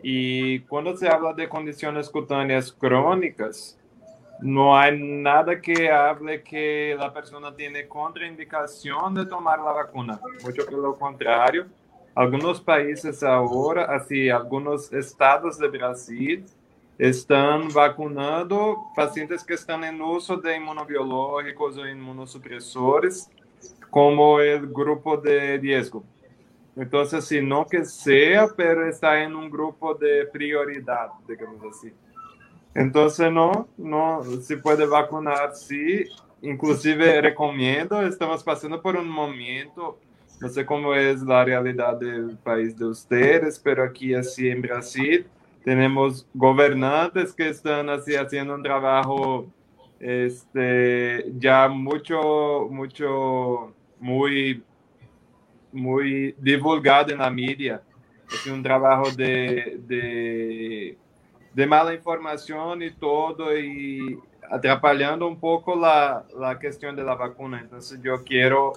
Y 0.03 0.61
cuando 0.61 0.97
se 0.97 1.09
habla 1.09 1.35
de 1.35 1.49
condiciones 1.49 2.09
cutáneas 2.09 2.73
crónicas, 2.73 3.79
no 4.41 4.79
hay 4.79 4.99
nada 4.99 5.61
que 5.61 5.91
hable 5.91 6.43
que 6.43 6.97
la 6.99 7.13
persona 7.13 7.55
tiene 7.55 7.87
contraindicación 7.87 9.15
de 9.15 9.27
tomar 9.27 9.59
la 9.59 9.73
vacuna. 9.73 10.21
Mucho 10.45 10.65
que 10.65 10.77
lo 10.77 10.97
contrario 10.97 11.67
algunos 12.19 12.61
países 12.61 13.23
ahora, 13.23 13.85
así, 13.95 14.29
algunos 14.29 14.93
estados 14.93 15.57
de 15.57 15.69
Brasil 15.69 16.45
están 16.99 17.69
vacunando 17.73 18.77
pacientes 18.97 19.45
que 19.45 19.55
están 19.55 19.85
en 19.85 20.03
uso 20.03 20.37
de 20.37 20.57
inmunobiológicos 20.57 21.77
o 21.77 21.87
inmunosupresores 21.87 23.31
como 23.89 24.41
el 24.41 24.67
grupo 24.67 25.17
de 25.17 25.59
riesgo. 25.59 26.03
Entonces, 26.75 27.25
si 27.25 27.41
no 27.41 27.65
que 27.65 27.85
sea, 27.85 28.49
pero 28.49 28.89
está 28.89 29.23
en 29.23 29.37
un 29.37 29.49
grupo 29.49 29.95
de 29.95 30.27
prioridad, 30.27 31.11
digamos 31.29 31.63
así. 31.71 31.93
Entonces, 32.75 33.31
no, 33.31 33.69
no, 33.77 34.25
se 34.43 34.57
puede 34.57 34.87
vacunar, 34.87 35.55
sí. 35.55 36.05
Inclusive, 36.43 37.21
recomiendo, 37.21 38.03
estamos 38.03 38.43
pasando 38.43 38.83
por 38.83 38.97
un 38.97 39.09
momento 39.09 40.01
no 40.41 40.49
sé 40.49 40.65
cómo 40.65 40.95
es 40.95 41.23
la 41.23 41.45
realidad 41.45 41.99
del 41.99 42.37
país 42.39 42.77
de 42.79 42.87
ustedes, 42.87 43.59
pero 43.59 43.83
aquí 43.83 44.15
así 44.15 44.49
en 44.49 44.63
Brasil 44.63 45.27
tenemos 45.65 46.27
gobernantes 46.33 47.33
que 47.33 47.49
están 47.49 47.89
así 47.89 48.15
haciendo 48.15 48.55
un 48.55 48.63
trabajo 48.63 49.47
este, 49.99 51.27
ya 51.39 51.69
mucho, 51.69 52.69
mucho, 52.71 53.75
muy, 53.99 54.63
muy 55.73 56.35
divulgado 56.39 57.13
en 57.13 57.19
la 57.19 57.31
media. 57.31 57.83
Es 58.31 58.47
un 58.47 58.63
trabajo 58.63 59.11
de, 59.11 59.79
de, 59.87 60.97
de 61.53 61.67
mala 61.67 61.95
información 61.95 62.83
y 62.83 62.91
todo, 62.93 63.59
y 63.59 64.19
atrapalhando 64.51 65.27
un 65.27 65.39
poco 65.39 65.75
la, 65.75 66.25
la 66.39 66.59
cuestión 66.59 66.95
de 66.95 67.03
la 67.03 67.15
vacuna. 67.15 67.61
Entonces 67.61 68.01
yo 68.03 68.23
quiero 68.25 68.73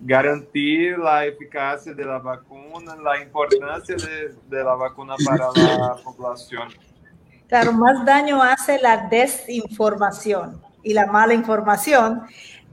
garantir 0.00 0.98
la 0.98 1.26
eficacia 1.26 1.92
de 1.94 2.04
la 2.04 2.18
vacuna, 2.18 2.96
la 2.96 3.22
importancia 3.22 3.96
de, 3.96 4.64
la 4.64 4.74
vacuna 4.74 5.14
para 5.24 5.48
la 5.54 5.96
población. 6.02 6.68
Claro, 7.48 7.72
más 7.72 8.04
daño 8.04 8.42
hace 8.42 8.78
la 8.80 9.08
desinformación 9.08 10.60
y 10.82 10.94
la 10.94 11.06
mala 11.06 11.34
información, 11.34 12.22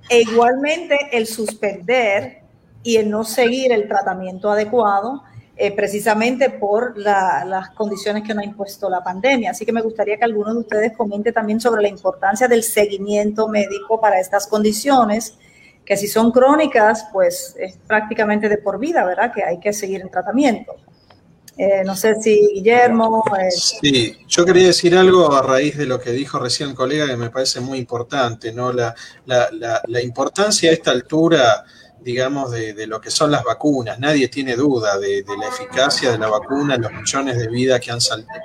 e 0.10 0.22
igualmente 0.22 0.98
el 1.12 1.28
suspender 1.28 2.42
y 2.82 2.96
el 2.96 3.10
no 3.10 3.24
seguir 3.24 3.72
el 3.72 3.88
tratamiento 3.88 4.50
adecuado, 4.50 5.24
eh, 5.58 5.76
precisamente 5.76 6.50
por 6.50 6.98
la, 6.98 7.44
las 7.46 7.72
condiciones 7.72 8.24
que 8.24 8.34
nos 8.34 8.44
ha 8.44 8.48
impuesto 8.48 8.90
la 8.90 9.04
pandemia. 9.04 9.52
Así 9.52 9.66
que 9.66 9.74
me 9.74 9.82
gustaría 9.82 10.18
que 10.18 10.24
algunos 10.24 10.54
de 10.54 10.60
ustedes 10.62 10.98
comente 10.98 11.34
también 11.34 11.60
sobre 11.60 11.82
la 11.82 11.90
importancia 11.90 12.48
del 12.48 12.64
seguimiento 12.64 13.50
médico 13.50 14.00
para 14.00 14.20
estas 14.20 14.48
condiciones 14.48 15.38
que 15.90 15.98
si 15.98 16.08
son 16.08 16.32
crónicas, 16.32 17.08
pues 17.12 17.56
es 17.58 17.80
prácticamente 17.88 18.48
de 18.48 18.60
por 18.60 18.78
vida, 18.78 19.04
¿verdad? 19.04 19.34
Que 19.34 19.44
hay 19.44 19.60
que 19.60 19.74
seguir 19.74 20.02
en 20.02 20.10
tratamiento. 20.12 20.76
Eh, 21.58 21.82
no 21.84 21.96
sé 21.96 22.14
si 22.22 22.48
Guillermo. 22.54 23.24
Eh, 23.42 23.50
sí, 23.50 24.16
yo 24.28 24.46
quería 24.46 24.68
decir 24.68 24.96
algo 24.96 25.34
a 25.34 25.42
raíz 25.42 25.80
de 25.80 25.88
lo 25.88 26.00
que 26.00 26.12
dijo 26.12 26.38
recién 26.38 26.70
el 26.70 26.76
colega 26.76 27.08
que 27.08 27.18
me 27.18 27.32
parece 27.32 27.60
muy 27.60 27.80
importante, 27.80 28.54
¿no? 28.54 28.72
La, 28.72 28.94
la, 29.26 29.82
la 29.88 30.02
importancia 30.04 30.70
a 30.70 30.74
esta 30.74 30.92
altura 30.92 31.66
digamos, 32.02 32.52
de, 32.52 32.88
lo 32.88 33.02
que 33.02 33.12
son 33.12 33.32
las 33.32 33.44
vacunas. 33.44 34.00
Nadie 34.00 34.28
tiene 34.28 34.56
duda 34.56 34.98
de, 34.98 35.24
la 35.40 35.48
eficacia 35.48 36.12
de 36.12 36.18
la 36.18 36.30
vacuna, 36.30 36.78
los 36.78 36.92
millones 36.92 37.38
de 37.38 37.48
vidas 37.48 37.80
que 37.80 37.92
han, 37.92 38.00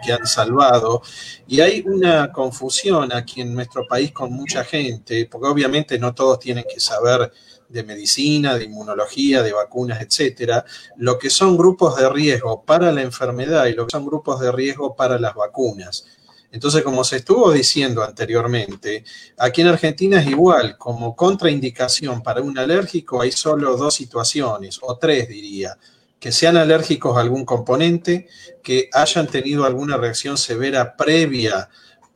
que 0.04 0.12
han 0.12 0.26
salvado. 0.26 1.02
Y 1.46 1.60
hay 1.60 1.82
una 1.86 2.32
confusión 2.32 3.12
aquí 3.12 3.40
en 3.40 3.54
nuestro 3.54 3.86
país 3.86 4.12
con 4.12 4.32
mucha 4.32 4.64
gente, 4.64 5.28
porque 5.30 5.48
obviamente 5.48 5.98
no 5.98 6.14
todos 6.14 6.38
tienen 6.38 6.64
que 6.68 6.80
saber 6.80 7.32
de 7.68 7.82
medicina, 7.82 8.56
de 8.56 8.64
inmunología, 8.64 9.42
de 9.42 9.52
vacunas, 9.52 10.00
etcétera, 10.00 10.64
lo 10.96 11.18
que 11.18 11.30
son 11.30 11.56
grupos 11.56 11.96
de 11.96 12.08
riesgo 12.08 12.62
para 12.64 12.92
la 12.92 13.02
enfermedad 13.02 13.66
y 13.66 13.72
lo 13.72 13.86
que 13.86 13.92
son 13.92 14.06
grupos 14.06 14.40
de 14.40 14.52
riesgo 14.52 14.94
para 14.94 15.18
las 15.18 15.34
vacunas. 15.34 16.06
Entonces, 16.54 16.84
como 16.84 17.02
se 17.02 17.16
estuvo 17.16 17.50
diciendo 17.50 18.04
anteriormente, 18.04 19.02
aquí 19.38 19.62
en 19.62 19.66
Argentina 19.66 20.20
es 20.20 20.28
igual, 20.28 20.78
como 20.78 21.16
contraindicación 21.16 22.22
para 22.22 22.42
un 22.42 22.56
alérgico 22.56 23.20
hay 23.20 23.32
solo 23.32 23.76
dos 23.76 23.94
situaciones, 23.94 24.78
o 24.80 24.96
tres 24.96 25.28
diría, 25.28 25.76
que 26.20 26.30
sean 26.30 26.56
alérgicos 26.56 27.16
a 27.16 27.22
algún 27.22 27.44
componente, 27.44 28.28
que 28.62 28.88
hayan 28.92 29.26
tenido 29.26 29.64
alguna 29.64 29.96
reacción 29.96 30.38
severa 30.38 30.96
previa 30.96 31.68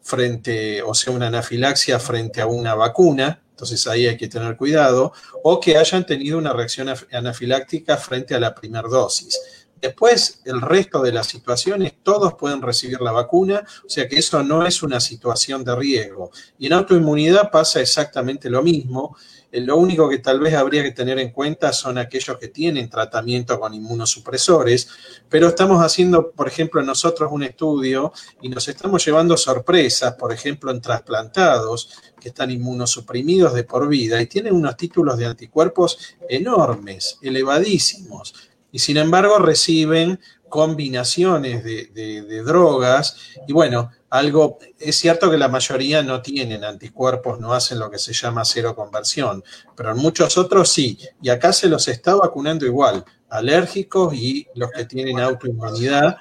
frente, 0.02 0.82
o 0.84 0.94
sea, 0.94 1.12
una 1.12 1.26
anafilaxia 1.26 1.98
frente 1.98 2.40
a 2.40 2.46
una 2.46 2.76
vacuna, 2.76 3.42
entonces 3.50 3.88
ahí 3.88 4.06
hay 4.06 4.16
que 4.16 4.28
tener 4.28 4.56
cuidado, 4.56 5.12
o 5.42 5.58
que 5.58 5.76
hayan 5.76 6.06
tenido 6.06 6.38
una 6.38 6.52
reacción 6.52 6.94
anafiláctica 7.10 7.96
frente 7.96 8.36
a 8.36 8.38
la 8.38 8.54
primera 8.54 8.86
dosis. 8.86 9.36
Después, 9.80 10.40
el 10.44 10.60
resto 10.60 11.02
de 11.02 11.12
las 11.12 11.28
situaciones, 11.28 11.94
todos 12.02 12.34
pueden 12.34 12.62
recibir 12.62 13.00
la 13.00 13.12
vacuna, 13.12 13.64
o 13.84 13.88
sea 13.88 14.08
que 14.08 14.16
eso 14.16 14.42
no 14.42 14.66
es 14.66 14.82
una 14.82 14.98
situación 14.98 15.62
de 15.62 15.76
riesgo. 15.76 16.30
Y 16.58 16.66
en 16.66 16.72
autoinmunidad 16.72 17.50
pasa 17.50 17.80
exactamente 17.80 18.50
lo 18.50 18.62
mismo. 18.62 19.16
Eh, 19.52 19.60
lo 19.60 19.76
único 19.76 20.08
que 20.08 20.18
tal 20.18 20.40
vez 20.40 20.54
habría 20.54 20.82
que 20.82 20.90
tener 20.90 21.18
en 21.18 21.30
cuenta 21.30 21.72
son 21.72 21.96
aquellos 21.96 22.36
que 22.38 22.48
tienen 22.48 22.90
tratamiento 22.90 23.58
con 23.60 23.72
inmunosupresores, 23.72 24.88
pero 25.28 25.48
estamos 25.48 25.82
haciendo, 25.82 26.32
por 26.32 26.48
ejemplo, 26.48 26.82
nosotros 26.82 27.30
un 27.32 27.44
estudio 27.44 28.12
y 28.42 28.48
nos 28.48 28.66
estamos 28.68 29.04
llevando 29.04 29.36
sorpresas, 29.36 30.14
por 30.14 30.32
ejemplo, 30.32 30.70
en 30.70 30.80
trasplantados 30.80 31.90
que 32.20 32.28
están 32.28 32.50
inmunosuprimidos 32.50 33.54
de 33.54 33.62
por 33.62 33.88
vida 33.88 34.20
y 34.20 34.26
tienen 34.26 34.54
unos 34.54 34.76
títulos 34.76 35.16
de 35.16 35.26
anticuerpos 35.26 36.16
enormes, 36.28 37.18
elevadísimos 37.22 38.34
y 38.72 38.78
sin 38.78 38.96
embargo 38.96 39.38
reciben 39.38 40.20
combinaciones 40.48 41.62
de, 41.62 42.42
drogas 42.44 43.16
y 43.46 43.52
bueno, 43.52 43.90
algo, 44.10 44.58
es 44.78 44.96
cierto 44.96 45.30
que 45.30 45.36
la 45.36 45.48
mayoría 45.48 46.02
no 46.02 46.22
tienen 46.22 46.64
anticuerpos, 46.64 47.38
no 47.38 47.52
hacen 47.52 47.78
lo 47.78 47.90
que 47.90 47.98
se 47.98 48.14
llama 48.14 48.44
cero 48.44 48.74
conversión, 48.74 49.44
pero 49.76 49.90
en 49.90 49.98
muchos 49.98 50.38
otros 50.38 50.70
sí, 50.70 50.98
y 51.20 51.28
acá 51.28 51.52
se 51.52 51.68
los 51.68 51.88
está 51.88 52.14
vacunando 52.14 52.64
igual, 52.64 53.04
alérgicos 53.28 54.14
y 54.14 54.46
los 54.54 54.70
que 54.70 54.86
tienen 54.86 55.20
autoinmunidad, 55.20 56.16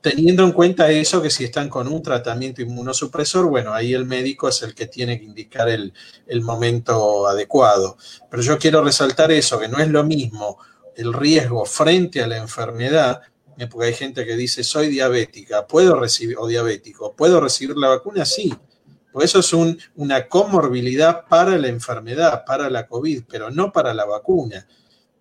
teniendo 0.00 0.44
en 0.44 0.52
cuenta 0.52 0.90
eso 0.90 1.20
que 1.20 1.30
si 1.30 1.44
están 1.44 1.68
con 1.68 1.88
un 1.88 2.02
tratamiento 2.02 2.62
inmunosupresor, 2.62 3.46
bueno, 3.46 3.72
ahí 3.72 3.94
el 3.94 4.04
médico 4.04 4.48
es 4.48 4.62
el 4.62 4.74
que 4.74 4.86
tiene 4.86 5.18
que 5.18 5.24
indicar 5.24 5.68
el, 5.68 5.92
el 6.26 6.42
momento 6.42 7.26
adecuado. 7.26 7.96
Pero 8.30 8.42
yo 8.42 8.58
quiero 8.58 8.82
resaltar 8.82 9.30
eso, 9.32 9.58
que 9.58 9.68
no 9.68 9.78
es 9.78 9.88
lo 9.88 10.04
mismo 10.04 10.58
el 10.96 11.12
riesgo 11.12 11.64
frente 11.64 12.22
a 12.22 12.26
la 12.26 12.36
enfermedad, 12.36 13.20
eh, 13.58 13.66
porque 13.66 13.88
hay 13.88 13.94
gente 13.94 14.24
que 14.24 14.36
dice, 14.36 14.64
soy 14.64 14.88
diabética, 14.88 15.66
puedo 15.66 15.94
recibir, 15.98 16.36
o 16.38 16.46
diabético, 16.46 17.14
¿puedo 17.14 17.40
recibir 17.40 17.76
la 17.76 17.88
vacuna? 17.88 18.24
Sí. 18.24 18.52
Pues 19.12 19.26
eso 19.26 19.40
es 19.40 19.78
una 19.94 20.26
comorbilidad 20.26 21.26
para 21.28 21.58
la 21.58 21.68
enfermedad, 21.68 22.44
para 22.46 22.70
la 22.70 22.86
COVID, 22.86 23.24
pero 23.28 23.50
no 23.50 23.70
para 23.70 23.92
la 23.92 24.06
vacuna. 24.06 24.66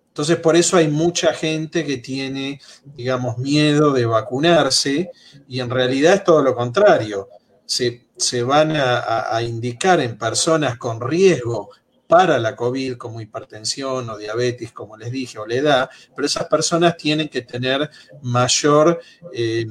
Entonces, 0.07 0.37
por 0.37 0.55
eso 0.55 0.77
hay 0.77 0.87
mucha 0.87 1.33
gente 1.33 1.85
que 1.85 1.97
tiene, 1.97 2.61
digamos, 2.85 3.37
miedo 3.37 3.91
de 3.91 4.05
vacunarse 4.05 5.11
y 5.47 5.59
en 5.59 5.69
realidad 5.69 6.13
es 6.13 6.23
todo 6.23 6.41
lo 6.41 6.55
contrario. 6.55 7.27
Se, 7.65 8.43
van 8.43 8.73
a 8.75 9.41
indicar 9.41 9.99
en 9.99 10.17
personas 10.17 10.77
con 10.77 11.01
riesgo 11.01 11.69
para 12.11 12.39
la 12.39 12.57
COVID, 12.57 12.97
como 12.97 13.21
hipertensión 13.21 14.09
o 14.09 14.17
diabetes, 14.17 14.73
como 14.73 14.97
les 14.97 15.13
dije, 15.13 15.39
o 15.39 15.47
la 15.47 15.55
edad, 15.55 15.89
pero 16.13 16.25
esas 16.25 16.45
personas 16.47 16.97
tienen 16.97 17.29
que 17.29 17.41
tener 17.41 17.89
mayor, 18.21 18.99
eh, 19.33 19.65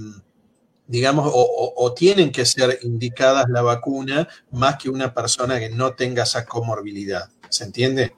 digamos, 0.87 1.31
o, 1.35 1.93
tienen 1.93 2.33
que 2.33 2.47
ser 2.47 2.79
indicadas 2.81 3.45
la 3.51 3.61
vacuna 3.61 4.27
más 4.53 4.77
que 4.77 4.89
una 4.89 5.13
persona 5.13 5.59
que 5.59 5.69
no 5.69 5.93
tenga 5.93 6.23
esa 6.23 6.47
comorbilidad. 6.47 7.29
¿Se 7.51 7.65
entiende? 7.65 8.15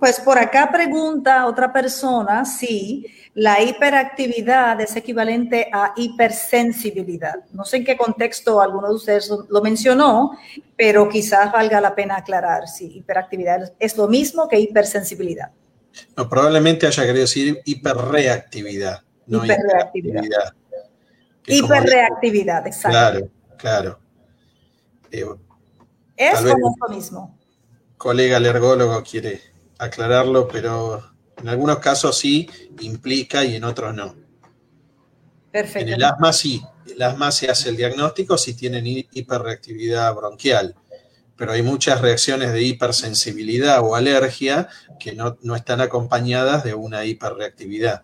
Pues 0.00 0.20
por 0.20 0.38
acá 0.38 0.68
pregunta 0.72 1.46
otra 1.46 1.72
persona 1.72 2.44
si 2.44 3.06
la 3.34 3.62
hiperactividad 3.62 4.80
es 4.80 4.96
equivalente 4.96 5.68
a 5.72 5.92
hipersensibilidad. 5.96 7.44
No 7.52 7.64
sé 7.64 7.78
en 7.78 7.84
qué 7.84 7.96
contexto 7.96 8.60
alguno 8.60 8.88
de 8.88 8.94
ustedes 8.94 9.30
lo 9.48 9.62
mencionó, 9.62 10.32
pero 10.76 11.08
quizás 11.08 11.52
valga 11.52 11.80
la 11.80 11.94
pena 11.94 12.16
aclarar 12.16 12.66
si 12.68 12.98
hiperactividad 12.98 13.72
es 13.78 13.96
lo 13.96 14.08
mismo 14.08 14.48
que 14.48 14.58
hipersensibilidad. 14.58 15.50
No, 16.16 16.28
probablemente 16.28 16.86
haya 16.86 17.02
querido 17.04 17.22
decir 17.22 17.60
hiperreactividad. 17.64 19.02
No 19.26 19.44
hiperreactividad. 19.44 20.52
Hiperreactividad, 21.46 22.66
exacto. 22.66 22.90
Claro, 22.90 23.30
claro. 23.56 23.98
Eh, 25.10 25.24
es 26.16 26.40
como 26.40 26.74
lo 26.80 26.94
mismo 26.94 27.37
colega 27.98 28.38
alergólogo 28.38 29.02
quiere 29.02 29.42
aclararlo, 29.78 30.48
pero 30.48 31.04
en 31.36 31.48
algunos 31.48 31.78
casos 31.80 32.16
sí 32.16 32.48
implica 32.80 33.44
y 33.44 33.56
en 33.56 33.64
otros 33.64 33.94
no. 33.94 34.14
Perfecto. 35.50 35.88
En 35.88 35.94
el 35.94 36.04
asma 36.04 36.32
sí, 36.32 36.62
el 36.86 37.02
asma 37.02 37.30
se 37.30 37.50
hace 37.50 37.68
el 37.68 37.76
diagnóstico 37.76 38.38
si 38.38 38.54
tienen 38.54 38.86
hiperreactividad 38.86 40.14
bronquial, 40.14 40.74
pero 41.36 41.52
hay 41.52 41.62
muchas 41.62 42.00
reacciones 42.00 42.52
de 42.52 42.62
hipersensibilidad 42.62 43.80
o 43.82 43.94
alergia 43.94 44.68
que 44.98 45.14
no, 45.14 45.36
están 45.54 45.80
acompañadas 45.80 46.64
de 46.64 46.74
una 46.74 47.04
hiperreactividad. 47.04 48.02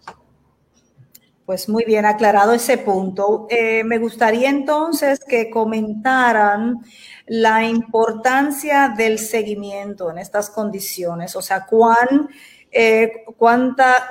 Pues 1.46 1.68
muy 1.68 1.84
bien 1.84 2.06
aclarado 2.06 2.54
ese 2.54 2.78
punto. 2.78 3.46
Eh, 3.50 3.84
me 3.84 3.98
gustaría 3.98 4.48
entonces 4.48 5.20
que 5.20 5.50
comentaran 5.50 6.80
la 7.26 7.64
importancia 7.64 8.94
del 8.96 9.18
seguimiento 9.18 10.10
en 10.10 10.18
estas 10.18 10.48
condiciones, 10.48 11.36
o 11.36 11.42
sea, 11.42 11.66
cuán, 11.66 12.30
eh, 12.72 13.24
cuánta, 13.36 14.08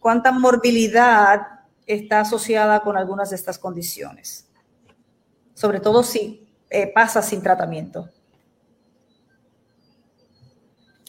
cuánta 0.00 0.32
morbilidad 0.32 1.40
está 1.86 2.20
asociada 2.20 2.80
con 2.80 2.98
algunas 2.98 3.30
de 3.30 3.36
estas 3.36 3.58
condiciones, 3.58 4.46
sobre 5.54 5.80
todo 5.80 6.02
si 6.02 6.46
eh, 6.68 6.92
pasa 6.92 7.22
sin 7.22 7.42
tratamiento. 7.42 8.10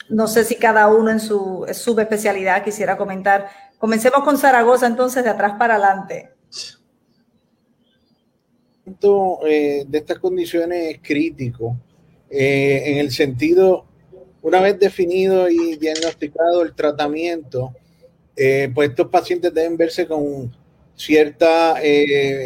No 0.10 0.28
sé 0.28 0.46
si 0.46 0.56
cada 0.56 0.88
uno 0.88 1.12
en 1.12 1.20
su 1.20 1.66
subespecialidad 1.74 2.64
quisiera 2.64 2.96
comentar. 2.96 3.50
Comencemos 3.78 4.24
con 4.24 4.38
Zaragoza 4.38 4.88
entonces 4.88 5.24
de 5.24 5.30
atrás 5.30 5.54
para 5.58 5.76
adelante. 5.76 6.32
Eh, 9.46 9.84
de 9.88 9.98
estas 9.98 10.18
condiciones 10.20 10.96
es 10.96 11.00
crítico, 11.02 11.76
eh, 12.30 12.84
en 12.86 12.98
el 13.00 13.12
sentido, 13.12 13.86
una 14.42 14.62
vez 14.62 14.80
definido 14.80 15.50
y 15.50 15.76
diagnosticado 15.76 16.64
el 16.64 16.74
tratamiento, 16.74 17.74
eh, 18.36 18.72
pues 18.74 18.90
estos 18.90 19.08
pacientes 19.08 19.54
deben 19.54 19.76
verse 19.76 20.08
con 20.08 20.56
cierta 20.96 21.76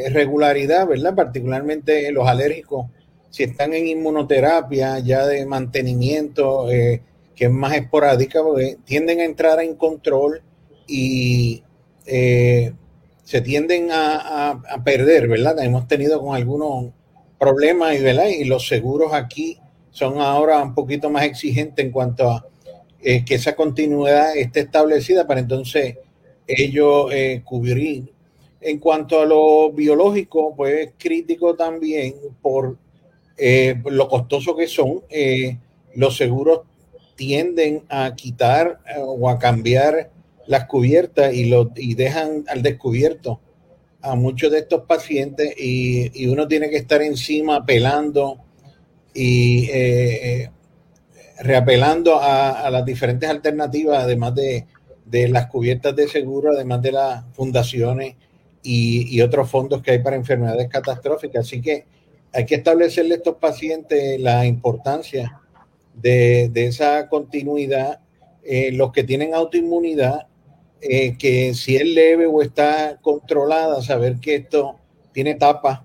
regularidad, 0.09 0.88
¿verdad? 0.88 1.15
Particularmente 1.15 2.11
los 2.11 2.27
alérgicos, 2.27 2.88
si 3.29 3.43
están 3.43 3.73
en 3.73 3.88
inmunoterapia 3.88 4.99
ya 4.99 5.25
de 5.25 5.45
mantenimiento, 5.45 6.65
que 6.67 7.45
es 7.45 7.51
más 7.51 7.75
esporádica, 7.75 8.43
porque 8.43 8.77
tienden 8.84 9.21
a 9.21 9.23
entrar 9.23 9.61
en 9.61 9.75
control 9.75 10.41
y 10.88 11.63
se 13.32 13.41
tienden 13.41 13.89
a, 13.91 14.61
perder, 14.84 15.29
¿verdad? 15.29 15.57
Hemos 15.63 15.88
tenido 15.88 16.21
con 16.21 16.36
algunos 16.36 16.91
problemas, 17.39 18.01
¿verdad? 18.01 18.27
Y 18.27 18.43
los 18.43 18.67
seguros 18.67 19.13
aquí 19.13 19.57
son 19.89 20.19
ahora 20.19 20.61
un 20.61 20.73
poquito 20.73 21.09
más 21.09 21.23
exigentes 21.23 21.86
en 21.86 21.91
cuanto 21.91 22.29
a 22.29 22.45
eh, 23.01 23.25
que 23.25 23.36
esa 23.36 23.55
continuidad 23.55 24.36
esté 24.38 24.59
establecida 24.61 25.25
para 25.25 25.39
entonces 25.39 25.97
ellos 26.45 27.07
eh, 27.11 27.41
cubrir. 27.43 28.11
En 28.59 28.79
cuanto 28.79 29.21
a 29.21 29.25
lo 29.25 29.71
biológico, 29.71 30.53
pues 30.55 30.88
es 30.88 30.93
crítico 30.97 31.55
también 31.55 32.15
por 32.41 32.77
eh, 33.38 33.82
lo 33.86 34.07
costoso 34.07 34.55
que 34.55 34.67
son. 34.67 35.03
los 35.95 36.15
seguros 36.15 36.61
tienden 37.15 37.84
a 37.89 38.13
quitar 38.13 38.79
o 38.97 39.29
a 39.29 39.39
cambiar 39.39 40.11
las 40.47 40.65
cubiertas 40.65 41.33
y, 41.33 41.51
y 41.75 41.93
dejan 41.95 42.45
al 42.47 42.61
descubierto 42.61 43.39
a 44.01 44.15
muchos 44.15 44.51
de 44.51 44.59
estos 44.59 44.83
pacientes 44.85 45.53
y, 45.57 46.27
uno 46.27 46.47
tiene 46.47 46.69
que 46.69 46.77
estar 46.77 47.01
encima 47.01 47.57
apelando 47.57 48.39
y 49.13 49.65
eh, 49.65 50.41
eh, 50.43 50.49
reapelando 51.39 52.19
a, 52.19 52.69
las 52.69 52.85
diferentes 52.85 53.29
alternativas, 53.29 54.03
además 54.03 54.33
de, 54.35 54.65
las 55.27 55.47
cubiertas 55.47 55.95
de 55.95 56.07
seguro, 56.07 56.51
además 56.51 56.81
de 56.81 56.93
las 56.93 57.25
fundaciones 57.33 58.15
y, 58.63 59.19
otros 59.21 59.49
fondos 59.49 59.81
que 59.81 59.91
hay 59.91 59.99
para 59.99 60.15
enfermedades 60.15 60.67
catastróficas. 60.69 61.45
Así 61.45 61.61
que 61.61 61.85
hay 62.33 62.45
que 62.45 62.55
establecerle 62.55 63.15
a 63.15 63.17
estos 63.17 63.35
pacientes 63.35 64.19
la 64.19 64.45
importancia 64.45 65.39
de, 65.93 66.49
esa 66.55 67.07
continuidad. 67.07 67.99
Eh, 68.43 68.71
los 68.71 68.91
que 68.91 69.03
tienen 69.03 69.35
autoinmunidad 69.35 70.27
eh, 70.82 71.17
que 71.17 71.53
si 71.53 71.75
es 71.75 71.86
leve 71.86 72.25
o 72.25 72.41
está 72.41 72.97
controlada, 73.01 73.82
saber 73.82 74.17
que 74.19 74.36
esto 74.36 74.79
tiene 75.13 75.32
etapas 75.32 75.82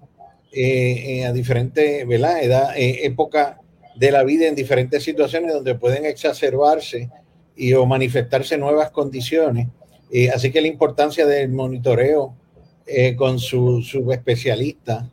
eh, 0.53 1.18
eh, 1.20 1.26
a 1.26 1.32
diferentes, 1.32 2.07
¿verdad? 2.07 2.42
Edad, 2.42 2.72
época 2.76 3.61
de 3.94 4.11
la 4.11 4.24
vida 4.24 4.47
en 4.47 4.55
diferentes 4.55 5.03
situaciones 5.05 5.53
donde 5.53 5.74
pueden 5.74 6.05
exacerbarse 6.07 7.11
y 7.57 7.72
o 7.72 7.86
manifestarse 7.86 8.59
nuevas 8.59 8.90
condiciones. 8.90 9.68
así 10.34 10.51
que 10.51 10.61
la 10.61 10.68
importancia 10.68 11.26
del 11.26 11.49
monitoreo 11.51 12.34
con 13.16 13.38
su, 13.38 13.82
su 13.82 14.12
especialista 14.12 15.11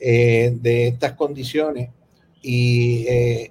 eh, 0.00 0.52
de 0.54 0.86
estas 0.86 1.14
condiciones 1.14 1.90
y 2.40 3.04
eh, 3.08 3.50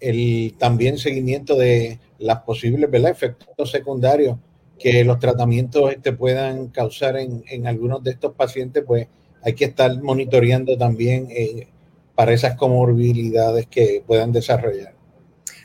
el 0.00 0.54
también 0.56 0.96
seguimiento 0.96 1.54
de 1.54 1.98
las 2.18 2.40
posibles 2.44 2.88
efectos 3.10 3.70
secundarios 3.70 4.38
que 4.82 5.04
los 5.04 5.18
tratamientos 5.18 5.92
este, 5.92 6.12
puedan 6.12 6.68
causar 6.68 7.16
en, 7.16 7.44
en, 7.46 7.66
algunos 7.66 8.02
de 8.02 8.10
estos 8.10 8.34
pacientes, 8.34 8.82
pues 8.86 9.06
hay 9.42 9.54
que 9.54 9.66
estar 9.66 10.02
monitoreando 10.02 10.76
también 10.76 11.28
eh, 11.30 11.68
para 12.14 12.32
esas 12.32 12.56
comorbilidades 12.56 13.66
que 13.66 14.02
puedan 14.06 14.32
desarrollar. 14.32 14.94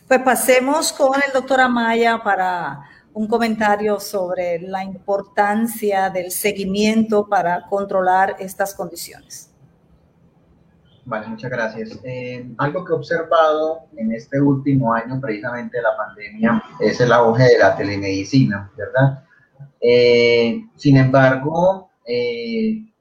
Pues 0.08 0.22
pasemos 0.22 0.94
con 0.94 1.16
el 1.16 1.34
doctor 1.34 1.62
Amaya 1.62 2.22
para 2.24 2.82
un 3.14 3.28
comentario 3.28 4.00
sobre 4.00 4.60
la 4.60 4.84
importancia 4.84 6.10
del 6.12 6.32
seguimiento 6.32 7.28
para 7.28 7.66
controlar 7.68 8.36
estas 8.40 8.76
condiciones. 8.76 9.50
Vale, 11.08 11.26
muchas 11.28 11.50
gracias. 11.50 12.00
Eh, 12.04 12.46
algo 12.58 12.84
que 12.84 12.92
he 12.92 12.96
observado 12.98 13.84
en 13.96 14.12
este 14.12 14.42
último 14.42 14.94
año, 14.94 15.22
precisamente 15.22 15.78
de 15.78 15.84
la 15.84 15.96
pandemia, 15.96 16.62
es 16.82 17.00
el 17.00 17.14
auge 17.14 17.44
de 17.44 17.60
la 17.60 17.78
telemedicina, 17.78 18.70
¿verdad? 18.76 19.24
Eh, 19.80 20.66
sin 20.76 20.98
embargo, 20.98 21.92
eh, 22.06 22.92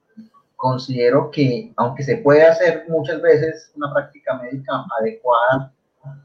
considero 0.54 1.32
que 1.32 1.72
aunque 1.74 2.04
se 2.04 2.18
puede 2.18 2.46
hacer 2.46 2.84
muchas 2.88 3.20
veces 3.20 3.72
una 3.74 3.92
práctica 3.92 4.40
médica 4.40 4.84
adecuada, 5.00 5.72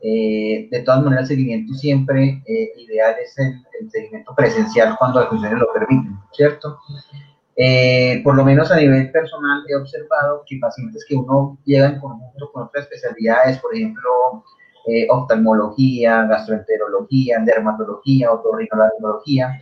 de 0.04 0.84
todas 0.86 1.04
maneras 1.04 1.24
el 1.24 1.38
seguimiento 1.38 1.74
siempre 1.74 2.44
ideal 2.78 3.16
es 3.20 3.36
el, 3.40 3.56
el, 3.80 3.90
seguimiento 3.90 4.36
presencial 4.36 4.96
cuando 5.00 5.22
las 5.22 5.30
condiciones 5.30 5.60
lo 5.60 5.74
permiten, 5.74 6.20
¿cierto? 6.32 6.78
Eh, 7.64 8.22
por 8.24 8.36
lo 8.36 8.44
menos 8.44 8.72
a 8.72 8.78
nivel 8.78 9.12
personal 9.12 9.64
he 9.70 9.76
observado 9.76 10.44
que 10.48 10.58
pacientes 10.60 11.06
que 11.08 11.14
uno 11.16 11.60
llega 11.64 11.90
en 11.90 12.00
conjunto 12.00 12.52
con 12.52 12.64
otras 12.64 12.86
especialidades, 12.86 13.60
por 13.60 13.76
ejemplo, 13.76 14.10
eh, 14.88 15.06
oftalmología, 15.12 16.24
gastroenterología, 16.24 17.38
dermatología, 17.46 18.32
otorrinolaringología, 18.32 19.62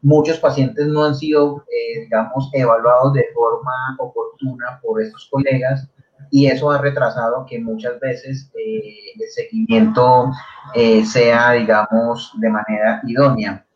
muchos 0.00 0.38
pacientes 0.38 0.86
no 0.86 1.02
han 1.02 1.16
sido, 1.16 1.64
eh, 1.72 2.02
digamos, 2.02 2.48
evaluados 2.52 3.14
de 3.14 3.24
forma 3.34 3.96
oportuna 3.98 4.78
por 4.80 5.02
estos 5.02 5.26
colegas 5.28 5.90
y 6.30 6.46
eso 6.46 6.70
ha 6.70 6.78
retrasado 6.78 7.44
que 7.46 7.58
muchas 7.58 7.98
veces 7.98 8.48
el 8.54 9.28
seguimiento 9.28 10.30
sea, 11.04 11.50
digamos, 11.50 12.32
de 12.38 12.48
manera 12.48 13.02
idónea 13.08 13.66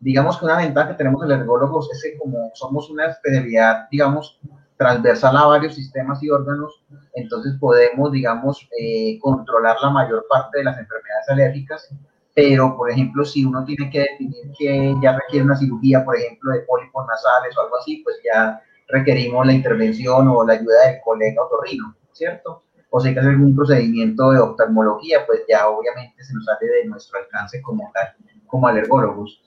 digamos 0.00 0.38
que 0.38 0.46
una 0.46 0.56
ventaja 0.56 0.88
que 0.88 0.94
tenemos 0.94 1.22
los 1.22 1.38
ergólogos 1.38 1.90
es 1.92 2.02
que 2.02 2.18
como 2.18 2.50
somos 2.54 2.90
una 2.90 3.06
especialidad, 3.06 3.88
digamos, 3.90 4.40
transversal 4.76 5.36
a 5.36 5.44
varios 5.44 5.74
sistemas 5.74 6.22
y 6.22 6.30
órganos, 6.30 6.82
entonces 7.14 7.54
podemos, 7.60 8.10
digamos, 8.10 8.66
eh, 8.78 9.18
controlar 9.20 9.76
la 9.82 9.90
mayor 9.90 10.24
parte 10.28 10.58
de 10.58 10.64
las 10.64 10.78
enfermedades 10.78 11.28
alérgicas, 11.28 11.94
pero, 12.34 12.74
por 12.76 12.90
ejemplo, 12.90 13.24
si 13.24 13.44
uno 13.44 13.62
tiene 13.64 13.90
que 13.90 14.00
definir 14.00 14.52
que 14.58 14.94
ya 15.02 15.18
requiere 15.18 15.44
una 15.44 15.56
cirugía, 15.56 16.02
por 16.02 16.16
ejemplo, 16.16 16.52
de 16.52 16.60
pólipos 16.60 17.06
nasales 17.06 17.56
o 17.58 17.60
algo 17.60 17.76
así, 17.76 18.00
pues 18.02 18.16
ya 18.24 18.62
requerimos 18.88 19.46
la 19.46 19.52
intervención 19.52 20.28
o 20.28 20.46
la 20.46 20.54
ayuda 20.54 20.86
del 20.86 21.00
colega 21.04 21.42
otorrino, 21.42 21.94
¿cierto? 22.12 22.62
O 22.88 23.00
si 23.00 23.08
hay 23.08 23.14
que 23.14 23.20
hacer 23.20 23.32
algún 23.32 23.54
procedimiento 23.54 24.30
de 24.30 24.40
oftalmología, 24.40 25.26
pues 25.26 25.40
ya 25.48 25.68
obviamente 25.68 26.24
se 26.24 26.32
nos 26.32 26.44
sale 26.44 26.66
de 26.66 26.84
nuestro 26.86 27.18
alcance 27.18 27.60
como 27.60 27.90
tal, 27.92 28.14
como 28.46 28.66
alergólogos. 28.66 29.42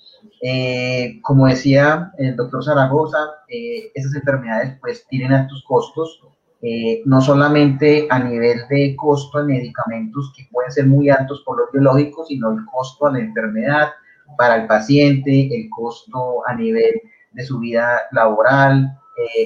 Eh, 0.46 1.20
como 1.22 1.48
decía 1.48 2.12
el 2.18 2.36
doctor 2.36 2.64
Zaragoza, 2.64 3.18
eh, 3.48 3.92
esas 3.94 4.14
enfermedades 4.14 4.78
pues 4.82 5.08
tienen 5.08 5.32
altos 5.32 5.64
costos, 5.66 6.20
eh, 6.62 7.02
no 7.06 7.22
solamente 7.22 8.08
a 8.10 8.20
nivel 8.20 8.68
de 8.70 8.94
costo 8.98 9.40
de 9.40 9.46
medicamentos 9.46 10.34
que 10.36 10.46
pueden 10.52 10.72
ser 10.72 10.88
muy 10.88 11.10
altos 11.10 11.44
por 11.46 11.58
los 11.58 11.72
biológicos, 11.72 12.28
sino 12.28 12.52
el 12.52 12.66
costo 12.66 13.08
a 13.08 13.14
la 13.14 13.20
enfermedad 13.20 13.90
para 14.38 14.58
el 14.58 14.68
paciente, 14.68 15.48
el 15.56 15.70
costo 15.70 16.46
a 16.46 16.56
nivel 16.56 16.94
de 17.32 17.44
su 17.46 17.60
vida 17.60 18.02
laboral, 18.12 18.98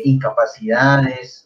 incapacidades, 0.03 1.45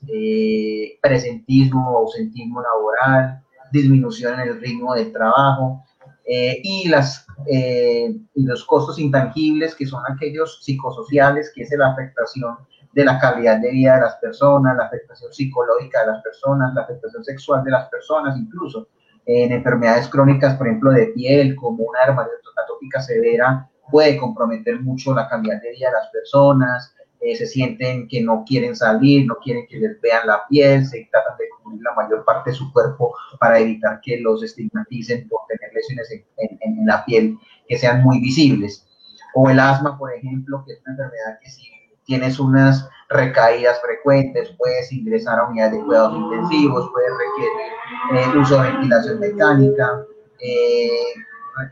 presentismo 1.02 1.92
o 1.92 1.98
ausentismo 2.00 2.62
laboral, 2.62 3.44
disminución 3.72 4.40
en 4.40 4.50
el 4.50 4.62
ritmo 4.62 4.94
del 4.94 5.12
trabajo. 5.12 5.84
Eh, 6.26 6.62
y, 6.64 6.88
las, 6.88 7.26
eh, 7.48 8.16
y 8.36 8.44
los 8.44 8.64
costos 8.66 9.00
intangibles, 9.00 9.76
que 9.76 9.86
son 9.86 10.04
aquellos 10.08 10.64
psicosociales, 10.64 11.52
que 11.54 11.64
es 11.64 11.72
la 11.78 11.92
afectación 11.92 12.58
de 12.94 13.06
la 13.06 13.20
calidad 13.20 13.60
de 13.60 13.72
vida 13.72 13.96
de 13.96 14.02
las 14.02 14.16
personas, 14.18 14.78
la 14.78 14.86
afectación 14.86 15.34
psicológica 15.34 16.02
de 16.02 16.08
las 16.08 16.24
personas, 16.24 16.74
la 16.74 16.82
afectación 16.82 17.24
sexual 17.24 17.64
de 17.64 17.72
las 17.72 17.90
personas, 17.90 18.38
incluso 18.38 18.88
en 19.26 19.52
enfermedades 19.52 20.08
crónicas, 20.10 20.56
por 20.56 20.68
ejemplo, 20.68 20.92
de 20.92 21.08
piel, 21.08 21.56
como 21.56 21.86
una 21.86 22.06
dermatitis 22.06 22.50
atópica 22.64 23.02
severa, 23.02 23.70
puede 23.90 24.18
comprometer 24.18 24.80
mucho 24.82 25.14
la 25.14 25.28
calidad 25.28 25.62
de 25.62 25.72
vida 25.72 25.88
de 25.88 25.94
las 25.94 26.10
personas, 26.10 26.96
eh, 27.20 27.36
se 27.36 27.46
sienten 27.46 28.08
que 28.08 28.22
no 28.22 28.44
quieren 28.48 28.76
salir, 28.76 29.28
no 29.28 29.36
quieren 29.36 29.68
que 29.68 29.78
les 29.78 30.02
vean 30.02 30.26
la 30.26 30.42
piel, 30.48 30.86
se 30.86 31.08
tratan 31.12 31.38
de 31.38 31.46
la 31.80 31.94
mayor 31.94 32.26
parte 32.26 32.52
de 32.52 32.56
su 32.56 32.72
cuerpo 32.72 33.16
para 33.40 33.60
evitar 33.60 34.00
que 34.02 34.20
los 34.20 34.44
estigmaticen 34.44 35.28
por 35.30 35.42
tener 35.48 35.74
lesiones 35.74 36.12
en, 36.12 36.60
en, 36.62 36.86
la 36.86 37.06
piel 37.06 37.38
que 37.68 37.78
sean 37.78 38.04
muy 38.04 38.20
visibles. 38.20 38.88
O 39.34 39.50
el 39.50 39.60
asma, 39.60 39.98
por 39.98 40.14
ejemplo, 40.14 40.64
que 40.66 40.74
es 40.74 40.82
una 40.86 40.94
enfermedad 40.94 41.40
que 41.42 41.50
si 41.50 41.64
tienes 42.04 42.40
unas 42.40 42.90
recaídas 43.10 43.80
frecuentes, 43.82 44.54
puedes 44.58 44.92
ingresar 44.92 45.40
a 45.40 45.48
unidades 45.48 45.74
de 45.74 45.86
cuidados 45.86 46.18
intensivos, 46.18 46.90
puedes 46.92 47.12
requerir 48.10 48.36
eh, 48.36 48.40
uso 48.40 48.62
de 48.62 48.72
ventilación 48.72 49.20
mecánica, 49.20 50.06
eh, 50.40 50.90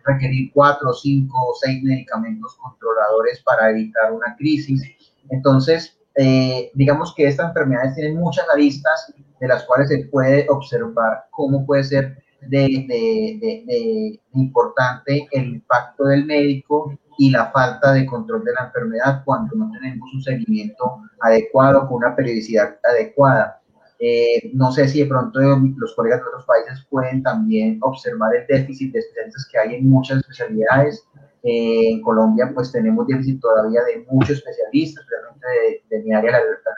requerir 0.06 0.52
cuatro, 0.54 0.94
cinco 0.94 1.38
o 1.50 1.56
seis 1.56 1.84
medicamentos 1.84 2.56
controladores 2.58 3.42
para 3.44 3.72
evitar 3.72 4.12
una 4.14 4.36
crisis 4.38 4.84
entonces, 5.30 5.98
eh, 6.16 6.72
digamos 6.74 7.14
que 7.16 7.28
estas 7.28 7.48
enfermedades 7.48 7.96
tienen 7.96 8.18
muchas 8.18 8.48
aristas 8.50 9.14
de 9.40 9.48
las 9.48 9.64
cuales 9.64 9.90
se 9.90 10.06
puede 10.12 10.46
observar 10.50 11.26
cómo 11.32 11.66
puede 11.66 11.84
ser 11.84 12.18
de, 12.42 14.20
importante 14.34 15.28
el 15.32 15.46
impacto 15.56 16.06
del 16.06 16.26
médico 16.26 16.98
y 17.18 17.32
la 17.32 17.52
falta 17.52 17.94
de 17.94 18.06
control 18.06 18.44
de 18.46 18.54
la 18.54 18.66
enfermedad 18.66 19.24
cuando 19.26 19.56
no 19.56 19.72
tenemos 19.72 20.14
un 20.14 20.22
seguimiento 20.22 21.02
adecuado 21.20 21.88
con 21.88 21.98
una 21.98 22.16
periodicidad 22.16 22.78
adecuada. 22.84 23.62
Eh, 24.00 24.52
no 24.54 24.72
sé 24.72 24.88
si 24.88 25.00
de 25.02 25.08
pronto 25.08 25.40
los 25.42 25.94
colegas 25.94 26.22
de 26.22 26.28
otros 26.28 26.46
países 26.46 26.86
pueden 26.90 27.22
también 27.22 27.80
observar 27.82 28.34
el 28.34 28.48
déficit 28.48 28.94
de 28.94 29.00
especialistas 29.00 29.48
que 29.52 29.60
hay 29.60 29.76
en 29.76 29.90
muchas 29.90 30.20
especialidades 30.20 31.06
eh, 31.44 31.92
en 31.92 32.02
Colombia 32.02 32.52
pues 32.54 32.72
tenemos 32.72 33.08
déficit 33.08 33.40
todavía 33.40 33.82
de 33.84 34.06
muchos 34.10 34.38
especialistas, 34.38 35.06
realmente 35.10 35.48
de, 35.48 35.98
de 35.98 36.04
mi 36.04 36.14
área, 36.14 36.32
la, 36.32 36.40
la 36.40 36.76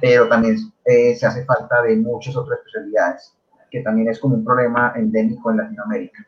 pero 0.00 0.28
también 0.28 0.56
eh, 0.84 1.14
se 1.16 1.26
hace 1.26 1.44
falta 1.44 1.82
de 1.82 1.96
muchas 1.96 2.36
otras 2.36 2.58
especialidades, 2.58 3.34
que 3.70 3.80
también 3.80 4.08
es 4.08 4.18
como 4.18 4.36
un 4.36 4.44
problema 4.44 4.92
endémico 4.96 5.50
en 5.50 5.58
Latinoamérica. 5.58 6.26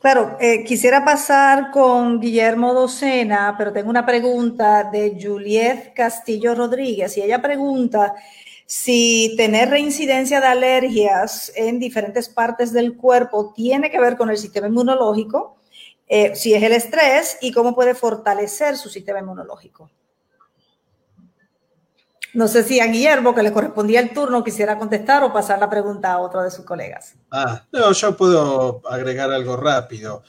Claro, 0.00 0.38
eh, 0.40 0.64
quisiera 0.64 1.04
pasar 1.04 1.70
con 1.70 2.20
Guillermo 2.20 2.72
Docena, 2.72 3.54
pero 3.58 3.70
tengo 3.70 3.90
una 3.90 4.06
pregunta 4.06 4.84
de 4.90 5.18
Juliet 5.20 5.92
Castillo 5.94 6.54
Rodríguez 6.54 7.18
y 7.18 7.22
ella 7.22 7.42
pregunta 7.42 8.14
si 8.64 9.34
tener 9.36 9.68
reincidencia 9.68 10.40
de 10.40 10.46
alergias 10.46 11.52
en 11.54 11.78
diferentes 11.78 12.30
partes 12.30 12.72
del 12.72 12.96
cuerpo 12.96 13.52
tiene 13.52 13.90
que 13.90 14.00
ver 14.00 14.16
con 14.16 14.30
el 14.30 14.38
sistema 14.38 14.68
inmunológico 14.68 15.58
eh, 16.06 16.34
si 16.34 16.54
es 16.54 16.62
el 16.62 16.72
estrés 16.72 17.36
y 17.40 17.52
cómo 17.52 17.74
puede 17.74 17.94
fortalecer 17.94 18.76
su 18.76 18.88
sistema 18.88 19.20
inmunológico. 19.20 19.90
No 22.34 22.48
sé 22.48 22.62
si 22.64 22.80
a 22.80 22.86
Guillermo, 22.86 23.34
que 23.34 23.42
le 23.42 23.52
correspondía 23.52 24.00
el 24.00 24.12
turno, 24.12 24.44
quisiera 24.44 24.78
contestar 24.78 25.22
o 25.24 25.32
pasar 25.32 25.58
la 25.58 25.68
pregunta 25.68 26.12
a 26.12 26.18
otro 26.18 26.42
de 26.42 26.50
sus 26.50 26.64
colegas. 26.64 27.14
Ah, 27.30 27.64
no, 27.72 27.92
yo 27.92 28.16
puedo 28.16 28.82
agregar 28.88 29.30
algo 29.32 29.56
rápido. 29.56 30.22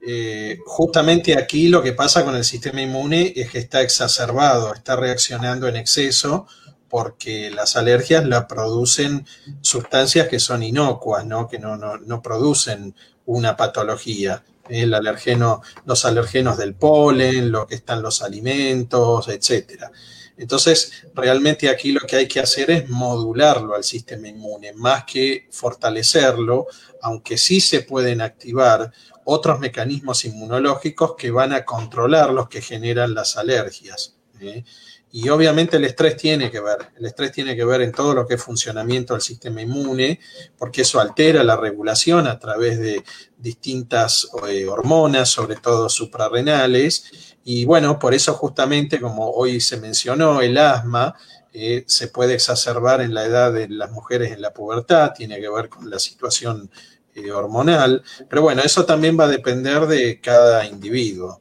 Eh, 0.00 0.58
justamente 0.64 1.36
aquí 1.36 1.68
lo 1.68 1.82
que 1.82 1.92
pasa 1.92 2.24
con 2.24 2.36
el 2.36 2.44
sistema 2.44 2.80
inmune 2.80 3.32
es 3.34 3.50
que 3.50 3.58
está 3.58 3.80
exacerbado, 3.80 4.72
está 4.72 4.94
reaccionando 4.94 5.66
en 5.66 5.76
exceso 5.76 6.46
porque 6.88 7.50
las 7.50 7.76
alergias 7.76 8.24
la 8.24 8.46
producen 8.46 9.26
sustancias 9.60 10.28
que 10.28 10.38
son 10.38 10.62
inocuas, 10.62 11.26
¿no? 11.26 11.48
que 11.48 11.58
no, 11.58 11.76
no, 11.76 11.98
no 11.98 12.22
producen 12.22 12.94
una 13.26 13.56
patología 13.56 14.42
el 14.68 14.94
alergeno, 14.94 15.62
los 15.86 16.04
alergenos 16.04 16.58
del 16.58 16.74
polen, 16.74 17.50
lo 17.50 17.66
que 17.66 17.74
están 17.76 18.02
los 18.02 18.22
alimentos, 18.22 19.28
etcétera. 19.28 19.90
Entonces, 20.38 20.92
realmente 21.14 21.68
aquí 21.68 21.90
lo 21.92 22.00
que 22.00 22.16
hay 22.16 22.28
que 22.28 22.40
hacer 22.40 22.70
es 22.70 22.88
modularlo 22.88 23.74
al 23.74 23.82
sistema 23.82 24.28
inmune, 24.28 24.72
más 24.72 25.04
que 25.04 25.48
fortalecerlo, 25.50 26.66
aunque 27.02 27.36
sí 27.36 27.60
se 27.60 27.82
pueden 27.82 28.20
activar 28.20 28.92
otros 29.24 29.58
mecanismos 29.58 30.24
inmunológicos 30.24 31.14
que 31.16 31.30
van 31.30 31.52
a 31.52 31.64
controlar 31.64 32.30
los 32.30 32.48
que 32.48 32.62
generan 32.62 33.14
las 33.14 33.36
alergias. 33.36 34.16
¿eh? 34.40 34.64
Y 35.10 35.28
obviamente 35.30 35.78
el 35.78 35.84
estrés 35.84 36.16
tiene 36.16 36.50
que 36.50 36.60
ver, 36.60 36.76
el 36.96 37.06
estrés 37.06 37.32
tiene 37.32 37.56
que 37.56 37.64
ver 37.64 37.80
en 37.80 37.92
todo 37.92 38.14
lo 38.14 38.26
que 38.26 38.34
es 38.34 38.42
funcionamiento 38.42 39.14
del 39.14 39.22
sistema 39.22 39.62
inmune, 39.62 40.20
porque 40.58 40.82
eso 40.82 41.00
altera 41.00 41.42
la 41.42 41.56
regulación 41.56 42.26
a 42.26 42.38
través 42.38 42.78
de 42.78 43.02
distintas 43.38 44.28
eh, 44.46 44.66
hormonas, 44.66 45.30
sobre 45.30 45.56
todo 45.56 45.88
suprarrenales. 45.88 47.36
Y 47.44 47.64
bueno, 47.64 47.98
por 47.98 48.12
eso 48.12 48.34
justamente, 48.34 49.00
como 49.00 49.30
hoy 49.30 49.60
se 49.60 49.78
mencionó, 49.78 50.42
el 50.42 50.58
asma 50.58 51.14
eh, 51.54 51.84
se 51.86 52.08
puede 52.08 52.34
exacerbar 52.34 53.00
en 53.00 53.14
la 53.14 53.24
edad 53.24 53.52
de 53.52 53.68
las 53.68 53.90
mujeres 53.90 54.32
en 54.32 54.42
la 54.42 54.52
pubertad, 54.52 55.12
tiene 55.16 55.40
que 55.40 55.48
ver 55.48 55.70
con 55.70 55.88
la 55.88 55.98
situación 55.98 56.70
eh, 57.14 57.32
hormonal, 57.32 58.02
pero 58.28 58.42
bueno, 58.42 58.60
eso 58.62 58.84
también 58.84 59.18
va 59.18 59.24
a 59.24 59.28
depender 59.28 59.86
de 59.86 60.20
cada 60.20 60.66
individuo. 60.66 61.40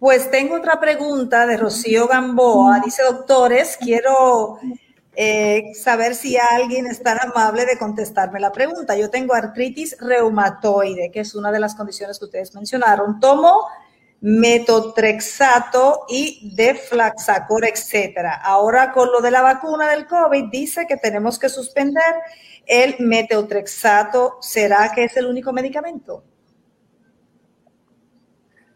Pues 0.00 0.30
tengo 0.30 0.56
otra 0.56 0.80
pregunta 0.80 1.46
de 1.46 1.58
Rocío 1.58 2.08
Gamboa. 2.08 2.80
Dice, 2.82 3.02
doctores, 3.02 3.76
quiero 3.78 4.58
eh, 5.14 5.74
saber 5.74 6.14
si 6.14 6.38
alguien 6.38 6.86
es 6.86 7.02
tan 7.02 7.20
amable 7.20 7.66
de 7.66 7.76
contestarme 7.76 8.40
la 8.40 8.50
pregunta. 8.50 8.96
Yo 8.96 9.10
tengo 9.10 9.34
artritis 9.34 9.98
reumatoide, 10.00 11.10
que 11.12 11.20
es 11.20 11.34
una 11.34 11.52
de 11.52 11.60
las 11.60 11.74
condiciones 11.74 12.18
que 12.18 12.24
ustedes 12.24 12.54
mencionaron. 12.54 13.20
Tomo 13.20 13.66
metotrexato 14.22 16.06
y 16.08 16.54
deflaxacor, 16.56 17.66
etcétera. 17.66 18.40
Ahora 18.42 18.92
con 18.92 19.12
lo 19.12 19.20
de 19.20 19.30
la 19.30 19.42
vacuna 19.42 19.90
del 19.90 20.06
COVID 20.06 20.44
dice 20.50 20.86
que 20.86 20.96
tenemos 20.96 21.38
que 21.38 21.50
suspender 21.50 22.14
el 22.64 22.96
metotrexato. 23.00 24.38
¿Será 24.40 24.92
que 24.94 25.04
es 25.04 25.16
el 25.18 25.26
único 25.26 25.52
medicamento? 25.52 26.24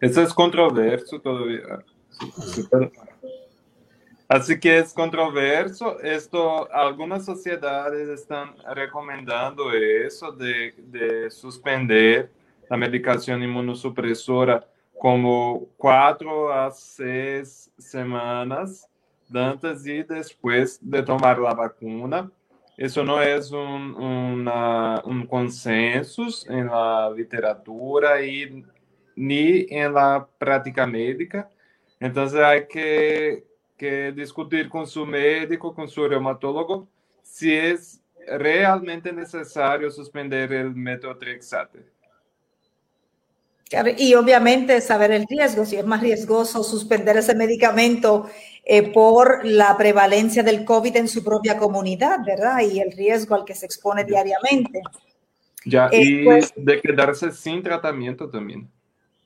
Eso 0.04 0.20
es 0.20 0.34
controverso 0.34 1.18
todavía. 1.18 1.82
Así 4.28 4.60
que 4.60 4.78
es 4.78 4.92
controverso. 4.92 5.98
Esto, 6.00 6.70
algunas 6.70 7.24
sociedades 7.24 8.08
están 8.10 8.54
recomendando 8.74 9.72
eso 9.72 10.30
de, 10.30 10.74
de 10.76 11.30
suspender 11.30 12.30
la 12.68 12.76
medicación 12.76 13.42
inmunosupresora 13.42 14.66
como 14.98 15.68
cuatro 15.78 16.52
a 16.52 16.70
seis 16.70 17.70
semanas 17.78 18.86
antes 19.34 19.86
y 19.86 20.02
después 20.02 20.78
de 20.82 21.02
tomar 21.02 21.38
la 21.38 21.54
vacuna. 21.54 22.30
Eso 22.76 23.04
no 23.04 23.22
es 23.22 23.50
un, 23.52 23.94
un 23.96 25.26
consenso 25.26 26.26
en 26.48 26.66
la 26.66 27.10
literatura 27.10 28.22
y 28.22 28.64
ni 29.16 29.66
en 29.70 29.94
la 29.94 30.26
práctica 30.38 30.86
médica. 30.86 31.48
Entonces 32.00 32.40
hay 32.40 32.66
que, 32.66 33.44
que 33.76 34.12
discutir 34.12 34.68
con 34.68 34.86
su 34.86 35.06
médico, 35.06 35.74
con 35.74 35.88
su 35.88 36.06
reumatólogo, 36.06 36.88
si 37.22 37.52
es 37.54 38.00
realmente 38.26 39.12
necesario 39.12 39.90
suspender 39.90 40.52
el 40.52 40.74
metotrexate. 40.74 41.94
Y 43.96 44.14
obviamente 44.14 44.80
saber 44.80 45.10
el 45.10 45.26
riesgo, 45.28 45.64
si 45.64 45.76
es 45.76 45.84
más 45.84 46.00
riesgoso 46.00 46.62
suspender 46.62 47.16
ese 47.16 47.34
medicamento 47.34 48.28
eh, 48.64 48.92
por 48.92 49.44
la 49.44 49.76
prevalencia 49.76 50.42
del 50.42 50.64
COVID 50.64 50.96
en 50.96 51.08
su 51.08 51.24
propia 51.24 51.56
comunidad, 51.56 52.18
¿verdad? 52.24 52.60
Y 52.60 52.80
el 52.80 52.92
riesgo 52.92 53.34
al 53.34 53.44
que 53.44 53.54
se 53.54 53.66
expone 53.66 54.04
diariamente. 54.04 54.80
Ya, 55.64 55.88
eh, 55.90 56.02
y 56.02 56.24
pues 56.24 56.52
de 56.54 56.80
quedarse 56.80 57.32
sin 57.32 57.62
tratamiento 57.62 58.28
también. 58.28 58.68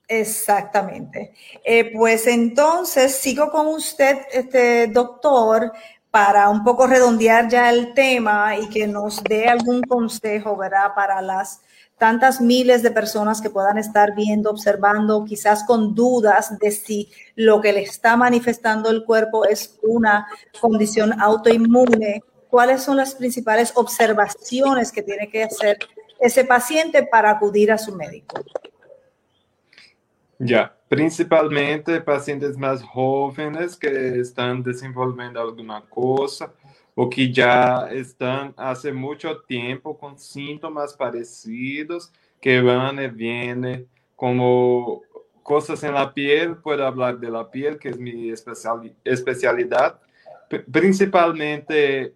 Exactamente. 0.08 1.34
Eh, 1.62 1.92
pues 1.94 2.26
entonces 2.26 3.14
sigo 3.14 3.50
con 3.50 3.66
usted, 3.66 4.16
este 4.32 4.86
doctor, 4.86 5.70
para 6.10 6.48
un 6.48 6.64
poco 6.64 6.86
redondear 6.86 7.48
ya 7.48 7.70
el 7.70 7.92
tema 7.92 8.56
y 8.56 8.68
que 8.70 8.86
nos 8.86 9.22
dé 9.22 9.46
algún 9.48 9.82
consejo, 9.82 10.56
¿verdad? 10.56 10.94
Para 10.94 11.20
las 11.20 11.60
tantas 11.98 12.40
miles 12.40 12.82
de 12.82 12.90
personas 12.90 13.42
que 13.42 13.50
puedan 13.50 13.76
estar 13.76 14.14
viendo, 14.14 14.50
observando, 14.50 15.24
quizás 15.26 15.64
con 15.64 15.94
dudas 15.94 16.58
de 16.58 16.70
si 16.70 17.10
lo 17.34 17.60
que 17.60 17.74
le 17.74 17.82
está 17.82 18.16
manifestando 18.16 18.88
el 18.88 19.04
cuerpo 19.04 19.44
es 19.44 19.78
una 19.82 20.26
condición 20.60 21.20
autoinmune. 21.20 22.22
¿Cuáles 22.48 22.82
son 22.82 22.96
las 22.96 23.14
principales 23.14 23.72
observaciones 23.74 24.90
que 24.90 25.02
tiene 25.02 25.28
que 25.28 25.44
hacer 25.44 25.78
ese 26.18 26.44
paciente 26.44 27.02
para 27.02 27.30
acudir 27.30 27.70
a 27.72 27.78
su 27.78 27.94
médico? 27.94 28.42
Ya, 30.38 30.76
principalmente 30.88 32.00
pacientes 32.00 32.56
más 32.56 32.82
jóvenes 32.82 33.76
que 33.76 34.20
están 34.20 34.62
desenvolviendo 34.62 35.40
alguna 35.40 35.82
cosa 35.82 36.52
o 36.94 37.10
que 37.10 37.32
ya 37.32 37.88
están 37.90 38.54
hace 38.56 38.92
mucho 38.92 39.40
tiempo 39.42 39.98
con 39.98 40.18
síntomas 40.18 40.94
parecidos 40.94 42.12
que 42.40 42.60
van 42.60 43.02
y 43.02 43.08
vienen 43.08 43.88
como 44.14 45.02
cosas 45.42 45.82
en 45.82 45.94
la 45.94 46.12
piel, 46.12 46.56
puedo 46.58 46.86
hablar 46.86 47.18
de 47.18 47.30
la 47.30 47.50
piel, 47.50 47.78
que 47.78 47.88
es 47.88 47.98
mi 47.98 48.30
especialidad, 48.30 49.98
principalmente 50.70 52.14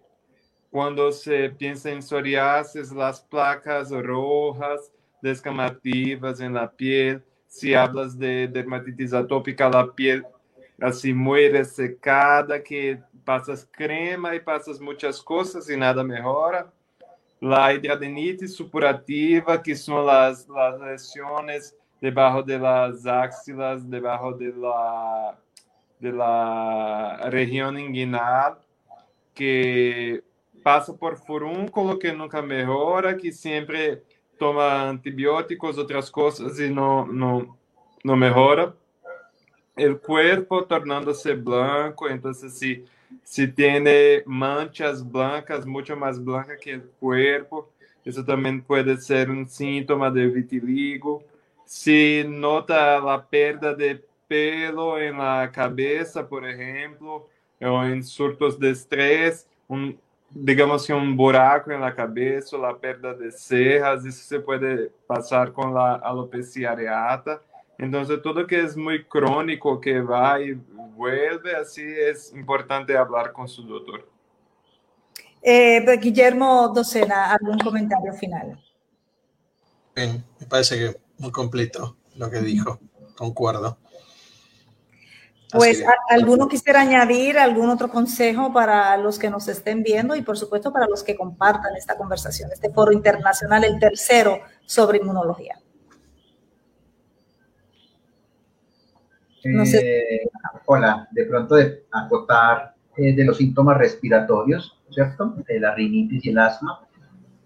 cuando 0.69 1.11
se 1.11 1.49
piensa 1.49 1.89
en 1.91 2.01
psoriasis, 2.01 2.91
las 2.91 3.21
placas 3.21 3.89
rojas 3.91 4.91
descamativas 5.21 6.39
en 6.39 6.53
la 6.53 6.71
piel, 6.71 7.23
si 7.53 7.75
hablas 7.75 8.17
de 8.17 8.47
dermatitis 8.47 9.13
atópica, 9.13 9.69
la 9.69 9.85
piel 9.85 10.25
así 10.81 11.13
muy 11.13 11.49
resecada, 11.49 12.63
que 12.63 12.99
pasas 13.23 13.69
crema 13.71 14.33
y 14.33 14.39
pasas 14.39 14.79
muchas 14.81 15.21
cosas 15.21 15.69
y 15.69 15.77
nada 15.77 16.03
mejora. 16.03 16.73
La 17.39 17.71
hidradenitis 17.71 18.55
supurativa, 18.55 19.61
que 19.61 19.75
son 19.75 20.03
las, 20.07 20.49
las 20.49 20.81
lesiones 20.81 21.75
debajo 22.01 22.41
de 22.41 22.57
las 22.57 23.05
axilas, 23.05 23.87
debajo 23.87 24.33
de 24.33 24.51
la, 24.51 25.37
de 25.99 26.11
la 26.11 27.29
región 27.29 27.77
inguinal, 27.77 28.57
que 29.35 30.23
pasa 30.63 30.91
por 30.91 31.17
furúnculo, 31.17 31.99
que 31.99 32.13
nunca 32.13 32.41
mejora, 32.41 33.15
que 33.15 33.31
siempre 33.31 34.01
toma 34.43 34.89
antibióticos, 34.89 35.77
otras 35.77 36.11
cosas 36.11 36.59
y 36.59 36.69
no, 36.69 37.05
no, 37.05 37.57
no 38.03 38.15
mejora. 38.17 38.75
El 39.73 40.01
cuerpo 40.01 40.65
tornándose 40.65 41.33
blanco, 41.33 42.09
entonces 42.09 42.53
si, 42.59 42.83
si 43.23 43.47
tiene 43.47 44.21
manchas 44.25 45.09
blancas, 45.09 45.65
mucho 45.65 45.95
más 45.95 46.21
blancas 46.21 46.59
que 46.59 46.71
el 46.71 46.81
cuerpo, 46.99 47.69
eso 48.03 48.25
también 48.25 48.61
puede 48.61 48.97
ser 48.97 49.29
un 49.29 49.47
síntoma 49.47 50.11
de 50.11 50.27
vitiligo. 50.27 51.23
Si 51.63 52.25
nota 52.27 52.99
la 52.99 53.25
pérdida 53.25 53.73
de 53.73 54.03
pelo 54.27 54.99
en 54.99 55.19
la 55.19 55.49
cabeza, 55.53 56.27
por 56.27 56.45
ejemplo, 56.45 57.29
o 57.61 57.83
en 57.85 58.03
surtos 58.03 58.59
de 58.59 58.71
estrés, 58.71 59.47
un, 59.69 59.97
digamos 60.33 60.85
que 60.85 60.93
un 60.93 61.15
buraco 61.15 61.71
en 61.71 61.81
la 61.81 61.93
cabeza, 61.93 62.57
la 62.57 62.75
pérdida 62.77 63.13
de 63.13 63.31
cejas, 63.31 64.05
eso 64.05 64.23
se 64.23 64.39
puede 64.39 64.89
pasar 65.07 65.51
con 65.53 65.73
la 65.73 65.95
alopecia 65.95 66.71
areata. 66.71 67.41
Entonces, 67.77 68.21
todo 68.21 68.45
que 68.45 68.61
es 68.61 68.75
muy 68.75 69.03
crónico, 69.03 69.79
que 69.79 70.01
va 70.01 70.39
y 70.41 70.53
vuelve, 70.95 71.55
así 71.55 71.83
es 71.83 72.33
importante 72.33 72.95
hablar 72.97 73.31
con 73.31 73.47
su 73.47 73.63
doctor. 73.63 74.07
Eh, 75.41 75.85
Guillermo 75.99 76.69
Docena, 76.69 77.33
¿algún 77.33 77.59
comentario 77.59 78.13
final? 78.13 78.57
Bien, 79.95 80.23
me 80.39 80.47
parece 80.47 80.77
que 80.77 80.97
muy 81.17 81.31
completo 81.31 81.97
lo 82.15 82.29
que 82.29 82.39
dijo, 82.39 82.79
concuerdo. 83.15 83.77
Pues, 85.53 85.83
¿alguno 86.09 86.47
quisiera 86.47 86.81
añadir 86.81 87.37
algún 87.37 87.69
otro 87.69 87.87
consejo 87.87 88.51
para 88.51 88.97
los 88.97 89.19
que 89.19 89.29
nos 89.29 89.47
estén 89.47 89.83
viendo 89.83 90.15
y, 90.15 90.21
por 90.21 90.37
supuesto, 90.37 90.73
para 90.73 90.87
los 90.87 91.03
que 91.03 91.15
compartan 91.15 91.75
esta 91.75 91.95
conversación, 91.95 92.51
este 92.51 92.71
foro 92.71 92.91
internacional, 92.91 93.63
el 93.63 93.79
tercero 93.79 94.39
sobre 94.65 94.97
inmunología? 94.97 95.59
Eh, 99.43 100.21
hola, 100.65 101.07
de 101.11 101.25
pronto 101.25 101.55
de 101.55 101.85
acotar 101.91 102.73
eh, 102.95 103.13
de 103.13 103.25
los 103.25 103.37
síntomas 103.37 103.77
respiratorios, 103.77 104.79
¿cierto? 104.89 105.35
De 105.47 105.59
la 105.59 105.75
rinitis 105.75 106.25
y 106.25 106.29
el 106.29 106.39
asma. 106.39 106.79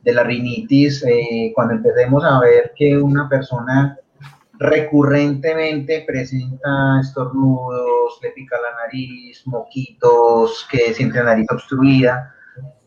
De 0.03 0.13
la 0.13 0.23
rinitis, 0.23 1.03
eh, 1.03 1.51
cuando 1.53 1.73
empecemos 1.73 2.23
a 2.23 2.39
ver 2.39 2.71
que 2.75 2.95
una 2.97 3.27
persona 3.27 3.97
recurrentemente 4.59 6.03
presenta 6.05 6.99
estornudos, 7.01 8.19
le 8.21 8.31
pica 8.31 8.57
la 8.61 8.85
nariz, 8.85 9.45
moquitos, 9.45 10.67
que 10.69 10.93
siente 10.93 11.19
la 11.19 11.25
nariz 11.25 11.47
obstruida, 11.51 12.33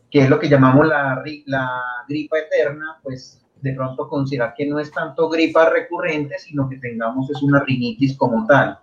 que 0.09 0.19
es 0.19 0.29
lo 0.29 0.39
que 0.39 0.49
llamamos 0.49 0.87
la, 0.87 1.23
la 1.45 1.81
gripa 2.07 2.37
eterna, 2.39 2.99
pues 3.03 3.41
de 3.61 3.73
pronto 3.73 4.07
considerar 4.09 4.53
que 4.55 4.65
no 4.65 4.79
es 4.79 4.91
tanto 4.91 5.29
gripa 5.29 5.69
recurrente, 5.69 6.37
sino 6.39 6.67
que 6.67 6.77
tengamos 6.77 7.29
es 7.29 7.41
una 7.41 7.59
rinitis 7.63 8.17
como 8.17 8.45
tal. 8.47 8.77